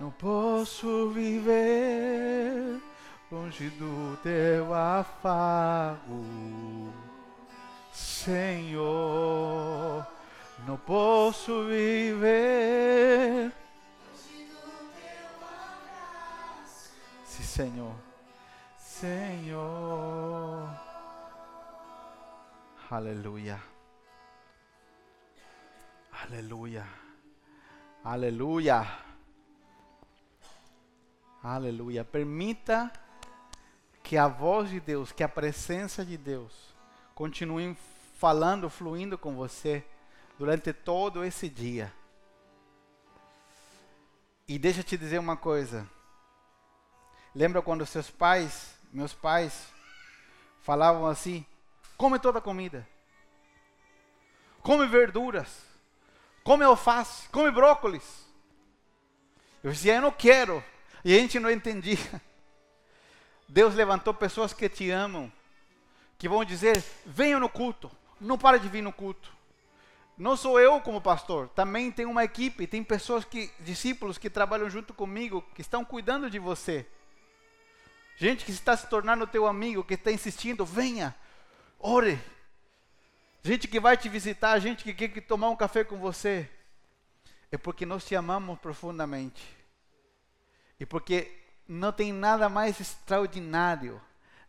Não 0.00 0.10
posso 0.12 1.10
viver 1.10 2.80
longe 3.30 3.68
do 3.68 4.16
teu 4.22 4.72
afago, 4.72 6.24
Senhor. 7.92 8.80
Não 10.66 10.78
posso 10.78 11.66
viver 11.66 13.52
longe 14.08 14.46
do 14.46 14.60
teu 14.96 15.28
abraço. 15.46 16.92
Sim, 17.26 17.42
Senhor. 17.42 17.94
Senhor. 18.78 20.66
Aleluia. 22.90 23.62
Aleluia. 26.10 26.86
Aleluia. 28.02 29.09
Aleluia. 31.42 32.04
Permita 32.04 32.92
que 34.02 34.18
a 34.18 34.28
voz 34.28 34.68
de 34.68 34.78
Deus, 34.78 35.10
que 35.10 35.22
a 35.22 35.28
presença 35.28 36.04
de 36.04 36.18
Deus 36.18 36.74
continue 37.14 37.74
falando, 38.18 38.68
fluindo 38.68 39.16
com 39.16 39.34
você 39.34 39.82
durante 40.38 40.70
todo 40.74 41.24
esse 41.24 41.48
dia. 41.48 41.90
E 44.46 44.58
deixa 44.58 44.80
eu 44.80 44.84
te 44.84 44.98
dizer 44.98 45.18
uma 45.18 45.36
coisa. 45.36 45.88
Lembra 47.34 47.62
quando 47.62 47.86
seus 47.86 48.10
pais, 48.10 48.74
meus 48.92 49.14
pais, 49.14 49.66
falavam 50.60 51.06
assim: 51.06 51.46
come 51.96 52.18
toda 52.18 52.38
a 52.38 52.42
comida, 52.42 52.86
come 54.62 54.86
verduras, 54.86 55.64
come 56.44 56.64
alface, 56.64 57.28
come 57.30 57.50
brócolis. 57.50 58.26
Eu 59.64 59.72
dizia: 59.72 59.94
eu 59.94 60.02
não 60.02 60.12
quero. 60.12 60.62
E 61.04 61.14
a 61.14 61.18
gente 61.18 61.38
não 61.40 61.50
entendia. 61.50 61.98
Deus 63.48 63.74
levantou 63.74 64.14
pessoas 64.14 64.52
que 64.52 64.68
te 64.68 64.90
amam, 64.90 65.32
que 66.18 66.28
vão 66.28 66.44
dizer: 66.44 66.82
venha 67.04 67.38
no 67.38 67.48
culto, 67.48 67.90
não 68.20 68.38
para 68.38 68.58
de 68.58 68.68
vir 68.68 68.82
no 68.82 68.92
culto. 68.92 69.32
Não 70.16 70.36
sou 70.36 70.60
eu 70.60 70.80
como 70.82 71.00
pastor, 71.00 71.48
também 71.48 71.90
tem 71.90 72.04
uma 72.04 72.22
equipe, 72.22 72.66
tem 72.66 72.84
pessoas 72.84 73.24
que, 73.24 73.50
discípulos 73.60 74.18
que 74.18 74.28
trabalham 74.28 74.68
junto 74.68 74.92
comigo, 74.92 75.42
que 75.54 75.62
estão 75.62 75.82
cuidando 75.82 76.28
de 76.28 76.38
você. 76.38 76.86
Gente 78.16 78.44
que 78.44 78.50
está 78.50 78.76
se 78.76 78.86
tornando 78.86 79.26
teu 79.26 79.46
amigo, 79.46 79.82
que 79.82 79.94
está 79.94 80.12
insistindo, 80.12 80.62
venha, 80.62 81.16
ore. 81.78 82.20
Gente 83.42 83.66
que 83.66 83.80
vai 83.80 83.96
te 83.96 84.10
visitar, 84.10 84.58
gente 84.58 84.84
que 84.84 84.92
quer 84.92 85.22
tomar 85.22 85.48
um 85.48 85.56
café 85.56 85.82
com 85.82 85.96
você. 85.96 86.46
É 87.50 87.56
porque 87.56 87.86
nós 87.86 88.04
te 88.04 88.14
amamos 88.14 88.58
profundamente. 88.58 89.59
E 90.80 90.86
porque 90.86 91.30
não 91.68 91.92
tem 91.92 92.10
nada 92.10 92.48
mais 92.48 92.80
extraordinário, 92.80 94.00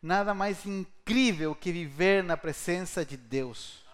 nada 0.02 0.34
mais 0.34 0.66
incrível 0.66 1.54
que 1.54 1.74
viver 1.74 2.24
na 2.24 2.38
presença 2.38 3.06
de 3.06 3.18
Deus. 3.18 3.86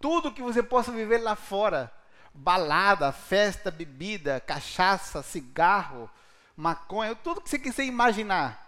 Tudo 0.00 0.32
que 0.32 0.40
você 0.40 0.62
possa 0.62 0.92
viver 0.92 1.18
lá 1.18 1.34
fora, 1.36 1.92
balada, 2.32 3.12
festa, 3.12 3.70
bebida, 3.70 4.40
cachaça, 4.40 5.22
cigarro, 5.22 6.08
maconha, 6.56 7.14
tudo 7.16 7.40
que 7.40 7.50
você 7.50 7.58
quiser 7.58 7.84
imaginar. 7.84 8.60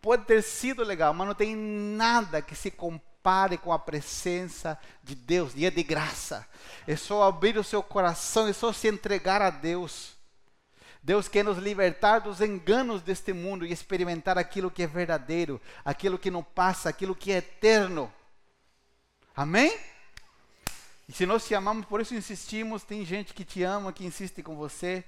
Pode 0.00 0.24
ter 0.24 0.42
sido 0.42 0.84
legal, 0.84 1.14
mas 1.14 1.26
não 1.26 1.34
tem 1.34 1.56
nada 1.56 2.42
que 2.42 2.54
se 2.54 2.70
compare 2.70 3.11
com 3.60 3.72
a 3.72 3.78
presença 3.78 4.78
de 5.02 5.14
Deus, 5.14 5.52
e 5.54 5.64
é 5.64 5.70
de 5.70 5.82
graça. 5.82 6.46
É 6.86 6.96
só 6.96 7.22
abrir 7.22 7.56
o 7.56 7.64
seu 7.64 7.82
coração, 7.82 8.48
é 8.48 8.52
só 8.52 8.72
se 8.72 8.88
entregar 8.88 9.40
a 9.40 9.50
Deus. 9.50 10.16
Deus 11.02 11.26
quer 11.26 11.44
nos 11.44 11.58
libertar 11.58 12.20
dos 12.20 12.40
enganos 12.40 13.02
deste 13.02 13.32
mundo 13.32 13.66
e 13.66 13.72
experimentar 13.72 14.38
aquilo 14.38 14.70
que 14.70 14.82
é 14.82 14.86
verdadeiro, 14.86 15.60
aquilo 15.84 16.18
que 16.18 16.30
não 16.30 16.42
passa, 16.42 16.88
aquilo 16.88 17.14
que 17.14 17.32
é 17.32 17.38
eterno. 17.38 18.12
Amém? 19.34 19.76
E 21.08 21.12
se 21.12 21.26
nós 21.26 21.46
te 21.46 21.54
amamos, 21.54 21.86
por 21.86 22.00
isso 22.00 22.14
insistimos, 22.14 22.84
tem 22.84 23.04
gente 23.04 23.34
que 23.34 23.44
te 23.44 23.62
ama, 23.62 23.92
que 23.92 24.04
insiste 24.04 24.42
com 24.42 24.54
você. 24.54 25.04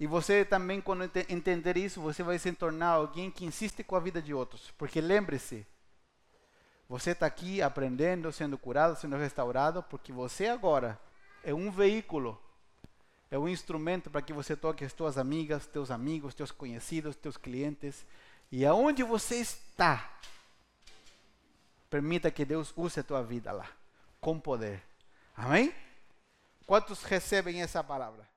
E 0.00 0.06
você 0.06 0.44
também, 0.44 0.80
quando 0.80 1.10
entender 1.28 1.76
isso, 1.76 2.00
você 2.00 2.22
vai 2.22 2.38
se 2.38 2.52
tornar 2.52 2.90
alguém 2.90 3.30
que 3.30 3.44
insiste 3.44 3.82
com 3.82 3.96
a 3.96 4.00
vida 4.00 4.20
de 4.20 4.34
outros. 4.34 4.72
Porque 4.76 5.00
lembre-se, 5.00 5.66
você 6.88 7.10
está 7.10 7.26
aqui 7.26 7.60
aprendendo, 7.60 8.32
sendo 8.32 8.56
curado, 8.56 8.96
sendo 8.96 9.16
restaurado, 9.16 9.82
porque 9.82 10.12
você 10.12 10.46
agora 10.46 10.98
é 11.44 11.52
um 11.52 11.70
veículo, 11.70 12.40
é 13.30 13.38
um 13.38 13.48
instrumento 13.48 14.10
para 14.10 14.22
que 14.22 14.32
você 14.32 14.56
toque 14.56 14.84
as 14.84 14.92
tuas 14.92 15.18
amigas, 15.18 15.66
teus 15.66 15.90
amigos, 15.90 16.34
teus 16.34 16.50
conhecidos, 16.50 17.14
teus 17.16 17.36
clientes. 17.36 18.06
E 18.50 18.64
aonde 18.64 19.02
você 19.02 19.36
está, 19.36 20.18
Permita 21.90 22.30
que 22.30 22.44
Deus 22.44 22.72
use 22.76 23.00
a 23.00 23.02
tua 23.02 23.22
vida 23.22 23.50
lá, 23.50 23.66
com 24.20 24.38
poder. 24.38 24.82
Amém? 25.34 25.74
Quantos 26.66 27.02
recebem 27.02 27.62
essa 27.62 27.82
palavra? 27.82 28.28